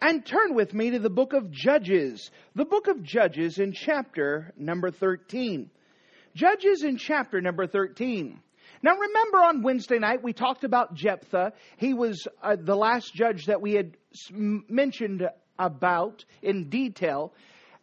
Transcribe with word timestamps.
and 0.00 0.24
turn 0.24 0.54
with 0.54 0.72
me 0.72 0.90
to 0.90 0.98
the 0.98 1.10
book 1.10 1.32
of 1.32 1.50
Judges, 1.50 2.30
the 2.54 2.64
book 2.64 2.88
of 2.88 3.02
Judges 3.02 3.58
in 3.58 3.72
chapter 3.72 4.52
number 4.56 4.90
13. 4.90 5.70
Judges 6.34 6.82
in 6.82 6.96
chapter 6.96 7.40
number 7.40 7.66
13. 7.66 8.40
Now 8.82 8.96
remember 8.96 9.38
on 9.38 9.62
Wednesday 9.62 9.98
night 9.98 10.22
we 10.22 10.32
talked 10.32 10.64
about 10.64 10.94
Jephthah. 10.94 11.52
He 11.76 11.92
was 11.92 12.26
uh, 12.42 12.56
the 12.58 12.76
last 12.76 13.14
judge 13.14 13.46
that 13.46 13.60
we 13.60 13.74
had 13.74 13.96
mentioned 14.30 15.28
about 15.58 16.24
in 16.42 16.70
detail 16.70 17.34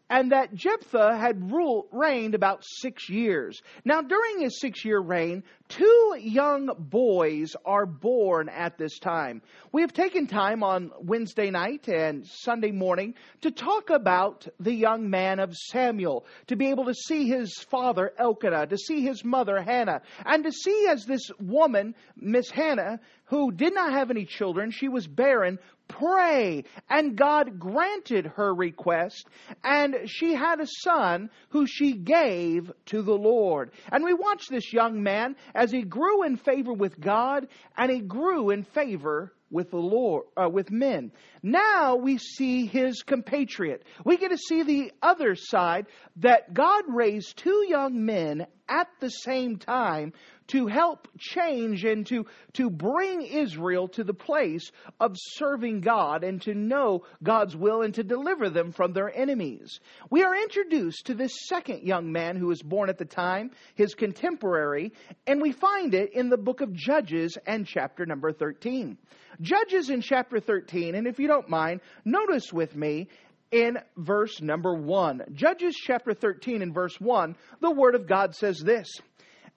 and 0.09 0.31
that 0.31 0.53
Jephthah 0.53 1.17
had 1.17 1.52
ruled, 1.52 1.88
reigned 1.91 2.35
about 2.35 2.63
six 2.63 3.09
years. 3.09 3.61
Now, 3.84 4.02
during 4.02 4.41
his 4.41 4.59
six 4.59 4.85
year 4.85 4.99
reign, 4.99 5.43
two 5.67 6.16
young 6.20 6.70
boys 6.77 7.55
are 7.66 7.85
born 7.85 8.49
at 8.49 8.77
this 8.77 8.99
time. 8.99 9.41
We 9.71 9.81
have 9.81 9.93
taken 9.93 10.27
time 10.27 10.63
on 10.63 10.91
Wednesday 11.02 11.52
night 11.52 11.88
and 11.89 12.25
Sunday 12.25 12.71
morning 12.71 13.16
to 13.41 13.52
talk 13.52 13.89
about 13.89 14.47
the 14.59 14.73
young 14.73 15.09
man 15.09 15.39
of 15.39 15.55
Samuel, 15.55 16.25
to 16.47 16.55
be 16.55 16.69
able 16.69 16.86
to 16.86 16.94
see 16.94 17.27
his 17.27 17.53
father 17.69 18.14
Elkanah, 18.17 18.67
to 18.67 18.77
see 18.77 19.02
his 19.02 19.25
mother 19.25 19.61
Hannah, 19.61 20.02
and 20.25 20.44
to 20.45 20.52
see 20.52 20.88
as 20.89 21.05
this 21.05 21.30
woman, 21.39 21.95
Miss 22.16 22.49
Hannah, 22.49 22.99
who 23.25 23.52
did 23.52 23.73
not 23.73 23.92
have 23.92 24.09
any 24.09 24.25
children, 24.25 24.71
she 24.71 24.88
was 24.88 25.05
barren, 25.05 25.59
pray. 25.88 26.63
And 26.89 27.16
God 27.16 27.59
granted 27.59 28.27
her 28.35 28.53
request, 28.53 29.27
and 29.63 29.95
she 30.05 30.33
had 30.33 30.59
a 30.59 30.67
son 30.67 31.30
who 31.49 31.66
she 31.66 31.93
gave 31.93 32.71
to 32.88 33.02
the 33.02 33.17
Lord. 33.17 33.71
And 33.91 34.03
we 34.03 34.13
watch 34.13 34.47
this 34.47 34.73
young 34.73 35.03
man 35.03 35.35
as 35.55 35.71
he 35.71 35.83
grew 35.83 36.23
in 36.23 36.38
favor 36.38 36.73
with 36.73 36.99
God, 36.99 37.47
and 37.77 37.91
he 37.91 37.99
grew 37.99 38.49
in 38.49 38.63
favor 38.63 39.33
with 39.49 39.71
the 39.71 39.77
Lord, 39.77 40.25
uh, 40.35 40.49
with 40.49 40.71
men. 40.71 41.11
Now 41.41 41.95
we 41.95 42.17
see 42.17 42.65
his 42.65 43.03
compatriot. 43.03 43.83
We 44.03 44.17
get 44.17 44.31
to 44.31 44.38
see 44.38 44.63
the 44.63 44.91
other 45.02 45.35
side 45.35 45.88
that 46.17 46.53
God 46.53 46.83
raised 46.89 47.38
two 47.38 47.65
young 47.67 48.05
men 48.05 48.45
at 48.67 48.88
the 48.99 49.09
same 49.09 49.58
time 49.58 50.13
to 50.48 50.67
help 50.67 51.08
change 51.17 51.84
and 51.84 52.06
to, 52.08 52.26
to 52.53 52.70
bring 52.70 53.22
Israel 53.22 53.88
to 53.90 54.03
the 54.03 54.14
place 54.14 54.72
of 55.00 55.16
serving 55.16 55.81
God 55.81 56.23
and 56.23 56.42
to 56.44 56.54
know 56.54 57.04
God's 57.22 57.56
will 57.56 57.81
and 57.81 57.94
to 57.95 58.04
deliver 58.04 58.50
them 58.50 58.72
from 58.72 58.94
their 58.94 59.16
enemies. 59.16 59.80
We 60.09 60.23
are 60.23 60.36
introduced 60.36 61.08
to 61.08 61.14
this 61.14 61.34
second 61.48 61.84
young 61.84 62.12
man 62.12 62.36
who 62.36 62.48
was 62.48 62.62
born 62.62 62.89
at 62.89 62.98
the 62.98 63.06
time, 63.06 63.52
his 63.76 63.94
contemporary, 63.94 64.94
and 65.26 65.42
we 65.42 65.52
find 65.52 65.94
it 65.94 66.14
in 66.14 66.30
the 66.30 66.38
book 66.38 66.61
of 66.61 66.73
Judges 66.73 67.38
and 67.45 67.66
chapter 67.66 68.06
number 68.06 68.32
13. 68.32 68.98
Judges 69.42 69.89
in 69.89 70.02
chapter 70.02 70.39
13, 70.39 70.95
and 70.95 71.08
if 71.08 71.20
you 71.20 71.28
don't 71.28 71.50
mind, 71.50 71.82
notice 72.06 72.52
with 72.52 72.76
me 72.76 73.08
in 73.52 73.78
verse 73.95 74.42
number 74.42 74.73
1. 74.73 75.23
Judges 75.34 75.76
chapter 75.76 76.14
13 76.14 76.61
and 76.61 76.73
verse 76.73 77.00
1, 77.00 77.36
the 77.61 77.72
Word 77.72 77.95
of 77.95 78.08
God 78.08 78.36
says 78.36 78.59
this. 78.59 78.88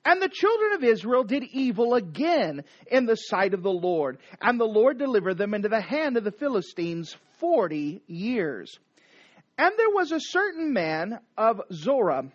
And 0.04 0.20
the 0.20 0.28
children 0.28 0.72
of 0.72 0.84
Israel 0.84 1.24
did 1.24 1.44
evil 1.44 1.94
again 1.94 2.64
in 2.90 3.06
the 3.06 3.16
sight 3.16 3.52
of 3.52 3.62
the 3.62 3.70
Lord, 3.70 4.18
and 4.40 4.58
the 4.58 4.64
Lord 4.64 4.98
delivered 4.98 5.36
them 5.36 5.54
into 5.54 5.68
the 5.68 5.80
hand 5.80 6.16
of 6.16 6.24
the 6.24 6.32
Philistines 6.32 7.16
forty 7.38 8.02
years. 8.06 8.78
And 9.58 9.72
there 9.76 9.90
was 9.90 10.10
a 10.10 10.20
certain 10.20 10.72
man 10.72 11.20
of 11.36 11.60
Zorah, 11.70 12.30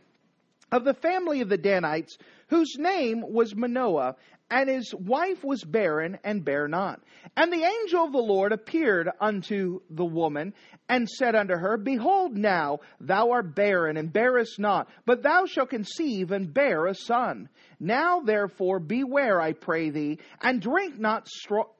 of 0.72 0.84
the 0.84 0.94
family 0.94 1.42
of 1.42 1.50
the 1.50 1.58
Danites, 1.58 2.18
whose 2.50 2.76
name 2.78 3.22
was 3.22 3.56
Manoah, 3.56 4.16
and 4.50 4.69
his 4.69 4.94
wife 4.94 5.44
was 5.44 5.63
barren 5.63 6.19
and 6.23 6.45
bare 6.45 6.67
not. 6.67 7.01
And 7.35 7.51
the 7.51 7.63
angel 7.63 8.06
of 8.06 8.11
the 8.11 8.19
Lord 8.19 8.51
appeared 8.51 9.09
unto 9.19 9.79
the 9.89 10.06
woman 10.06 10.53
and 10.88 11.09
said 11.09 11.35
unto 11.35 11.56
her, 11.56 11.78
Behold, 11.78 12.38
now 12.38 12.79
thou 13.00 13.31
art 13.31 13.55
barren 13.55 13.97
and 13.97 14.13
bearest 14.13 14.59
not, 14.59 14.88
but 15.05 15.23
thou 15.23 15.45
shalt 15.45 15.72
conceive 15.72 16.31
and 16.31 16.53
bear 16.53 16.85
a 16.85 16.94
son. 16.94 17.50
Now 17.79 18.19
therefore 18.19 18.79
beware, 18.79 19.41
I 19.41 19.53
pray 19.53 19.89
thee, 19.89 20.19
and 20.41 20.61
drink 20.61 21.00
not 21.00 21.28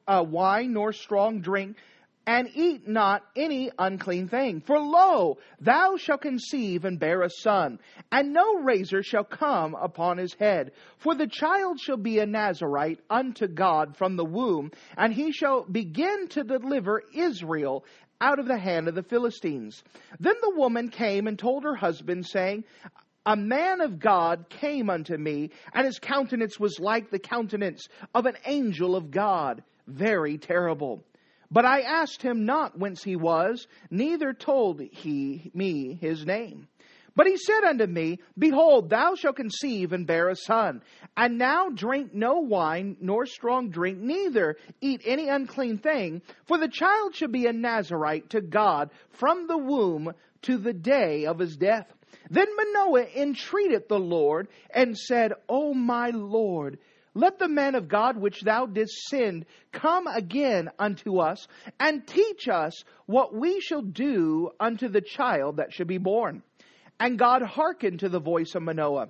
uh, 0.08 0.26
wine 0.28 0.74
nor 0.74 0.92
strong 0.92 1.42
drink 1.42 1.78
and 2.28 2.50
eat 2.56 2.88
not 2.88 3.24
any 3.36 3.72
unclean 3.78 4.28
thing. 4.28 4.62
For 4.62 4.80
lo, 4.80 5.38
thou 5.60 5.96
shalt 5.98 6.22
conceive 6.22 6.86
and 6.86 7.00
bear 7.00 7.22
a 7.22 7.30
son, 7.30 7.80
and 8.12 8.34
no 8.34 8.56
razor 8.56 9.04
shall 9.04 9.24
come 9.24 9.76
upon 9.76 10.18
his 10.18 10.34
head. 10.34 10.72
For 10.98 11.16
the 11.16 11.28
child 11.28 11.80
shall 11.80 11.98
be 11.98 12.20
a 12.20 12.26
Nazarite 12.26 13.00
unto 13.10 13.48
God 13.48 13.96
from 13.96 14.16
the 14.16 14.26
womb, 14.26 14.72
and 14.98 15.14
he 15.14 15.32
shall 15.32 15.64
begin 15.64 16.28
to 16.30 16.44
deliver 16.44 17.04
Israel 17.14 17.86
out 18.22 18.40
of 18.40 18.48
the 18.48 18.58
hand 18.58 18.88
of 18.88 18.96
the 18.96 19.04
Philistines. 19.04 19.84
Then 20.20 20.36
the 20.42 20.56
woman 20.56 20.90
came 20.90 21.28
and 21.28 21.38
told 21.38 21.64
her 21.64 21.76
husband, 21.76 22.26
saying, 22.26 22.64
a 23.28 23.36
man 23.36 23.82
of 23.82 24.00
God 24.00 24.50
came 24.50 24.90
unto 24.90 25.18
me, 25.18 25.50
and 25.74 25.86
his 25.86 25.98
countenance 25.98 26.60
was 26.60 26.80
like 26.80 27.10
the 27.10 27.20
countenance 27.20 27.88
of 28.14 28.28
an 28.28 28.38
angel 28.46 28.96
of 28.96 29.10
God, 29.10 29.64
very 29.88 30.38
terrible. 30.38 31.04
But 31.52 31.66
I 31.66 31.82
asked 31.82 32.22
him 32.22 32.46
not 32.46 32.78
whence 32.78 33.04
he 33.04 33.16
was, 33.16 33.68
neither 33.90 34.34
told 34.34 34.82
he 34.82 35.52
me 35.54 35.94
his 35.94 36.26
name. 36.26 36.68
But 37.16 37.28
he 37.28 37.38
said 37.38 37.64
unto 37.64 37.88
me, 37.88 38.20
Behold, 38.38 38.90
thou 38.90 39.16
shalt 39.16 39.38
conceive 39.38 39.94
and 39.94 40.06
bear 40.06 40.28
a 40.28 40.36
son. 40.36 40.82
And 41.16 41.38
now 41.38 41.70
drink 41.70 42.14
no 42.14 42.40
wine, 42.40 42.98
nor 43.00 43.26
strong 43.26 43.70
drink, 43.70 44.00
neither 44.00 44.58
eat 44.82 45.02
any 45.06 45.30
unclean 45.30 45.78
thing, 45.78 46.22
for 46.46 46.58
the 46.58 46.68
child 46.68 47.16
shall 47.16 47.30
be 47.30 47.46
a 47.46 47.54
Nazarite 47.54 48.32
to 48.32 48.42
God 48.42 48.92
from 49.12 49.48
the 49.48 49.58
womb 49.58 50.12
to 50.42 50.58
the 50.58 50.74
day 50.74 51.26
of 51.26 51.40
his 51.40 51.56
death. 51.56 51.88
Then 52.30 52.48
Manoah 52.56 53.08
entreated 53.16 53.88
the 53.88 54.00
Lord 54.00 54.50
and 54.70 54.98
said, 54.98 55.32
O 55.48 55.74
my 55.74 56.10
Lord, 56.10 56.80
let 57.16 57.40
the 57.40 57.48
man 57.48 57.76
of 57.76 57.88
God 57.88 58.18
which 58.18 58.42
thou 58.42 58.66
didst 58.66 59.08
send 59.08 59.46
come 59.72 60.06
again 60.06 60.70
unto 60.78 61.20
us 61.20 61.48
and 61.80 62.06
teach 62.06 62.48
us 62.48 62.84
what 63.08 63.34
we 63.34 63.62
shall 63.62 63.82
do 63.82 64.52
unto 64.60 64.90
the 64.90 65.02
child 65.02 65.58
that 65.58 65.74
should 65.74 65.88
be 65.88 65.98
born. 65.98 66.44
And 67.00 67.18
God 67.18 67.42
hearkened 67.42 68.02
to 68.02 68.10
the 68.10 68.20
voice 68.20 68.54
of 68.54 68.64
Manoah. 68.64 69.08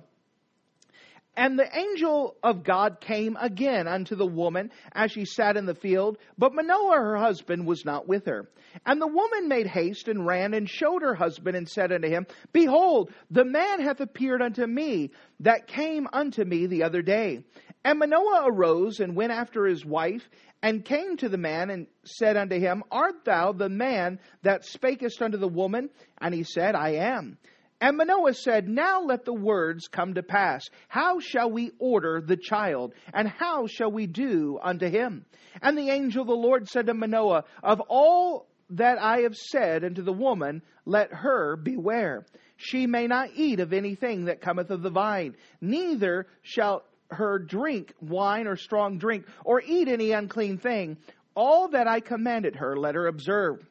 And 1.36 1.58
the 1.58 1.68
angel 1.76 2.34
of 2.42 2.64
God 2.64 2.98
came 3.00 3.36
again 3.38 3.86
unto 3.86 4.16
the 4.16 4.26
woman 4.26 4.70
as 4.92 5.12
she 5.12 5.26
sat 5.26 5.58
in 5.58 5.66
the 5.66 5.74
field, 5.74 6.16
but 6.38 6.54
Manoah 6.54 6.96
her 6.96 7.16
husband 7.16 7.66
was 7.66 7.84
not 7.84 8.08
with 8.08 8.24
her. 8.24 8.48
And 8.86 9.00
the 9.00 9.06
woman 9.06 9.46
made 9.46 9.66
haste 9.66 10.08
and 10.08 10.26
ran 10.26 10.54
and 10.54 10.68
showed 10.68 11.02
her 11.02 11.14
husband 11.14 11.54
and 11.54 11.68
said 11.68 11.92
unto 11.92 12.08
him, 12.08 12.26
Behold, 12.52 13.12
the 13.30 13.44
man 13.44 13.80
hath 13.80 14.00
appeared 14.00 14.40
unto 14.40 14.66
me 14.66 15.10
that 15.40 15.66
came 15.66 16.08
unto 16.10 16.42
me 16.42 16.66
the 16.66 16.84
other 16.84 17.02
day. 17.02 17.42
And 17.86 18.00
Manoah 18.00 18.46
arose 18.46 18.98
and 18.98 19.14
went 19.14 19.30
after 19.30 19.64
his 19.64 19.84
wife, 19.84 20.28
and 20.60 20.84
came 20.84 21.16
to 21.18 21.28
the 21.28 21.38
man 21.38 21.70
and 21.70 21.86
said 22.02 22.36
unto 22.36 22.58
him, 22.58 22.82
Art 22.90 23.24
thou 23.24 23.52
the 23.52 23.68
man 23.68 24.18
that 24.42 24.64
spakest 24.64 25.22
unto 25.22 25.38
the 25.38 25.46
woman? 25.46 25.90
And 26.18 26.34
he 26.34 26.42
said, 26.42 26.74
I 26.74 26.94
am. 26.94 27.38
And 27.80 27.96
Manoah 27.96 28.34
said, 28.34 28.68
Now 28.68 29.02
let 29.02 29.24
the 29.24 29.32
words 29.32 29.86
come 29.86 30.14
to 30.14 30.24
pass. 30.24 30.68
How 30.88 31.20
shall 31.20 31.48
we 31.48 31.70
order 31.78 32.20
the 32.20 32.36
child? 32.36 32.92
And 33.14 33.28
how 33.28 33.68
shall 33.68 33.92
we 33.92 34.08
do 34.08 34.58
unto 34.60 34.88
him? 34.88 35.24
And 35.62 35.78
the 35.78 35.90
angel 35.90 36.22
of 36.22 36.26
the 36.26 36.34
Lord 36.34 36.68
said 36.68 36.86
to 36.86 36.94
Manoah, 36.94 37.44
Of 37.62 37.80
all 37.88 38.48
that 38.70 38.98
I 39.00 39.20
have 39.20 39.36
said 39.36 39.84
unto 39.84 40.02
the 40.02 40.12
woman, 40.12 40.62
let 40.86 41.12
her 41.12 41.54
beware. 41.54 42.26
She 42.56 42.88
may 42.88 43.06
not 43.06 43.28
eat 43.36 43.60
of 43.60 43.72
anything 43.72 44.24
that 44.24 44.40
cometh 44.40 44.72
of 44.72 44.82
the 44.82 44.90
vine, 44.90 45.36
neither 45.60 46.26
shall 46.42 46.82
her 47.10 47.38
drink 47.38 47.92
wine 48.00 48.46
or 48.46 48.56
strong 48.56 48.98
drink, 48.98 49.26
or 49.44 49.60
eat 49.60 49.88
any 49.88 50.12
unclean 50.12 50.58
thing. 50.58 50.96
All 51.34 51.68
that 51.68 51.86
I 51.86 52.00
commanded 52.00 52.56
her, 52.56 52.76
let 52.76 52.94
her 52.94 53.06
observe. 53.06 53.66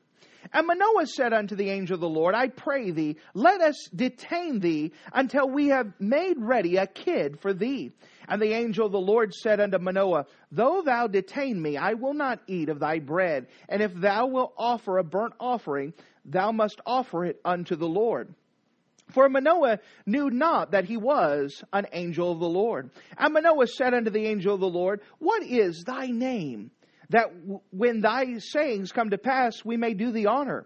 And 0.54 0.68
Manoah 0.68 1.08
said 1.08 1.34
unto 1.34 1.56
the 1.56 1.70
angel 1.70 1.96
of 1.96 2.02
the 2.02 2.10
Lord, 2.10 2.36
I 2.36 2.50
pray 2.50 2.92
thee, 2.92 3.18
let 3.34 3.62
us 3.62 3.90
detain 3.96 4.60
thee 4.60 4.92
until 5.12 5.50
we 5.50 5.70
have 5.70 5.94
made 6.00 6.38
ready 6.38 6.78
a 6.78 6.88
kid 6.88 7.40
for 7.40 7.54
thee. 7.54 7.92
And 8.28 8.42
the 8.42 8.54
angel 8.54 8.86
of 8.86 8.92
the 8.92 9.00
Lord 9.00 9.34
said 9.34 9.60
unto 9.60 9.80
Manoah, 9.80 10.26
Though 10.52 10.82
thou 10.84 11.08
detain 11.08 11.62
me, 11.62 11.78
I 11.78 11.94
will 11.94 12.14
not 12.14 12.42
eat 12.48 12.70
of 12.70 12.80
thy 12.80 13.00
bread. 13.00 13.48
And 13.70 13.82
if 13.82 13.94
thou 13.94 14.28
wilt 14.28 14.54
offer 14.58 14.98
a 14.98 15.04
burnt 15.04 15.34
offering, 15.40 15.94
thou 16.24 16.52
must 16.52 16.80
offer 16.86 17.26
it 17.26 17.40
unto 17.44 17.76
the 17.76 17.88
Lord. 17.88 18.34
For 19.12 19.30
Manoah 19.30 19.80
knew 20.06 20.30
not 20.30 20.72
that 20.72 20.86
he 20.86 20.98
was 20.98 21.64
an 21.72 21.88
angel 21.94 22.32
of 22.32 22.40
the 22.40 22.50
Lord. 22.50 22.90
And 23.18 23.34
Manoah 23.34 23.68
said 23.68 23.94
unto 23.94 24.10
the 24.10 24.26
angel 24.26 24.54
of 24.54 24.60
the 24.60 24.68
Lord, 24.68 25.02
What 25.20 25.44
is 25.44 25.84
thy 25.84 26.08
name? 26.08 26.72
That 27.10 27.28
when 27.72 28.02
thy 28.02 28.40
sayings 28.40 28.92
come 28.92 29.12
to 29.12 29.18
pass, 29.18 29.64
we 29.64 29.78
may 29.78 29.94
do 29.94 30.12
thee 30.12 30.26
honor. 30.26 30.66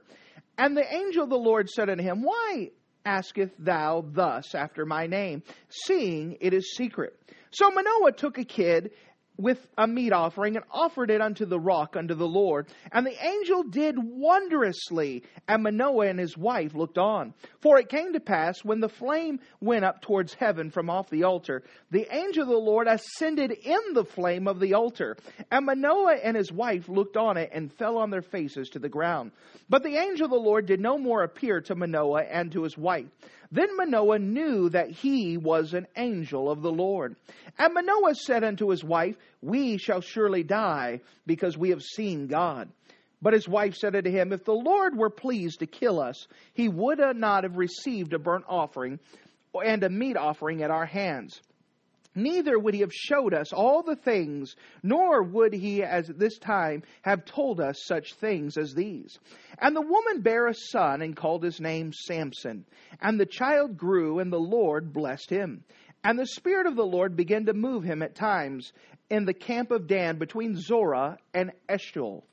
And 0.57 0.75
the 0.75 0.94
angel 0.94 1.24
of 1.24 1.30
the 1.30 1.38
Lord 1.38 1.69
said 1.69 1.89
unto 1.89 2.03
him, 2.03 2.24
Why 2.24 2.71
asketh 3.06 3.51
thou 3.59 4.06
thus 4.06 4.56
after 4.56 4.85
my 4.85 5.07
name, 5.07 5.44
seeing 5.69 6.38
it 6.39 6.53
is 6.53 6.75
secret? 6.75 7.19
So 7.51 7.71
Manoah 7.71 8.13
took 8.13 8.38
a 8.38 8.45
kid 8.45 8.92
with 9.39 9.65
a 9.77 9.88
meat 9.88 10.12
offering 10.12 10.57
and 10.57 10.65
offered 10.69 11.09
it 11.09 11.21
unto 11.21 11.45
the 11.45 11.59
rock 11.59 11.95
unto 11.95 12.13
the 12.13 12.27
Lord. 12.27 12.68
And 12.91 13.07
the 13.07 13.25
angel 13.25 13.63
did 13.63 13.95
wondrously, 13.97 15.24
and 15.47 15.63
Manoah 15.63 16.07
and 16.07 16.19
his 16.19 16.38
wife 16.38 16.75
looked 16.75 16.97
on. 16.97 17.33
For 17.62 17.80
it 17.80 17.88
came 17.88 18.12
to 18.13 18.19
pass, 18.19 18.65
when 18.65 18.81
the 18.81 18.89
flame 18.89 19.39
went 19.62 19.86
up 19.86 20.01
towards 20.01 20.33
heaven 20.33 20.69
from 20.69 20.89
off 20.89 21.09
the 21.09 21.24
altar, 21.24 21.63
the 21.89 22.06
angel 22.13 22.44
of 22.44 22.50
the 22.50 22.56
Lord 22.57 22.88
ascended 22.88 23.51
in 23.51 23.80
the 23.94 24.03
flame 24.03 24.45
of 24.45 24.59
the 24.59 24.74
altar. 24.74 25.15
And 25.50 25.65
Manoah 25.65 26.18
and 26.21 26.35
his 26.35 26.51
wife 26.51 26.89
looked 26.89 27.15
on 27.15 27.38
it 27.38 27.51
and 27.53 27.71
fell 27.71 27.97
on 27.97 28.09
their 28.09 28.21
faces 28.21 28.68
to 28.71 28.80
the 28.80 28.89
ground. 28.89 29.31
But 29.69 29.83
the 29.83 29.95
angel 29.95 30.25
of 30.25 30.31
the 30.31 30.38
Lord 30.38 30.65
did 30.65 30.81
no 30.81 30.97
more 30.97 31.24
appear 31.24 31.62
to 31.62 31.75
Manoah 31.75 32.24
and 32.24 32.51
to 32.51 32.63
his 32.63 32.77
wife. 32.77 33.07
Then 33.51 33.75
Manoah 33.75 34.19
knew 34.19 34.69
that 34.69 34.91
he 34.91 35.37
was 35.37 35.73
an 35.73 35.87
angel 35.97 36.51
of 36.51 36.61
the 36.61 36.71
Lord. 36.71 37.15
And 37.57 37.73
Manoah 37.73 38.15
said 38.15 38.43
unto 38.43 38.69
his 38.69 38.83
wife, 38.83 39.15
We 39.41 39.77
shall 39.77 40.01
surely 40.01 40.43
die, 40.43 41.01
because 41.25 41.57
we 41.57 41.69
have 41.69 41.81
seen 41.81 42.27
God. 42.27 42.69
But 43.21 43.33
his 43.33 43.47
wife 43.47 43.75
said 43.75 43.95
unto 43.95 44.11
him, 44.11 44.31
If 44.31 44.45
the 44.45 44.53
Lord 44.53 44.95
were 44.95 45.09
pleased 45.09 45.59
to 45.59 45.67
kill 45.67 45.99
us, 45.99 46.27
he 46.53 46.69
would 46.69 46.99
not 47.15 47.43
have 47.43 47.57
received 47.57 48.13
a 48.13 48.19
burnt 48.19 48.45
offering 48.47 48.99
and 49.53 49.83
a 49.83 49.89
meat 49.89 50.15
offering 50.15 50.61
at 50.61 50.71
our 50.71 50.85
hands. 50.85 51.41
Neither 52.15 52.57
would 52.57 52.73
he 52.73 52.79
have 52.81 52.94
showed 52.94 53.33
us 53.33 53.53
all 53.53 53.83
the 53.83 53.95
things, 53.95 54.56
nor 54.81 55.23
would 55.23 55.53
he 55.53 55.83
at 55.83 56.17
this 56.17 56.38
time 56.39 56.83
have 57.03 57.25
told 57.25 57.61
us 57.61 57.83
such 57.85 58.15
things 58.15 58.57
as 58.57 58.73
these. 58.73 59.19
And 59.59 59.75
the 59.75 59.81
woman 59.81 60.21
bare 60.21 60.47
a 60.47 60.53
son 60.53 61.01
and 61.01 61.15
called 61.15 61.44
his 61.44 61.61
name 61.61 61.94
Samson. 61.94 62.65
And 63.00 63.19
the 63.19 63.25
child 63.25 63.77
grew, 63.77 64.19
and 64.19 64.33
the 64.33 64.39
Lord 64.39 64.91
blessed 64.91 65.29
him. 65.29 65.63
And 66.03 66.17
the 66.17 66.25
Spirit 66.25 66.65
of 66.65 66.75
the 66.75 66.85
Lord 66.85 67.15
began 67.15 67.45
to 67.45 67.53
move 67.53 67.83
him 67.83 68.01
at 68.01 68.15
times 68.15 68.73
in 69.09 69.25
the 69.25 69.33
camp 69.33 69.71
of 69.71 69.88
Dan 69.88 70.17
between 70.17 70.56
Zorah 70.56 71.17
and 71.33 71.51
Eshtaol. 71.67 72.23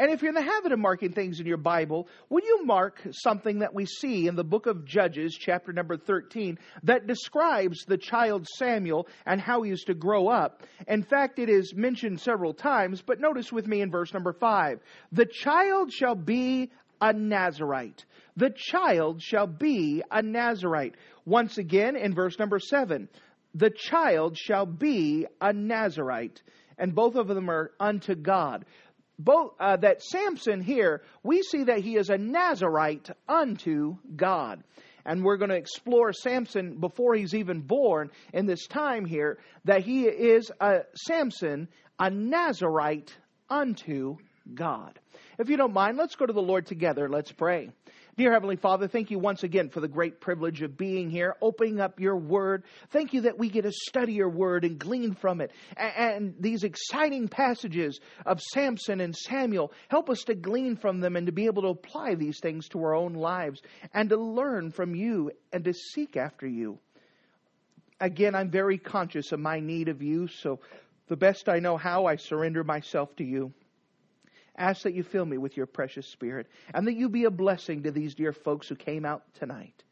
And 0.00 0.10
if 0.10 0.22
you're 0.22 0.30
in 0.30 0.34
the 0.34 0.40
habit 0.40 0.72
of 0.72 0.78
marking 0.78 1.12
things 1.12 1.40
in 1.40 1.46
your 1.46 1.58
Bible, 1.58 2.08
would 2.30 2.42
you 2.42 2.64
mark 2.64 3.02
something 3.10 3.58
that 3.58 3.74
we 3.74 3.84
see 3.84 4.28
in 4.28 4.34
the 4.34 4.42
book 4.42 4.64
of 4.64 4.86
Judges, 4.86 5.36
chapter 5.38 5.74
number 5.74 5.98
13, 5.98 6.58
that 6.84 7.06
describes 7.06 7.84
the 7.84 7.98
child 7.98 8.48
Samuel 8.48 9.08
and 9.26 9.38
how 9.38 9.60
he 9.60 9.72
is 9.72 9.82
to 9.88 9.94
grow 9.94 10.28
up? 10.28 10.62
In 10.88 11.02
fact, 11.02 11.38
it 11.38 11.50
is 11.50 11.74
mentioned 11.74 12.18
several 12.18 12.54
times, 12.54 13.02
but 13.02 13.20
notice 13.20 13.52
with 13.52 13.66
me 13.66 13.82
in 13.82 13.90
verse 13.90 14.14
number 14.14 14.32
5 14.32 14.80
The 15.12 15.26
child 15.26 15.92
shall 15.92 16.14
be 16.14 16.70
a 17.02 17.12
Nazarite. 17.12 18.06
The 18.38 18.54
child 18.56 19.20
shall 19.20 19.46
be 19.46 20.02
a 20.10 20.22
Nazarite. 20.22 20.94
Once 21.26 21.58
again 21.58 21.94
in 21.96 22.14
verse 22.14 22.38
number 22.38 22.58
7 22.58 23.06
The 23.54 23.68
child 23.68 24.38
shall 24.38 24.64
be 24.64 25.26
a 25.42 25.52
Nazarite. 25.52 26.40
And 26.78 26.94
both 26.94 27.14
of 27.14 27.28
them 27.28 27.50
are 27.50 27.72
unto 27.78 28.14
God 28.14 28.64
both 29.24 29.52
uh, 29.60 29.76
that 29.76 30.02
Samson 30.02 30.60
here, 30.60 31.02
we 31.22 31.42
see 31.42 31.64
that 31.64 31.80
he 31.80 31.96
is 31.96 32.10
a 32.10 32.18
Nazarite 32.18 33.10
unto 33.28 33.96
God. 34.16 34.62
And 35.04 35.24
we're 35.24 35.38
going 35.38 35.50
to 35.50 35.56
explore 35.56 36.12
Samson 36.12 36.78
before 36.78 37.14
he's 37.14 37.34
even 37.34 37.60
born 37.60 38.10
in 38.32 38.46
this 38.46 38.66
time 38.66 39.04
here, 39.04 39.38
that 39.64 39.82
he 39.82 40.04
is 40.04 40.50
a 40.60 40.80
Samson, 40.94 41.68
a 41.98 42.10
Nazarite 42.10 43.14
unto 43.48 44.16
God. 44.52 44.98
If 45.38 45.48
you 45.48 45.56
don't 45.56 45.72
mind, 45.72 45.96
let's 45.96 46.16
go 46.16 46.26
to 46.26 46.32
the 46.32 46.42
Lord 46.42 46.66
together. 46.66 47.08
Let's 47.08 47.32
pray. 47.32 47.70
Dear 48.16 48.32
Heavenly 48.32 48.56
Father, 48.56 48.88
thank 48.88 49.10
you 49.10 49.18
once 49.18 49.44
again 49.44 49.68
for 49.68 49.80
the 49.80 49.88
great 49.88 50.20
privilege 50.20 50.62
of 50.62 50.76
being 50.76 51.10
here, 51.10 51.36
opening 51.40 51.80
up 51.80 52.00
your 52.00 52.16
word. 52.16 52.64
Thank 52.90 53.12
you 53.14 53.22
that 53.22 53.38
we 53.38 53.48
get 53.48 53.62
to 53.62 53.72
study 53.72 54.14
your 54.14 54.28
word 54.28 54.64
and 54.64 54.78
glean 54.78 55.14
from 55.14 55.40
it. 55.40 55.52
And 55.76 56.34
these 56.38 56.64
exciting 56.64 57.28
passages 57.28 58.00
of 58.26 58.40
Samson 58.40 59.00
and 59.00 59.16
Samuel 59.16 59.72
help 59.88 60.10
us 60.10 60.24
to 60.24 60.34
glean 60.34 60.76
from 60.76 61.00
them 61.00 61.16
and 61.16 61.26
to 61.26 61.32
be 61.32 61.46
able 61.46 61.62
to 61.62 61.68
apply 61.68 62.16
these 62.16 62.40
things 62.40 62.68
to 62.70 62.80
our 62.80 62.94
own 62.94 63.14
lives 63.14 63.62
and 63.94 64.08
to 64.10 64.16
learn 64.16 64.72
from 64.72 64.94
you 64.94 65.30
and 65.52 65.64
to 65.64 65.72
seek 65.72 66.16
after 66.16 66.46
you. 66.46 66.78
Again, 68.00 68.34
I'm 68.34 68.50
very 68.50 68.78
conscious 68.78 69.30
of 69.30 69.40
my 69.40 69.60
need 69.60 69.88
of 69.88 70.02
you, 70.02 70.26
so 70.26 70.60
the 71.06 71.16
best 71.16 71.48
I 71.48 71.58
know 71.58 71.76
how, 71.76 72.06
I 72.06 72.16
surrender 72.16 72.64
myself 72.64 73.14
to 73.16 73.24
you 73.24 73.52
ask 74.56 74.82
that 74.82 74.94
you 74.94 75.02
fill 75.02 75.24
me 75.24 75.38
with 75.38 75.56
your 75.56 75.66
precious 75.66 76.08
spirit 76.08 76.46
and 76.74 76.86
that 76.86 76.96
you 76.96 77.08
be 77.08 77.24
a 77.24 77.30
blessing 77.30 77.82
to 77.82 77.90
these 77.90 78.14
dear 78.14 78.32
folks 78.32 78.68
who 78.68 78.76
came 78.76 79.04
out 79.04 79.22
tonight. 79.34 79.82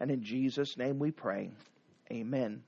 And 0.00 0.10
in 0.10 0.22
Jesus' 0.22 0.76
name 0.76 0.98
we 0.98 1.10
pray. 1.10 1.50
Amen. 2.10 2.62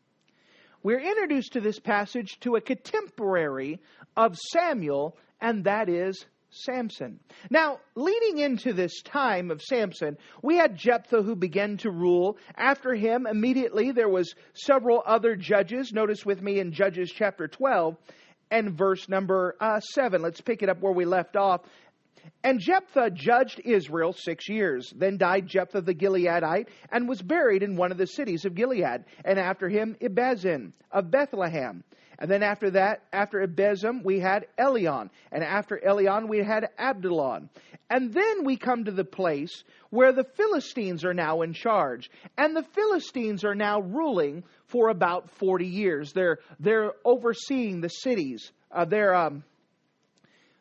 We're 0.82 1.00
introduced 1.00 1.54
to 1.54 1.60
this 1.60 1.78
passage 1.78 2.38
to 2.40 2.56
a 2.56 2.60
contemporary 2.60 3.80
of 4.16 4.36
Samuel, 4.36 5.16
and 5.40 5.64
that 5.64 5.88
is 5.88 6.24
Samson. 6.50 7.20
Now, 7.50 7.80
leading 7.94 8.38
into 8.38 8.72
this 8.72 9.02
time 9.02 9.50
of 9.50 9.60
Samson, 9.60 10.16
we 10.42 10.56
had 10.56 10.76
Jephthah 10.76 11.22
who 11.22 11.36
began 11.36 11.76
to 11.78 11.90
rule. 11.90 12.38
After 12.56 12.94
him, 12.94 13.26
immediately 13.26 13.92
there 13.92 14.08
was 14.08 14.34
several 14.54 15.02
other 15.04 15.36
judges. 15.36 15.92
Notice 15.92 16.24
with 16.24 16.40
me 16.40 16.58
in 16.58 16.72
Judges 16.72 17.12
chapter 17.14 17.48
12 17.48 17.96
and 18.50 18.76
verse 18.76 19.08
number 19.08 19.56
uh, 19.60 19.80
7. 19.80 20.22
Let's 20.22 20.40
pick 20.40 20.62
it 20.62 20.68
up 20.68 20.80
where 20.80 20.92
we 20.92 21.04
left 21.04 21.36
off. 21.36 21.62
And 22.42 22.60
Jephthah 22.60 23.10
judged 23.10 23.60
Israel 23.64 24.12
six 24.12 24.48
years. 24.48 24.92
Then 24.94 25.16
died 25.16 25.46
Jephthah 25.46 25.80
the 25.80 25.94
Gileadite 25.94 26.68
and 26.90 27.08
was 27.08 27.22
buried 27.22 27.62
in 27.62 27.76
one 27.76 27.90
of 27.90 27.98
the 27.98 28.06
cities 28.06 28.44
of 28.44 28.54
Gilead. 28.54 29.04
And 29.24 29.38
after 29.38 29.68
him, 29.68 29.96
Ibzan 30.00 30.72
of 30.90 31.10
Bethlehem. 31.10 31.84
And 32.18 32.28
then 32.30 32.42
after 32.42 32.70
that, 32.70 33.02
after 33.12 33.46
Ibzan, 33.46 34.02
we 34.02 34.18
had 34.18 34.46
Elon. 34.58 35.10
And 35.30 35.44
after 35.44 35.82
Elon, 35.82 36.26
we 36.28 36.38
had 36.38 36.68
Abdullah. 36.76 37.42
And 37.88 38.12
then 38.12 38.44
we 38.44 38.56
come 38.56 38.84
to 38.84 38.90
the 38.90 39.04
place 39.04 39.62
where 39.90 40.12
the 40.12 40.24
Philistines 40.24 41.04
are 41.04 41.14
now 41.14 41.42
in 41.42 41.52
charge. 41.52 42.10
And 42.36 42.56
the 42.56 42.64
Philistines 42.64 43.44
are 43.44 43.54
now 43.54 43.80
ruling 43.80 44.42
for 44.66 44.88
about 44.88 45.30
40 45.30 45.66
years. 45.66 46.12
They're, 46.12 46.38
they're 46.58 46.92
overseeing 47.04 47.80
the 47.80 47.88
cities. 47.88 48.50
Uh, 48.72 48.84
they're, 48.84 49.14
um, 49.14 49.44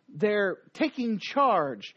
they're 0.09 0.57
taking 0.73 1.17
charge. 1.19 1.95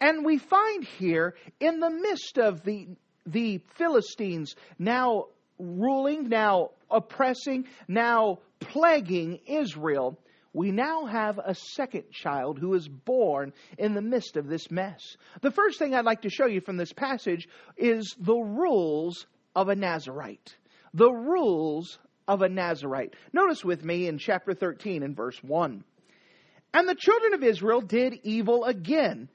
And 0.00 0.24
we 0.24 0.38
find 0.38 0.84
here, 0.84 1.36
in 1.60 1.78
the 1.78 1.90
midst 1.90 2.38
of 2.38 2.64
the, 2.64 2.88
the 3.24 3.62
Philistines 3.76 4.54
now 4.78 5.26
ruling, 5.58 6.28
now 6.28 6.70
oppressing, 6.90 7.66
now 7.88 8.38
plaguing 8.60 9.40
Israel, 9.46 10.18
we 10.52 10.70
now 10.70 11.04
have 11.04 11.38
a 11.38 11.54
second 11.54 12.10
child 12.10 12.58
who 12.58 12.74
is 12.74 12.88
born 12.88 13.52
in 13.76 13.94
the 13.94 14.02
midst 14.02 14.36
of 14.36 14.48
this 14.48 14.70
mess. 14.70 15.16
The 15.42 15.50
first 15.50 15.78
thing 15.78 15.94
I'd 15.94 16.04
like 16.04 16.22
to 16.22 16.30
show 16.30 16.46
you 16.46 16.60
from 16.60 16.78
this 16.78 16.92
passage 16.92 17.48
is 17.76 18.14
the 18.18 18.36
rules 18.36 19.26
of 19.54 19.68
a 19.68 19.74
Nazarite 19.74 20.56
the 20.96 21.12
rules 21.12 21.98
of 22.26 22.40
a 22.42 22.48
Nazarite. 22.48 23.14
Notice 23.32 23.64
with 23.64 23.84
me 23.84 24.08
in 24.08 24.18
chapter 24.18 24.54
13 24.54 25.02
and 25.02 25.14
verse 25.14 25.38
1. 25.42 25.84
And 26.72 26.88
the 26.88 26.94
children 26.94 27.34
of 27.34 27.44
Israel 27.44 27.82
did 27.82 28.14
evil 28.22 28.64
again. 28.64 29.28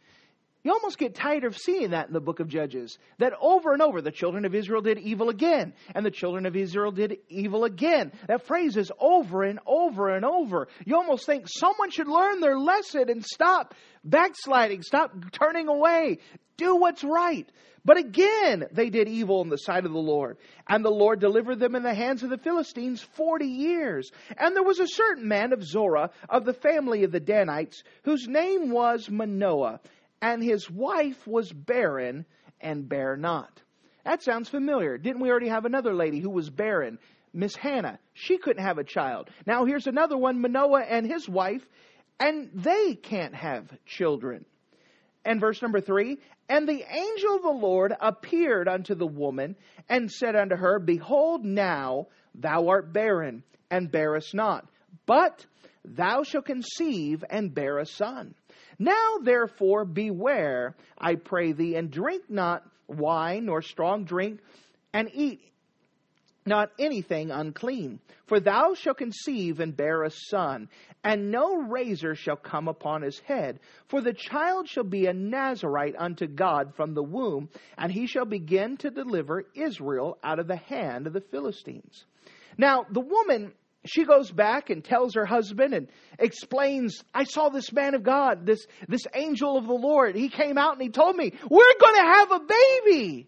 You 0.63 0.73
almost 0.73 0.99
get 0.99 1.15
tired 1.15 1.43
of 1.43 1.57
seeing 1.57 1.91
that 1.91 2.07
in 2.07 2.13
the 2.13 2.19
book 2.19 2.39
of 2.39 2.47
Judges. 2.47 2.99
That 3.17 3.33
over 3.41 3.73
and 3.73 3.81
over, 3.81 4.01
the 4.01 4.11
children 4.11 4.45
of 4.45 4.53
Israel 4.53 4.81
did 4.81 4.99
evil 4.99 5.29
again, 5.29 5.73
and 5.95 6.05
the 6.05 6.11
children 6.11 6.45
of 6.45 6.55
Israel 6.55 6.91
did 6.91 7.17
evil 7.29 7.63
again. 7.63 8.11
That 8.27 8.45
phrase 8.45 8.77
is 8.77 8.91
over 8.99 9.43
and 9.43 9.59
over 9.65 10.15
and 10.15 10.23
over. 10.23 10.67
You 10.85 10.97
almost 10.97 11.25
think 11.25 11.47
someone 11.47 11.89
should 11.89 12.07
learn 12.07 12.41
their 12.41 12.59
lesson 12.59 13.09
and 13.09 13.25
stop 13.25 13.73
backsliding, 14.03 14.83
stop 14.83 15.13
turning 15.31 15.67
away, 15.67 16.19
do 16.57 16.75
what's 16.75 17.03
right. 17.03 17.49
But 17.83 17.97
again, 17.97 18.65
they 18.71 18.91
did 18.91 19.07
evil 19.07 19.41
in 19.41 19.49
the 19.49 19.57
sight 19.57 19.85
of 19.85 19.91
the 19.91 19.97
Lord. 19.97 20.37
And 20.67 20.85
the 20.85 20.91
Lord 20.91 21.19
delivered 21.19 21.59
them 21.59 21.75
in 21.75 21.81
the 21.81 21.95
hands 21.95 22.21
of 22.21 22.29
the 22.29 22.37
Philistines 22.37 23.01
40 23.01 23.45
years. 23.45 24.11
And 24.37 24.55
there 24.55 24.61
was 24.61 24.79
a 24.79 24.87
certain 24.87 25.27
man 25.27 25.51
of 25.51 25.63
Zorah, 25.63 26.11
of 26.29 26.45
the 26.45 26.53
family 26.53 27.03
of 27.03 27.11
the 27.11 27.19
Danites, 27.19 27.81
whose 28.03 28.27
name 28.27 28.69
was 28.69 29.09
Manoah. 29.09 29.79
And 30.21 30.43
his 30.43 30.69
wife 30.69 31.25
was 31.27 31.51
barren 31.51 32.25
and 32.59 32.87
bare 32.87 33.17
not. 33.17 33.61
That 34.05 34.23
sounds 34.23 34.49
familiar. 34.49 34.97
Didn't 34.97 35.21
we 35.21 35.29
already 35.29 35.49
have 35.49 35.65
another 35.65 35.93
lady 35.93 36.19
who 36.19 36.29
was 36.29 36.49
barren? 36.49 36.99
Miss 37.33 37.55
Hannah. 37.55 37.99
She 38.13 38.37
couldn't 38.37 38.63
have 38.63 38.77
a 38.77 38.83
child. 38.83 39.29
Now 39.45 39.65
here's 39.65 39.87
another 39.87 40.17
one, 40.17 40.41
Manoah 40.41 40.81
and 40.81 41.05
his 41.05 41.29
wife, 41.29 41.65
and 42.19 42.49
they 42.53 42.95
can't 42.95 43.35
have 43.35 43.71
children. 43.85 44.45
And 45.23 45.39
verse 45.39 45.61
number 45.61 45.81
three, 45.81 46.17
and 46.49 46.67
the 46.67 46.83
angel 46.83 47.35
of 47.35 47.43
the 47.43 47.49
Lord 47.49 47.93
appeared 47.99 48.67
unto 48.67 48.95
the 48.95 49.07
woman 49.07 49.55
and 49.87 50.11
said 50.11 50.35
unto 50.35 50.55
her, 50.55 50.79
Behold, 50.79 51.45
now 51.45 52.07
thou 52.35 52.67
art 52.67 52.91
barren 52.91 53.43
and 53.69 53.91
bearest 53.91 54.33
not, 54.33 54.67
but 55.05 55.45
thou 55.85 56.23
shalt 56.23 56.45
conceive 56.45 57.23
and 57.29 57.53
bear 57.53 57.77
a 57.77 57.85
son. 57.85 58.35
Now 58.81 59.19
therefore 59.21 59.85
beware, 59.85 60.75
I 60.97 61.13
pray 61.13 61.51
thee, 61.51 61.75
and 61.75 61.91
drink 61.91 62.23
not 62.31 62.63
wine 62.87 63.45
nor 63.45 63.61
strong 63.61 64.05
drink, 64.05 64.39
and 64.91 65.07
eat 65.13 65.39
not 66.47 66.71
anything 66.79 67.29
unclean. 67.29 67.99
For 68.25 68.39
thou 68.39 68.73
shalt 68.73 68.97
conceive 68.97 69.59
and 69.59 69.77
bear 69.77 70.01
a 70.01 70.09
son, 70.09 70.67
and 71.03 71.29
no 71.29 71.57
razor 71.57 72.15
shall 72.15 72.37
come 72.37 72.67
upon 72.67 73.03
his 73.03 73.19
head. 73.19 73.59
For 73.87 74.01
the 74.01 74.13
child 74.13 74.67
shall 74.67 74.83
be 74.83 75.05
a 75.05 75.13
Nazarite 75.13 75.95
unto 75.95 76.25
God 76.25 76.73
from 76.75 76.95
the 76.95 77.03
womb, 77.03 77.49
and 77.77 77.91
he 77.91 78.07
shall 78.07 78.25
begin 78.25 78.77
to 78.77 78.89
deliver 78.89 79.45
Israel 79.53 80.17
out 80.23 80.39
of 80.39 80.47
the 80.47 80.55
hand 80.55 81.05
of 81.05 81.13
the 81.13 81.21
Philistines. 81.21 82.05
Now, 82.57 82.87
the 82.89 82.99
woman 82.99 83.53
she 83.85 84.05
goes 84.05 84.31
back 84.31 84.69
and 84.69 84.83
tells 84.83 85.15
her 85.15 85.25
husband 85.25 85.73
and 85.73 85.87
explains, 86.19 87.03
I 87.13 87.23
saw 87.23 87.49
this 87.49 87.71
man 87.73 87.95
of 87.95 88.03
God, 88.03 88.45
this, 88.45 88.65
this 88.87 89.07
angel 89.13 89.57
of 89.57 89.65
the 89.65 89.73
Lord. 89.73 90.15
He 90.15 90.29
came 90.29 90.57
out 90.57 90.73
and 90.73 90.81
he 90.81 90.89
told 90.89 91.15
me, 91.15 91.33
we're 91.49 91.79
going 91.79 91.95
to 91.95 92.13
have 92.13 92.31
a 92.31 92.39
baby. 92.39 93.27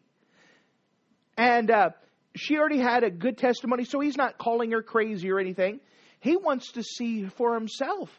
And 1.37 1.71
uh, 1.71 1.89
she 2.35 2.57
already 2.57 2.79
had 2.79 3.03
a 3.03 3.09
good 3.09 3.37
testimony, 3.37 3.85
so 3.85 3.99
he's 3.99 4.17
not 4.17 4.37
calling 4.37 4.71
her 4.71 4.83
crazy 4.83 5.31
or 5.31 5.39
anything. 5.39 5.79
He 6.19 6.37
wants 6.37 6.73
to 6.73 6.83
see 6.83 7.25
for 7.25 7.55
himself 7.55 8.09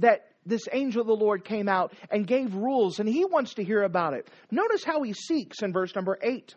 that 0.00 0.26
this 0.44 0.68
angel 0.72 1.02
of 1.02 1.06
the 1.06 1.14
Lord 1.14 1.44
came 1.44 1.68
out 1.68 1.92
and 2.10 2.26
gave 2.26 2.54
rules, 2.54 2.98
and 2.98 3.08
he 3.08 3.24
wants 3.24 3.54
to 3.54 3.64
hear 3.64 3.82
about 3.82 4.14
it. 4.14 4.28
Notice 4.50 4.82
how 4.82 5.02
he 5.02 5.12
seeks 5.12 5.62
in 5.62 5.72
verse 5.72 5.94
number 5.94 6.18
8. 6.20 6.54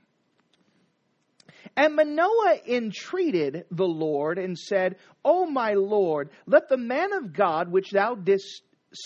And 1.75 1.95
Manoah 1.95 2.59
entreated 2.67 3.65
the 3.71 3.85
Lord 3.85 4.37
and 4.37 4.57
said, 4.57 4.97
O 5.23 5.45
my 5.45 5.73
Lord, 5.73 6.29
let 6.45 6.69
the 6.69 6.77
man 6.77 7.13
of 7.13 7.33
God 7.33 7.71
which 7.71 7.91
thou 7.91 8.15
didst 8.15 8.61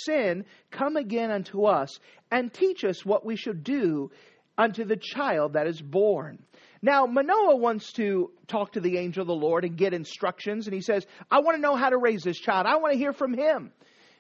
send 0.06 0.46
come 0.72 0.98
again 0.98 1.32
unto 1.32 1.66
us, 1.66 2.00
and 2.32 2.54
teach 2.54 2.84
us 2.84 3.06
what 3.06 3.26
we 3.26 3.36
should 3.36 3.64
do 3.64 4.12
unto 4.58 4.86
the 4.86 4.98
child 4.98 5.54
that 5.54 5.68
is 5.68 5.82
born. 5.82 6.38
Now, 6.82 7.06
Manoah 7.06 7.56
wants 7.56 7.92
to 7.94 8.32
talk 8.48 8.74
to 8.74 8.80
the 8.80 8.98
angel 8.98 9.22
of 9.22 9.28
the 9.28 9.34
Lord 9.34 9.66
and 9.66 9.76
get 9.76 9.94
instructions, 9.94 10.68
and 10.68 10.74
he 10.74 10.82
says, 10.82 11.06
I 11.30 11.40
want 11.40 11.58
to 11.58 11.62
know 11.62 11.76
how 11.76 11.90
to 11.90 11.98
raise 11.98 12.24
this 12.24 12.40
child. 12.40 12.68
I 12.68 12.78
want 12.78 12.94
to 12.94 13.00
hear 13.00 13.14
from 13.14 13.34
him. 13.34 13.72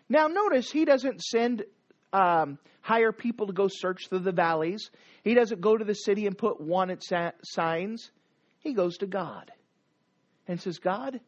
Now, 0.09 0.27
notice 0.27 0.71
he 0.71 0.85
doesn't 0.85 1.21
send, 1.21 1.63
um, 2.11 2.57
hire 2.81 3.11
people 3.11 3.47
to 3.47 3.53
go 3.53 3.67
search 3.69 4.09
through 4.09 4.19
the 4.19 4.31
valleys. 4.31 4.89
He 5.23 5.35
doesn't 5.35 5.61
go 5.61 5.77
to 5.77 5.85
the 5.85 5.93
city 5.93 6.25
and 6.25 6.37
put 6.37 6.59
wanted 6.59 7.03
signs. 7.43 8.11
He 8.59 8.73
goes 8.73 8.97
to 8.97 9.07
God 9.07 9.51
and 10.47 10.59
says, 10.59 10.79
God, 10.79 11.19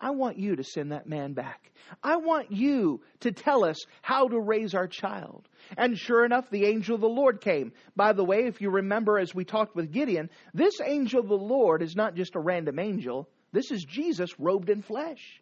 I 0.00 0.10
want 0.10 0.38
you 0.38 0.56
to 0.56 0.64
send 0.64 0.92
that 0.92 1.08
man 1.08 1.32
back. 1.32 1.70
I 2.02 2.16
want 2.16 2.52
you 2.52 3.00
to 3.20 3.32
tell 3.32 3.64
us 3.64 3.86
how 4.02 4.28
to 4.28 4.38
raise 4.38 4.74
our 4.74 4.88
child. 4.88 5.48
And 5.76 5.96
sure 5.96 6.24
enough, 6.24 6.50
the 6.50 6.66
angel 6.66 6.96
of 6.96 7.00
the 7.00 7.08
Lord 7.08 7.40
came. 7.40 7.72
By 7.94 8.12
the 8.12 8.24
way, 8.24 8.44
if 8.44 8.60
you 8.60 8.70
remember 8.70 9.18
as 9.18 9.34
we 9.34 9.44
talked 9.44 9.74
with 9.74 9.92
Gideon, 9.92 10.28
this 10.52 10.80
angel 10.84 11.20
of 11.20 11.28
the 11.28 11.34
Lord 11.34 11.82
is 11.82 11.96
not 11.96 12.14
just 12.14 12.36
a 12.36 12.40
random 12.40 12.78
angel. 12.78 13.28
This 13.52 13.70
is 13.70 13.84
Jesus 13.84 14.38
robed 14.38 14.68
in 14.68 14.82
flesh. 14.82 15.40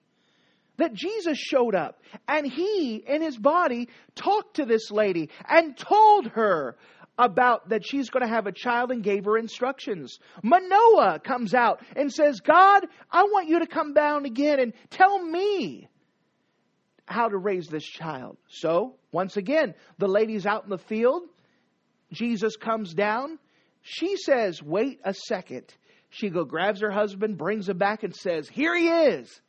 That 0.76 0.94
Jesus 0.94 1.38
showed 1.38 1.74
up 1.74 2.00
and 2.28 2.46
he, 2.46 2.96
in 2.96 3.22
his 3.22 3.36
body, 3.36 3.88
talked 4.14 4.56
to 4.56 4.64
this 4.64 4.90
lady 4.90 5.30
and 5.48 5.76
told 5.76 6.28
her 6.28 6.76
about 7.18 7.68
that 7.68 7.86
she's 7.86 8.10
going 8.10 8.22
to 8.22 8.32
have 8.32 8.46
a 8.46 8.52
child 8.52 8.90
and 8.90 9.02
gave 9.02 9.24
her 9.24 9.38
instructions. 9.38 10.18
Manoah 10.42 11.20
comes 11.20 11.54
out 11.54 11.80
and 11.94 12.12
says, 12.12 12.40
God, 12.40 12.86
I 13.10 13.22
want 13.24 13.48
you 13.48 13.60
to 13.60 13.66
come 13.66 13.94
down 13.94 14.24
again 14.24 14.58
and 14.60 14.72
tell 14.90 15.22
me 15.22 15.88
how 17.06 17.28
to 17.28 17.36
raise 17.36 17.68
this 17.68 17.84
child. 17.84 18.36
So, 18.48 18.96
once 19.12 19.36
again, 19.36 19.74
the 19.98 20.08
lady's 20.08 20.46
out 20.46 20.64
in 20.64 20.70
the 20.70 20.78
field. 20.78 21.22
Jesus 22.12 22.56
comes 22.56 22.94
down. 22.94 23.38
She 23.82 24.16
says, 24.16 24.62
Wait 24.62 25.00
a 25.04 25.14
second. 25.14 25.72
She 26.10 26.30
go 26.30 26.44
grabs 26.44 26.80
her 26.80 26.90
husband, 26.90 27.36
brings 27.36 27.68
him 27.68 27.78
back, 27.78 28.02
and 28.02 28.14
says, 28.14 28.48
Here 28.48 28.76
he 28.76 28.88
is. 28.88 29.40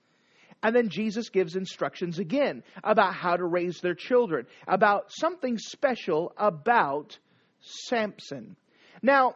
And 0.64 0.76
then 0.76 0.90
Jesus 0.90 1.30
gives 1.30 1.56
instructions 1.56 2.18
again 2.18 2.64
about 2.84 3.14
how 3.14 3.38
to 3.38 3.46
raise 3.46 3.80
their 3.82 3.94
children, 3.94 4.48
about 4.68 5.12
something 5.12 5.58
special 5.58 6.34
about 6.38 7.20
Samson. 7.66 8.56
Now, 9.02 9.36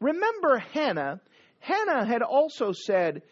remember 0.00 0.58
Hannah. 0.58 1.20
Hannah 1.58 2.04
had 2.04 2.22
also 2.22 2.72
said, 2.72 3.22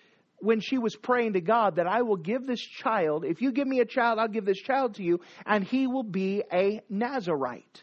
when 0.40 0.61
she 0.61 0.78
was 0.78 0.95
praying 0.95 1.33
to 1.33 1.40
God 1.40 1.76
that 1.76 1.87
I 1.87 2.02
will 2.02 2.17
give 2.17 2.47
this 2.47 2.61
child, 2.61 3.25
if 3.25 3.43
you 3.43 3.52
give 3.52 3.67
me 3.67 3.81
a 3.81 3.85
child, 3.85 4.19
I'll 4.19 4.28
give 4.28 4.45
this 4.45 4.61
child 4.61 4.95
to 4.97 5.02
you, 5.02 5.21
and 5.45 5.64
he 5.64 5.87
will 5.87 6.05
be 6.05 6.43
a 6.52 6.81
Nazarite. 6.88 7.83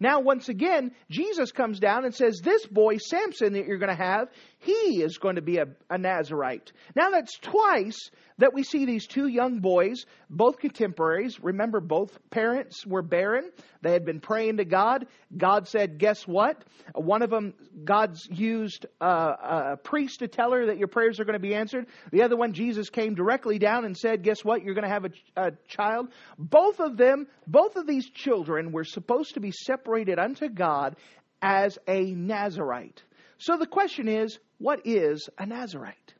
Now, 0.00 0.20
once 0.20 0.48
again, 0.48 0.92
Jesus 1.10 1.52
comes 1.52 1.78
down 1.78 2.04
and 2.04 2.14
says, 2.14 2.40
This 2.42 2.66
boy, 2.66 2.98
Samson, 2.98 3.54
that 3.54 3.66
you're 3.66 3.78
going 3.78 3.96
to 3.96 4.02
have, 4.02 4.28
he 4.58 5.02
is 5.02 5.18
going 5.18 5.36
to 5.36 5.42
be 5.42 5.58
a, 5.58 5.66
a, 5.90 5.98
Nazarite. 5.98 6.72
Now, 6.94 7.10
that's 7.10 7.38
twice 7.38 8.10
that 8.38 8.54
we 8.54 8.62
see 8.62 8.84
these 8.84 9.06
two 9.06 9.28
young 9.28 9.60
boys, 9.60 10.06
both 10.30 10.58
contemporaries. 10.58 11.38
Remember, 11.40 11.80
both 11.80 12.18
parents 12.30 12.86
were 12.86 13.02
barren. 13.02 13.50
They 13.82 13.92
had 13.92 14.04
been 14.04 14.20
praying 14.20 14.56
to 14.56 14.64
God. 14.64 15.06
God 15.36 15.68
said, 15.68 15.98
Guess 15.98 16.26
what? 16.26 16.64
One 16.94 17.22
of 17.22 17.30
them, 17.30 17.54
God's 17.84 18.26
used 18.30 18.86
uh, 19.00 19.34
a 19.42 19.76
priest 19.76 20.20
to 20.20 20.28
tell 20.28 20.52
her 20.52 20.66
that 20.66 20.78
your 20.78 20.88
prayers 20.88 21.20
are 21.20 21.24
going 21.24 21.34
to 21.34 21.38
be 21.38 21.54
answered. 21.54 21.86
The 22.10 22.22
other 22.22 22.36
one, 22.36 22.52
Jesus 22.52 22.88
came 22.88 23.14
directly 23.14 23.58
down 23.58 23.84
and 23.84 23.96
said, 23.96 24.22
Guess 24.22 24.44
what? 24.44 24.62
You're 24.62 24.74
going 24.74 24.88
to 24.88 24.90
have 24.90 25.04
a, 25.04 25.10
a 25.36 25.52
child. 25.68 26.08
Both 26.38 26.80
of 26.80 26.96
them, 26.96 27.26
both 27.46 27.76
of 27.76 27.86
these 27.86 28.08
children 28.10 28.72
were 28.72 28.84
supposed 28.84 29.34
to 29.34 29.40
be 29.40 29.52
separated 29.52 30.18
unto 30.18 30.48
God 30.48 30.96
as 31.42 31.78
a 31.86 32.12
Nazarite. 32.12 33.02
So 33.38 33.58
the 33.58 33.66
question 33.66 34.08
is, 34.08 34.38
what 34.58 34.86
is 34.86 35.28
a 35.38 35.46
Nazarite? 35.46 36.14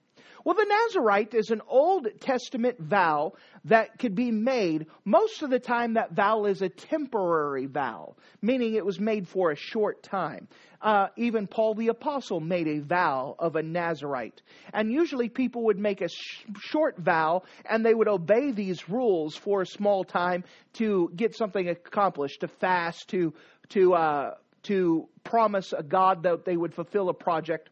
Well, 0.47 0.55
the 0.55 0.65
Nazarite 0.65 1.35
is 1.35 1.51
an 1.51 1.61
Old 1.67 2.07
Testament 2.21 2.79
vow 2.79 3.33
that 3.65 3.99
could 3.99 4.15
be 4.15 4.31
made. 4.31 4.87
Most 5.05 5.43
of 5.43 5.51
the 5.51 5.59
time, 5.59 5.95
that 5.95 6.13
vow 6.13 6.45
is 6.45 6.63
a 6.63 6.69
temporary 6.69 7.67
vow, 7.67 8.15
meaning 8.41 8.75
it 8.75 8.87
was 8.87 9.01
made 9.01 9.27
for 9.27 9.51
a 9.51 9.57
short 9.57 10.05
time. 10.05 10.47
Uh, 10.81 11.09
even 11.17 11.49
Paul 11.49 11.75
the 11.75 11.89
Apostle 11.89 12.39
made 12.39 12.69
a 12.69 12.79
vow 12.79 13.35
of 13.41 13.57
a 13.57 13.63
Nazarite. 13.63 14.41
And 14.73 14.93
usually 14.93 15.29
people 15.29 15.65
would 15.65 15.81
make 15.81 16.01
a 16.01 16.09
sh- 16.09 16.45
short 16.61 16.97
vow 16.97 17.43
and 17.69 17.85
they 17.85 17.95
would 17.95 18.07
obey 18.07 18.53
these 18.53 18.89
rules 18.89 19.35
for 19.35 19.63
a 19.63 19.67
small 19.67 20.05
time 20.05 20.45
to 20.75 21.11
get 21.17 21.35
something 21.35 21.69
accomplished, 21.69 22.43
to 22.43 22.49
fast, 22.49 23.09
to, 23.09 23.35
to, 23.71 23.95
uh, 23.95 24.35
to 24.63 25.09
promise 25.25 25.73
a 25.77 25.83
God 25.83 26.23
that 26.23 26.45
they 26.45 26.57
would 26.57 26.73
fulfill 26.73 27.09
a 27.09 27.15
project. 27.15 27.69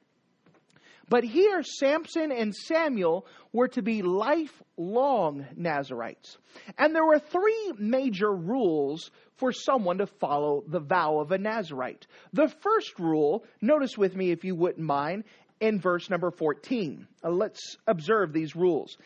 But 1.09 1.25
here, 1.25 1.63
Samson 1.63 2.33
and 2.33 2.55
Samuel 2.55 3.27
were 3.53 3.69
to 3.69 3.83
be 3.83 4.03
lifelong 4.03 5.47
Nazarites. 5.57 6.39
And 6.79 6.95
there 6.95 7.05
were 7.05 7.19
three 7.19 7.73
major 7.79 8.33
rules 8.33 9.11
for 9.37 9.53
someone 9.53 9.99
to 9.99 10.07
follow 10.07 10.65
the 10.67 10.81
vow 10.81 11.19
of 11.19 11.33
a 11.33 11.39
Nazarite. 11.39 12.07
The 12.33 12.49
first 12.63 12.99
rule, 12.99 13.45
notice 13.61 13.99
with 13.99 14.17
me 14.17 14.31
if 14.31 14.45
you 14.45 14.55
wouldn't 14.55 14.87
mind, 14.87 15.25
in 15.61 15.81
verse 15.81 16.11
number 16.11 16.31
14. 16.31 17.07
Uh, 17.23 17.31
let's 17.31 17.77
observe 17.87 18.33
these 18.33 18.57
rules. 18.57 18.97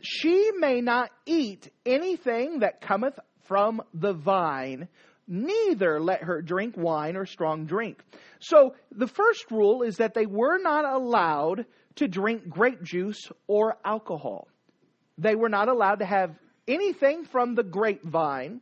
She 0.00 0.50
may 0.58 0.80
not 0.80 1.10
eat 1.26 1.70
anything 1.86 2.60
that 2.60 2.80
cometh 2.80 3.18
from 3.44 3.82
the 3.94 4.12
vine, 4.12 4.88
neither 5.32 5.98
let 5.98 6.22
her 6.22 6.42
drink 6.42 6.76
wine 6.76 7.16
or 7.16 7.24
strong 7.24 7.64
drink. 7.64 7.98
So 8.38 8.74
the 8.90 9.06
first 9.06 9.50
rule 9.50 9.82
is 9.82 9.96
that 9.96 10.12
they 10.12 10.26
were 10.26 10.58
not 10.58 10.84
allowed 10.84 11.64
to 11.96 12.06
drink 12.06 12.48
grape 12.48 12.82
juice 12.82 13.30
or 13.46 13.78
alcohol. 13.84 14.46
They 15.16 15.34
were 15.34 15.48
not 15.48 15.68
allowed 15.68 16.00
to 16.00 16.04
have 16.04 16.36
anything 16.68 17.24
from 17.24 17.54
the 17.54 17.62
grapevine 17.62 18.60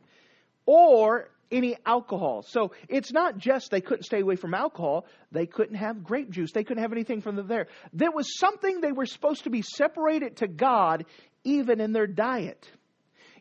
or 0.65 1.29
any 1.51 1.75
alcohol. 1.85 2.43
So 2.43 2.71
it's 2.87 3.11
not 3.11 3.37
just 3.37 3.71
they 3.71 3.81
couldn't 3.81 4.03
stay 4.03 4.21
away 4.21 4.37
from 4.37 4.53
alcohol, 4.53 5.05
they 5.31 5.45
couldn't 5.45 5.75
have 5.75 6.03
grape 6.03 6.29
juice, 6.29 6.53
they 6.53 6.63
couldn't 6.63 6.81
have 6.81 6.93
anything 6.93 7.21
from 7.21 7.35
the 7.35 7.43
there. 7.43 7.67
There 7.91 8.11
was 8.11 8.37
something 8.39 8.79
they 8.79 8.93
were 8.93 9.05
supposed 9.05 9.43
to 9.43 9.49
be 9.49 9.61
separated 9.61 10.37
to 10.37 10.47
God 10.47 11.05
even 11.43 11.81
in 11.81 11.91
their 11.91 12.07
diet. 12.07 12.69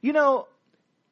You 0.00 0.12
know, 0.12 0.49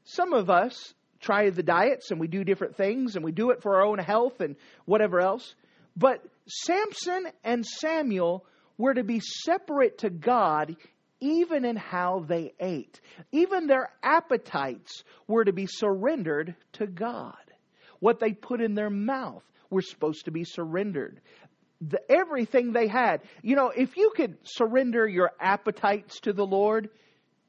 some 0.04 0.32
of 0.32 0.50
us 0.50 0.94
try 1.28 1.50
the 1.50 1.62
diets 1.62 2.10
and 2.10 2.18
we 2.18 2.26
do 2.26 2.42
different 2.42 2.76
things 2.76 3.14
and 3.14 3.22
we 3.22 3.32
do 3.32 3.50
it 3.50 3.60
for 3.60 3.76
our 3.76 3.84
own 3.84 3.98
health 3.98 4.40
and 4.40 4.56
whatever 4.86 5.20
else. 5.20 5.54
But 5.94 6.24
Samson 6.46 7.26
and 7.44 7.66
Samuel 7.66 8.46
were 8.78 8.94
to 8.94 9.04
be 9.04 9.20
separate 9.20 9.98
to 9.98 10.08
God 10.08 10.74
even 11.20 11.66
in 11.66 11.76
how 11.76 12.24
they 12.26 12.54
ate. 12.58 12.98
Even 13.30 13.66
their 13.66 13.90
appetites 14.02 15.04
were 15.26 15.44
to 15.44 15.52
be 15.52 15.66
surrendered 15.66 16.54
to 16.74 16.86
God. 16.86 17.34
What 18.00 18.20
they 18.20 18.32
put 18.32 18.62
in 18.62 18.74
their 18.74 18.88
mouth 18.88 19.42
were 19.68 19.82
supposed 19.82 20.24
to 20.24 20.30
be 20.30 20.44
surrendered. 20.44 21.20
The, 21.82 22.00
everything 22.10 22.72
they 22.72 22.88
had. 22.88 23.20
You 23.42 23.54
know, 23.54 23.68
if 23.68 23.98
you 23.98 24.12
could 24.16 24.38
surrender 24.44 25.06
your 25.06 25.32
appetites 25.38 26.20
to 26.20 26.32
the 26.32 26.46
Lord, 26.46 26.88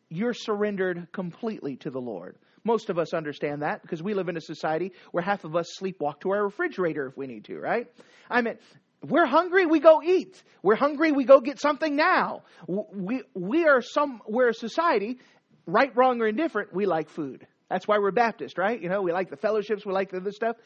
you're 0.09 0.33
surrendered 0.33 1.07
completely 1.13 1.77
to 1.77 1.91
the 1.91 2.01
Lord. 2.01 2.35
Most 2.63 2.89
of 2.89 2.97
us 2.97 3.13
understand 3.13 3.61
that 3.61 3.81
because 3.81 4.03
we 4.03 4.13
live 4.13 4.29
in 4.29 4.37
a 4.37 4.41
society 4.41 4.93
where 5.11 5.23
half 5.23 5.43
of 5.43 5.55
us 5.55 5.77
sleepwalk 5.79 6.21
to 6.21 6.31
our 6.31 6.43
refrigerator 6.43 7.07
if 7.07 7.17
we 7.17 7.27
need 7.27 7.45
to, 7.45 7.59
right? 7.59 7.87
I 8.29 8.41
mean, 8.41 8.57
we're 9.01 9.25
hungry, 9.25 9.65
we 9.65 9.79
go 9.79 10.01
eat. 10.03 10.41
We're 10.61 10.75
hungry, 10.75 11.11
we 11.11 11.23
go 11.23 11.39
get 11.39 11.59
something 11.59 11.95
now. 11.95 12.43
We, 12.67 13.23
we 13.33 13.65
are 13.65 13.81
some, 13.81 14.21
we're 14.27 14.49
a 14.49 14.53
society, 14.53 15.19
right, 15.65 15.95
wrong, 15.95 16.21
or 16.21 16.27
indifferent, 16.27 16.73
we 16.73 16.85
like 16.85 17.09
food. 17.09 17.47
That's 17.69 17.87
why 17.87 17.99
we're 17.99 18.11
Baptist, 18.11 18.57
right? 18.57 18.81
You 18.81 18.89
know, 18.89 19.01
we 19.01 19.13
like 19.13 19.29
the 19.29 19.37
fellowships, 19.37 19.85
we 19.85 19.93
like 19.93 20.11
the 20.11 20.17
other 20.17 20.31
stuff. 20.31 20.57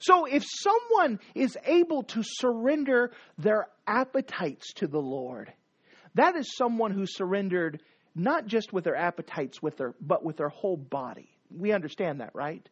So 0.00 0.26
if 0.26 0.44
someone 0.46 1.18
is 1.34 1.56
able 1.64 2.04
to 2.04 2.22
surrender 2.22 3.12
their 3.38 3.66
appetites 3.86 4.72
to 4.74 4.86
the 4.86 5.00
Lord, 5.00 5.52
that 6.14 6.36
is 6.36 6.54
someone 6.56 6.92
who 6.92 7.06
surrendered 7.06 7.80
not 8.14 8.46
just 8.46 8.72
with 8.72 8.84
their 8.84 8.96
appetites 8.96 9.62
with 9.62 9.76
their 9.76 9.94
but 10.00 10.24
with 10.24 10.36
their 10.36 10.48
whole 10.48 10.76
body. 10.76 11.30
We 11.56 11.72
understand 11.72 12.20
that, 12.20 12.30
right? 12.34 12.66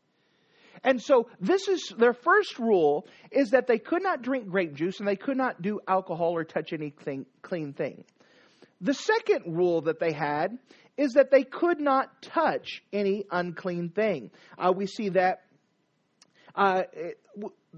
And 0.85 1.03
so 1.03 1.29
this 1.41 1.69
is 1.69 1.93
their 1.97 2.13
first 2.13 2.59
rule 2.59 3.07
is 3.31 3.51
that 3.51 3.67
they 3.67 3.79
could 3.79 4.03
not 4.03 4.23
drink 4.23 4.49
grape 4.49 4.75
juice 4.75 4.99
and 4.99 5.09
they 5.09 5.17
could 5.17 5.37
not 5.37 5.63
do 5.63 5.81
alcohol 5.89 6.33
or 6.33 6.45
touch 6.45 6.73
anything 6.73 7.27
clean 7.43 7.73
thing. 7.73 8.05
The 8.81 8.95
second 8.95 9.57
rule 9.57 9.83
that 9.83 10.01
they 10.01 10.13
had 10.13 10.59
is 10.97 11.15
that 11.15 11.31
they 11.31 11.45
could 11.45 11.81
not 11.81 12.23
touch 12.23 12.83
any 12.93 13.25
unclean 13.31 13.91
thing. 13.91 14.31
Uh, 14.59 14.73
we 14.75 14.87
see 14.87 15.11
that 15.11 15.43
uh, 16.55 16.83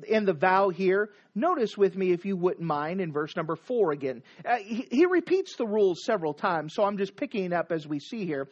in 0.06 0.24
the 0.24 0.32
vow 0.32 0.68
here. 0.68 1.10
Notice 1.34 1.76
with 1.76 1.96
me, 1.96 2.12
if 2.12 2.24
you 2.24 2.36
wouldn't 2.36 2.66
mind, 2.66 3.00
in 3.00 3.12
verse 3.12 3.34
number 3.36 3.56
four 3.56 3.92
again. 3.92 4.22
Uh, 4.44 4.56
he, 4.56 4.86
he, 4.90 5.06
repeats 5.06 5.56
the 5.56 5.66
rules 5.66 6.04
several 6.04 6.34
times, 6.34 6.74
so 6.74 6.84
I'm 6.84 6.98
just 6.98 7.16
picking 7.16 7.44
it 7.44 7.52
up 7.52 7.72
as 7.72 7.86
we 7.86 7.98
see 7.98 8.24
here. 8.24 8.48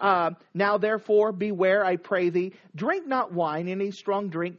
Uh, 0.00 0.30
now, 0.54 0.78
therefore, 0.78 1.32
beware, 1.32 1.84
I 1.84 1.96
pray 1.96 2.30
thee, 2.30 2.54
drink 2.74 3.06
not 3.06 3.32
wine, 3.32 3.68
any 3.68 3.90
strong 3.90 4.30
drink, 4.30 4.58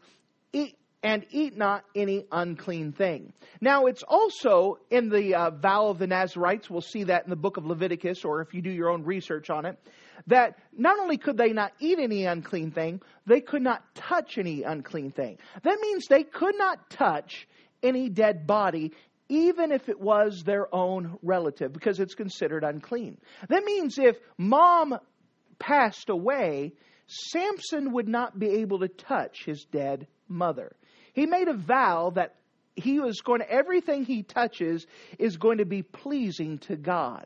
eat, 0.53 0.77
and 1.03 1.25
eat 1.31 1.57
not 1.57 1.83
any 1.95 2.25
unclean 2.31 2.91
thing. 2.91 3.33
Now, 3.59 3.87
it's 3.87 4.03
also 4.03 4.77
in 4.91 5.09
the 5.09 5.33
uh, 5.33 5.49
vow 5.49 5.87
of 5.87 5.97
the 5.97 6.05
Nazarites, 6.05 6.69
we'll 6.69 6.81
see 6.81 7.05
that 7.05 7.23
in 7.23 7.31
the 7.31 7.35
book 7.35 7.57
of 7.57 7.65
Leviticus, 7.65 8.23
or 8.23 8.41
if 8.41 8.53
you 8.53 8.61
do 8.61 8.69
your 8.69 8.89
own 8.89 9.03
research 9.03 9.49
on 9.49 9.65
it, 9.65 9.79
that 10.27 10.59
not 10.77 10.99
only 10.99 11.17
could 11.17 11.37
they 11.37 11.53
not 11.53 11.71
eat 11.79 11.97
any 11.99 12.25
unclean 12.25 12.69
thing, 12.69 13.01
they 13.25 13.41
could 13.41 13.63
not 13.63 13.83
touch 13.95 14.37
any 14.37 14.61
unclean 14.61 15.11
thing. 15.11 15.39
That 15.63 15.79
means 15.81 16.05
they 16.05 16.23
could 16.23 16.55
not 16.55 16.91
touch 16.91 17.47
any 17.81 18.09
dead 18.09 18.45
body 18.45 18.91
even 19.31 19.71
if 19.71 19.87
it 19.87 19.97
was 19.97 20.43
their 20.43 20.67
own 20.75 21.17
relative, 21.23 21.71
because 21.71 22.01
it's 22.01 22.15
considered 22.15 22.65
unclean. 22.65 23.17
That 23.47 23.63
means 23.63 23.97
if 23.97 24.17
mom 24.37 24.99
passed 25.61 26.09
away, 26.09 26.73
Samson 27.07 27.93
would 27.93 28.07
not 28.07 28.37
be 28.37 28.49
able 28.61 28.79
to 28.79 28.87
touch 28.87 29.45
his 29.45 29.63
dead 29.65 30.07
mother. 30.27 30.75
He 31.13 31.25
made 31.25 31.47
a 31.47 31.53
vow 31.53 32.11
that 32.15 32.35
he 32.75 32.99
was 32.99 33.21
going 33.21 33.41
to, 33.41 33.51
everything 33.51 34.03
he 34.03 34.23
touches 34.23 34.87
is 35.19 35.37
going 35.37 35.59
to 35.59 35.65
be 35.65 35.83
pleasing 35.83 36.57
to 36.59 36.75
God 36.75 37.25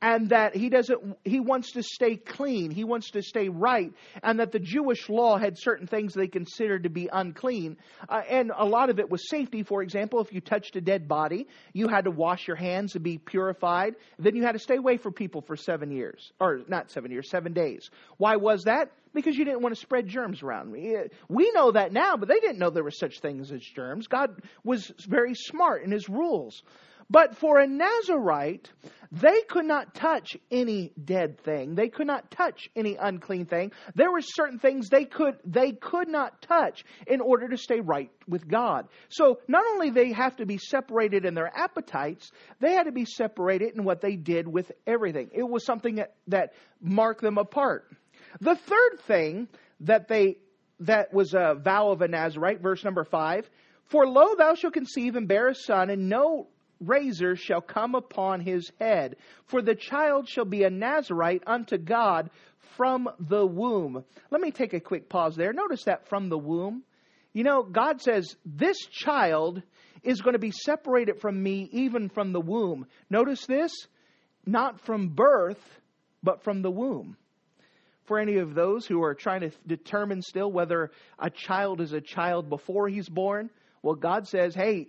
and 0.00 0.28
that 0.28 0.54
he 0.54 0.68
doesn't 0.68 1.18
he 1.24 1.40
wants 1.40 1.72
to 1.72 1.82
stay 1.82 2.16
clean 2.16 2.70
he 2.70 2.84
wants 2.84 3.10
to 3.10 3.22
stay 3.22 3.48
right 3.48 3.92
and 4.22 4.38
that 4.38 4.52
the 4.52 4.58
jewish 4.58 5.08
law 5.08 5.36
had 5.36 5.58
certain 5.58 5.86
things 5.86 6.14
they 6.14 6.28
considered 6.28 6.84
to 6.84 6.88
be 6.88 7.08
unclean 7.12 7.76
uh, 8.08 8.20
and 8.28 8.52
a 8.56 8.64
lot 8.64 8.90
of 8.90 8.98
it 8.98 9.10
was 9.10 9.28
safety 9.28 9.62
for 9.62 9.82
example 9.82 10.20
if 10.20 10.32
you 10.32 10.40
touched 10.40 10.76
a 10.76 10.80
dead 10.80 11.08
body 11.08 11.46
you 11.72 11.88
had 11.88 12.04
to 12.04 12.10
wash 12.10 12.46
your 12.46 12.56
hands 12.56 12.94
and 12.94 13.02
be 13.02 13.18
purified 13.18 13.94
then 14.18 14.36
you 14.36 14.42
had 14.42 14.52
to 14.52 14.58
stay 14.58 14.76
away 14.76 14.96
from 14.96 15.12
people 15.12 15.40
for 15.40 15.56
seven 15.56 15.90
years 15.90 16.32
or 16.40 16.60
not 16.68 16.90
seven 16.90 17.10
years 17.10 17.28
seven 17.28 17.52
days 17.52 17.90
why 18.18 18.36
was 18.36 18.64
that 18.64 18.92
because 19.14 19.36
you 19.36 19.44
didn't 19.44 19.62
want 19.62 19.74
to 19.74 19.80
spread 19.80 20.06
germs 20.06 20.42
around. 20.42 20.70
We 20.70 21.50
know 21.52 21.72
that 21.72 21.92
now, 21.92 22.16
but 22.16 22.28
they 22.28 22.40
didn't 22.40 22.58
know 22.58 22.70
there 22.70 22.84
were 22.84 22.90
such 22.90 23.20
things 23.20 23.50
as 23.50 23.62
germs. 23.62 24.06
God 24.06 24.42
was 24.64 24.92
very 25.08 25.34
smart 25.34 25.82
in 25.82 25.90
his 25.90 26.08
rules. 26.08 26.62
But 27.10 27.36
for 27.36 27.58
a 27.58 27.66
Nazarite, 27.66 28.70
they 29.10 29.42
could 29.48 29.64
not 29.64 29.94
touch 29.94 30.36
any 30.50 30.92
dead 31.02 31.40
thing. 31.40 31.74
They 31.74 31.88
could 31.88 32.06
not 32.06 32.30
touch 32.30 32.68
any 32.76 32.96
unclean 32.96 33.46
thing. 33.46 33.72
There 33.94 34.12
were 34.12 34.20
certain 34.20 34.58
things 34.58 34.88
they 34.88 35.06
could 35.06 35.36
they 35.44 35.72
could 35.72 36.08
not 36.08 36.42
touch 36.42 36.84
in 37.06 37.22
order 37.22 37.48
to 37.48 37.56
stay 37.56 37.80
right 37.80 38.10
with 38.26 38.46
God. 38.46 38.88
So 39.08 39.40
not 39.48 39.64
only 39.72 39.90
they 39.90 40.12
have 40.12 40.36
to 40.36 40.46
be 40.46 40.58
separated 40.58 41.24
in 41.24 41.34
their 41.34 41.50
appetites, 41.54 42.30
they 42.60 42.72
had 42.72 42.84
to 42.84 42.92
be 42.92 43.06
separated 43.06 43.74
in 43.74 43.84
what 43.84 44.02
they 44.02 44.16
did 44.16 44.46
with 44.46 44.70
everything. 44.86 45.30
It 45.32 45.48
was 45.48 45.64
something 45.64 45.96
that, 45.96 46.14
that 46.26 46.52
marked 46.82 47.22
them 47.22 47.38
apart. 47.38 47.90
The 48.40 48.56
third 48.56 49.00
thing 49.06 49.48
that 49.80 50.08
they 50.08 50.36
that 50.80 51.14
was 51.14 51.32
a 51.32 51.54
vow 51.54 51.90
of 51.90 52.02
a 52.02 52.08
Nazarite, 52.08 52.60
verse 52.60 52.84
number 52.84 53.04
five. 53.04 53.48
For 53.86 54.06
lo, 54.06 54.34
thou 54.36 54.54
shalt 54.54 54.74
conceive 54.74 55.16
and 55.16 55.26
bear 55.26 55.48
a 55.48 55.54
son, 55.54 55.88
and 55.88 56.10
no 56.10 56.48
razor 56.80 57.36
shall 57.36 57.60
come 57.60 57.94
upon 57.94 58.40
his 58.40 58.70
head, 58.80 59.16
for 59.46 59.62
the 59.62 59.74
child 59.74 60.28
shall 60.28 60.44
be 60.44 60.64
a 60.64 60.70
Nazarite 60.70 61.42
unto 61.46 61.78
God 61.78 62.30
from 62.76 63.08
the 63.18 63.44
womb. 63.44 64.04
Let 64.30 64.40
me 64.40 64.50
take 64.50 64.72
a 64.72 64.80
quick 64.80 65.08
pause 65.08 65.36
there. 65.36 65.52
Notice 65.52 65.84
that 65.84 66.08
from 66.08 66.28
the 66.28 66.38
womb. 66.38 66.82
You 67.32 67.44
know, 67.44 67.62
God 67.62 68.00
says, 68.00 68.36
This 68.44 68.78
child 68.86 69.62
is 70.02 70.20
going 70.20 70.34
to 70.34 70.38
be 70.38 70.52
separated 70.52 71.20
from 71.20 71.42
me 71.42 71.68
even 71.72 72.08
from 72.08 72.32
the 72.32 72.40
womb. 72.40 72.86
Notice 73.10 73.46
this, 73.46 73.72
not 74.46 74.80
from 74.80 75.08
birth, 75.08 75.62
but 76.22 76.42
from 76.42 76.62
the 76.62 76.70
womb. 76.70 77.16
For 78.04 78.18
any 78.18 78.38
of 78.38 78.54
those 78.54 78.86
who 78.86 79.02
are 79.02 79.14
trying 79.14 79.42
to 79.42 79.50
determine 79.66 80.22
still 80.22 80.50
whether 80.50 80.92
a 81.18 81.28
child 81.28 81.80
is 81.80 81.92
a 81.92 82.00
child 82.00 82.48
before 82.48 82.88
he's 82.88 83.08
born, 83.08 83.50
well, 83.82 83.94
God 83.94 84.26
says, 84.26 84.54
hey, 84.54 84.88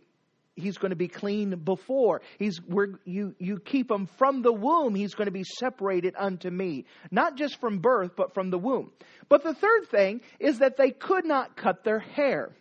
he's 0.60 0.78
going 0.78 0.91
to 0.91 0.95
be 0.95 1.08
clean 1.08 1.56
before. 1.63 2.22
He's 2.38 2.60
you 3.06 3.36
you 3.39 3.60
keep 3.60 3.89
him 3.89 4.08
from 4.17 4.41
the 4.41 4.54
womb. 4.54 4.95
He's 4.95 5.15
going 5.15 5.28
to 5.28 5.32
be 5.32 5.43
separated 5.43 6.15
unto 6.17 6.50
me, 6.50 6.86
not 7.12 7.36
just 7.36 7.60
from 7.60 7.80
birth, 7.80 8.12
but 8.15 8.34
from 8.34 8.50
the 8.50 8.60
womb. 8.60 8.91
But 9.28 9.43
the 9.43 9.54
third 9.54 9.88
thing 9.89 10.22
is 10.39 10.60
that 10.60 10.78
they 10.78 10.91
could 10.91 11.26
not 11.26 11.56
cut 11.56 11.84
their 11.84 12.00
hair. 12.00 12.56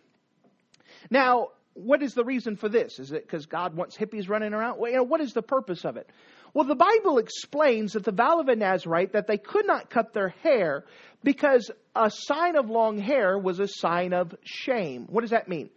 Now, 1.11 1.49
what 1.75 2.03
is 2.03 2.15
the 2.15 2.25
reason 2.25 2.57
for 2.57 2.69
this? 2.69 2.99
Is 2.99 3.13
it 3.13 3.27
because 3.27 3.47
God 3.47 3.75
wants 3.77 3.97
hippies 3.97 4.29
running 4.29 4.53
around? 4.53 4.79
Well, 4.79 4.91
you 4.91 4.97
know, 4.97 5.05
what 5.05 5.21
is 5.21 5.33
the 5.33 5.43
purpose 5.43 5.85
of 5.85 5.97
it? 5.97 6.11
Well, 6.55 6.67
the 6.67 6.75
Bible 6.75 7.19
explains 7.19 7.93
that 7.93 8.05
the 8.05 8.13
vow 8.13 8.41
of 8.41 8.49
a 8.49 8.57
Nazarite 8.57 9.13
that 9.13 9.27
they 9.27 9.37
could 9.37 9.67
not 9.67 9.91
cut 9.91 10.13
their 10.13 10.31
hair 10.43 10.85
because 11.23 11.71
a 11.95 12.11
sign 12.11 12.57
of 12.57 12.71
long 12.71 12.99
hair 12.99 13.39
was 13.39 13.61
a 13.61 13.69
sign 13.69 14.13
of 14.13 14.35
shame. 14.43 15.07
What 15.09 15.21
does 15.21 15.31
that 15.31 15.49
mean? 15.49 15.71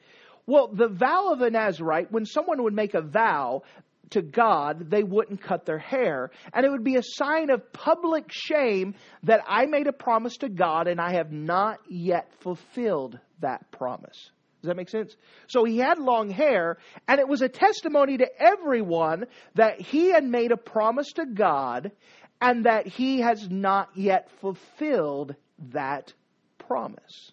Well, 0.51 0.67
the 0.67 0.89
vow 0.89 1.31
of 1.31 1.39
a 1.39 1.49
Nazarite, 1.49 2.11
when 2.11 2.25
someone 2.25 2.63
would 2.63 2.73
make 2.73 2.93
a 2.93 3.01
vow 3.01 3.61
to 4.09 4.21
God, 4.21 4.89
they 4.89 5.01
wouldn't 5.01 5.41
cut 5.41 5.65
their 5.65 5.79
hair. 5.79 6.29
And 6.51 6.65
it 6.65 6.69
would 6.69 6.83
be 6.83 6.97
a 6.97 7.03
sign 7.03 7.49
of 7.49 7.71
public 7.71 8.25
shame 8.27 8.95
that 9.23 9.39
I 9.47 9.65
made 9.67 9.87
a 9.87 9.93
promise 9.93 10.35
to 10.39 10.49
God 10.49 10.89
and 10.89 10.99
I 10.99 11.13
have 11.13 11.31
not 11.31 11.79
yet 11.87 12.33
fulfilled 12.41 13.17
that 13.39 13.71
promise. 13.71 14.29
Does 14.61 14.67
that 14.67 14.75
make 14.75 14.89
sense? 14.89 15.15
So 15.47 15.63
he 15.63 15.77
had 15.77 15.99
long 15.99 16.29
hair, 16.29 16.79
and 17.07 17.21
it 17.21 17.29
was 17.29 17.41
a 17.41 17.47
testimony 17.47 18.17
to 18.17 18.27
everyone 18.37 19.27
that 19.55 19.79
he 19.79 20.11
had 20.11 20.25
made 20.25 20.51
a 20.51 20.57
promise 20.57 21.13
to 21.13 21.25
God 21.25 21.93
and 22.41 22.65
that 22.65 22.87
he 22.87 23.21
has 23.21 23.49
not 23.49 23.87
yet 23.95 24.29
fulfilled 24.41 25.33
that 25.69 26.11
promise. 26.57 27.31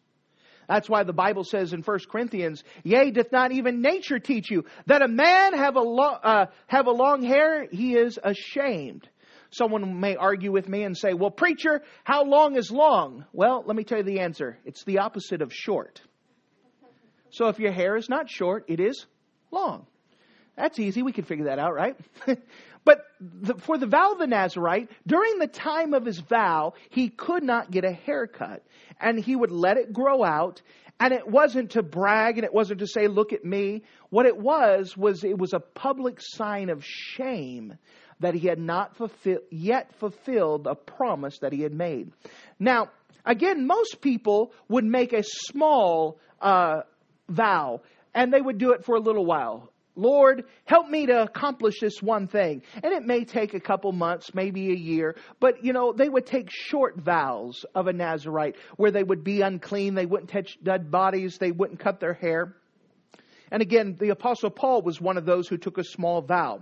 That's 0.69 0.89
why 0.89 1.03
the 1.03 1.15
Bible 1.15 1.45
says 1.45 1.73
in 1.73 1.83
1 1.83 1.99
Corinthians, 2.11 2.63
Yea, 2.85 3.11
doth 3.11 3.33
not 3.33 3.53
even 3.53 3.81
nature 3.81 4.19
teach 4.19 4.51
you 4.51 4.65
that 4.87 5.03
a 5.03 5.09
man 5.09 5.55
have 5.55 5.77
a, 5.77 5.81
lo- 5.81 6.19
uh, 6.23 6.47
have 6.67 6.87
a 6.87 6.93
long 6.93 7.23
hair? 7.23 7.67
He 7.71 7.95
is 7.95 8.19
ashamed. 8.23 9.09
Someone 9.51 9.99
may 9.99 10.15
argue 10.15 10.53
with 10.53 10.69
me 10.69 10.83
and 10.83 10.97
say, 10.97 11.15
Well, 11.15 11.31
preacher, 11.31 11.83
how 12.05 12.25
long 12.25 12.57
is 12.57 12.71
long? 12.71 13.25
Well, 13.33 13.65
let 13.67 13.77
me 13.77 13.85
tell 13.85 13.99
you 13.99 14.05
the 14.05 14.21
answer. 14.21 14.59
It's 14.67 14.85
the 14.85 14.99
opposite 14.99 15.41
of 15.41 15.53
short. 15.55 16.03
So 17.31 17.49
if 17.49 17.59
your 17.59 17.73
hair 17.73 17.97
is 17.97 18.11
not 18.11 18.29
short, 18.29 18.67
it 18.69 18.79
is 18.79 19.07
long. 19.51 19.87
That's 20.57 20.79
easy. 20.79 21.03
We 21.03 21.13
can 21.13 21.25
figure 21.25 21.47
that 21.47 21.59
out, 21.59 21.73
right? 21.75 21.97
but 22.89 23.05
the, 23.21 23.55
for 23.57 23.77
the 23.77 23.87
vow 23.87 24.13
of 24.13 24.19
the 24.19 24.27
Nazarite, 24.27 24.89
during 25.07 25.37
the 25.37 25.47
time 25.47 25.93
of 25.93 26.07
his 26.07 26.21
vow, 26.21 26.73
he 26.89 27.11
could 27.11 27.43
not 27.43 27.71
get 27.71 27.85
a 27.85 27.93
haircut. 27.93 28.63
And 28.99 29.21
he 29.23 29.37
would 29.37 29.51
let 29.51 29.77
it 29.77 29.93
grow 29.93 30.25
out. 30.25 30.63
And 30.99 31.13
it 31.13 31.29
wasn't 31.29 31.73
to 31.73 31.83
brag 31.83 32.39
and 32.39 32.47
it 32.47 32.55
wasn't 32.55 32.81
to 32.81 32.87
say, 32.87 33.07
look 33.07 33.35
at 33.35 33.45
me. 33.45 33.83
What 34.09 34.25
it 34.25 34.39
was, 34.39 34.97
was 34.97 35.23
it 35.23 35.37
was 35.37 35.53
a 35.53 35.61
public 35.61 36.17
sign 36.19 36.71
of 36.71 36.83
shame 36.83 37.77
that 38.21 38.33
he 38.33 38.49
had 38.49 38.59
not 38.59 38.97
fulfill, 38.97 39.41
yet 39.51 39.95
fulfilled 39.97 40.67
a 40.67 40.75
promise 40.75 41.41
that 41.41 41.53
he 41.53 41.61
had 41.61 41.75
made. 41.75 42.11
Now, 42.59 42.89
again, 43.23 43.67
most 43.67 44.01
people 44.01 44.55
would 44.67 44.87
make 44.87 45.13
a 45.13 45.25
small 45.25 46.19
uh, 46.41 46.81
vow 47.29 47.83
and 48.15 48.33
they 48.33 48.41
would 48.41 48.57
do 48.57 48.73
it 48.73 48.87
for 48.87 48.97
a 48.97 49.01
little 49.01 49.27
while. 49.27 49.71
Lord, 49.99 50.45
help 50.65 50.89
me 50.89 51.07
to 51.07 51.23
accomplish 51.23 51.81
this 51.81 52.01
one 52.01 52.29
thing. 52.29 52.63
And 52.83 52.93
it 52.93 53.03
may 53.03 53.25
take 53.25 53.53
a 53.53 53.61
couple 53.61 53.91
months, 53.91 54.33
maybe 54.33 54.71
a 54.71 54.77
year, 54.77 55.17
but 55.41 55.65
you 55.65 55.73
know, 55.73 55.93
they 55.93 56.09
would 56.09 56.25
take 56.25 56.51
short 56.51 56.99
vows 56.99 57.67
of 57.75 57.89
a 57.89 57.93
Nazarite 57.93 58.57
where 58.77 58.93
they 58.93 59.03
would 59.03 59.25
be 59.25 59.43
unclean, 59.43 59.95
they 59.95 60.07
wouldn't 60.07 60.31
touch 60.31 60.57
dead 60.63 60.91
bodies, 60.91 61.39
they 61.39 61.51
wouldn't 61.51 61.81
cut 61.81 61.99
their 61.99 62.15
hair. 62.15 62.55
And 63.51 63.61
again, 63.61 63.97
the 63.99 64.11
apostle 64.11 64.51
Paul 64.51 64.83
was 64.83 65.01
one 65.01 65.17
of 65.17 65.27
those 65.27 65.49
who 65.49 65.57
took 65.57 65.79
a 65.79 65.85
small 65.85 66.23
vow. 66.23 66.61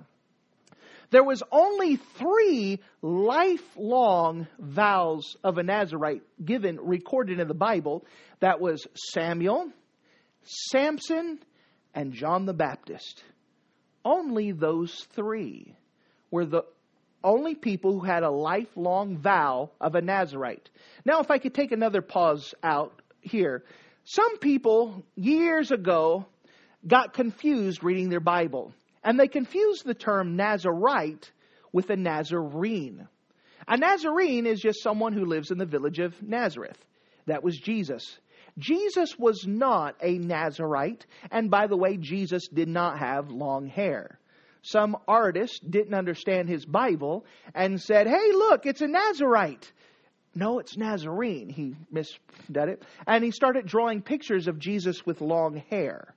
There 1.11 1.25
was 1.25 1.43
only 1.53 1.97
three 1.97 2.81
lifelong 3.03 4.49
vows 4.59 5.37
of 5.45 5.59
a 5.59 5.63
Nazarite 5.63 6.23
given, 6.43 6.81
recorded 6.81 7.39
in 7.39 7.49
the 7.49 7.55
Bible. 7.55 8.05
That 8.41 8.61
was 8.61 8.87
Samuel, 9.13 9.71
Samson, 10.43 11.39
and 11.97 12.13
John 12.13 12.45
the 12.45 12.55
Baptist. 12.55 13.25
Only 14.05 14.53
those 14.53 15.09
three 15.15 15.75
were 16.31 16.45
the 16.45 16.63
only 17.25 17.57
people 17.57 17.93
who 17.93 18.07
had 18.07 18.23
a 18.23 18.31
lifelong 18.31 19.17
vow 19.17 19.71
of 19.81 19.97
a 19.97 20.03
Nazarite. 20.03 20.71
Now, 21.05 21.21
if 21.21 21.31
I 21.31 21.39
could 21.39 21.55
take 21.55 21.73
another 21.73 22.03
pause 22.03 22.55
out 22.63 23.03
here. 23.21 23.65
Some 24.05 24.39
people 24.39 25.05
years 25.17 25.73
ago 25.73 26.27
got 26.87 27.15
confused 27.15 27.83
reading 27.83 28.09
their 28.09 28.21
Bible, 28.21 28.73
and 29.03 29.19
they 29.19 29.27
confused 29.27 29.85
the 29.85 29.95
term 29.95 30.37
Nazarite 30.37 31.33
with 31.73 31.91
a 31.91 31.97
Nazarene. 31.97 33.09
A 33.67 33.77
Nazarene 33.77 34.47
is 34.47 34.61
just 34.61 34.83
someone 34.83 35.13
who 35.13 35.25
lives 35.25 35.51
in 35.51 35.59
the 35.59 35.67
village 35.67 35.99
of 35.99 36.23
Nazareth. 36.23 36.79
That 37.27 37.43
was 37.43 37.59
Jesus. 37.59 38.19
Jesus 38.59 39.19
was 39.19 39.47
not 39.47 39.97
a 40.01 40.19
Nazarite, 40.19 41.05
and 41.31 41.51
by 41.51 41.67
the 41.67 41.77
way, 41.77 41.97
Jesus 41.97 42.49
did 42.49 42.69
not 42.69 42.99
have 42.99 43.31
long 43.31 43.67
hair. 43.67 44.19
Some 44.63 44.97
artist 45.07 45.71
didn't 45.71 45.95
understand 45.95 46.49
his 46.49 46.65
Bible 46.65 47.25
and 47.55 47.81
said, 47.81 48.07
Hey, 48.07 48.33
look, 48.33 48.67
it's 48.67 48.81
a 48.81 48.89
Nazarite. 48.89 49.71
No, 50.35 50.59
it's 50.59 50.77
Nazarene. 50.77 51.49
He 51.49 51.77
misdid 51.93 52.69
it. 52.69 52.83
And 53.07 53.23
he 53.23 53.31
started 53.31 53.67
drawing 53.67 54.03
pictures 54.03 54.49
of 54.49 54.59
Jesus 54.59 55.07
with 55.07 55.21
long 55.21 55.63
hair. 55.71 56.15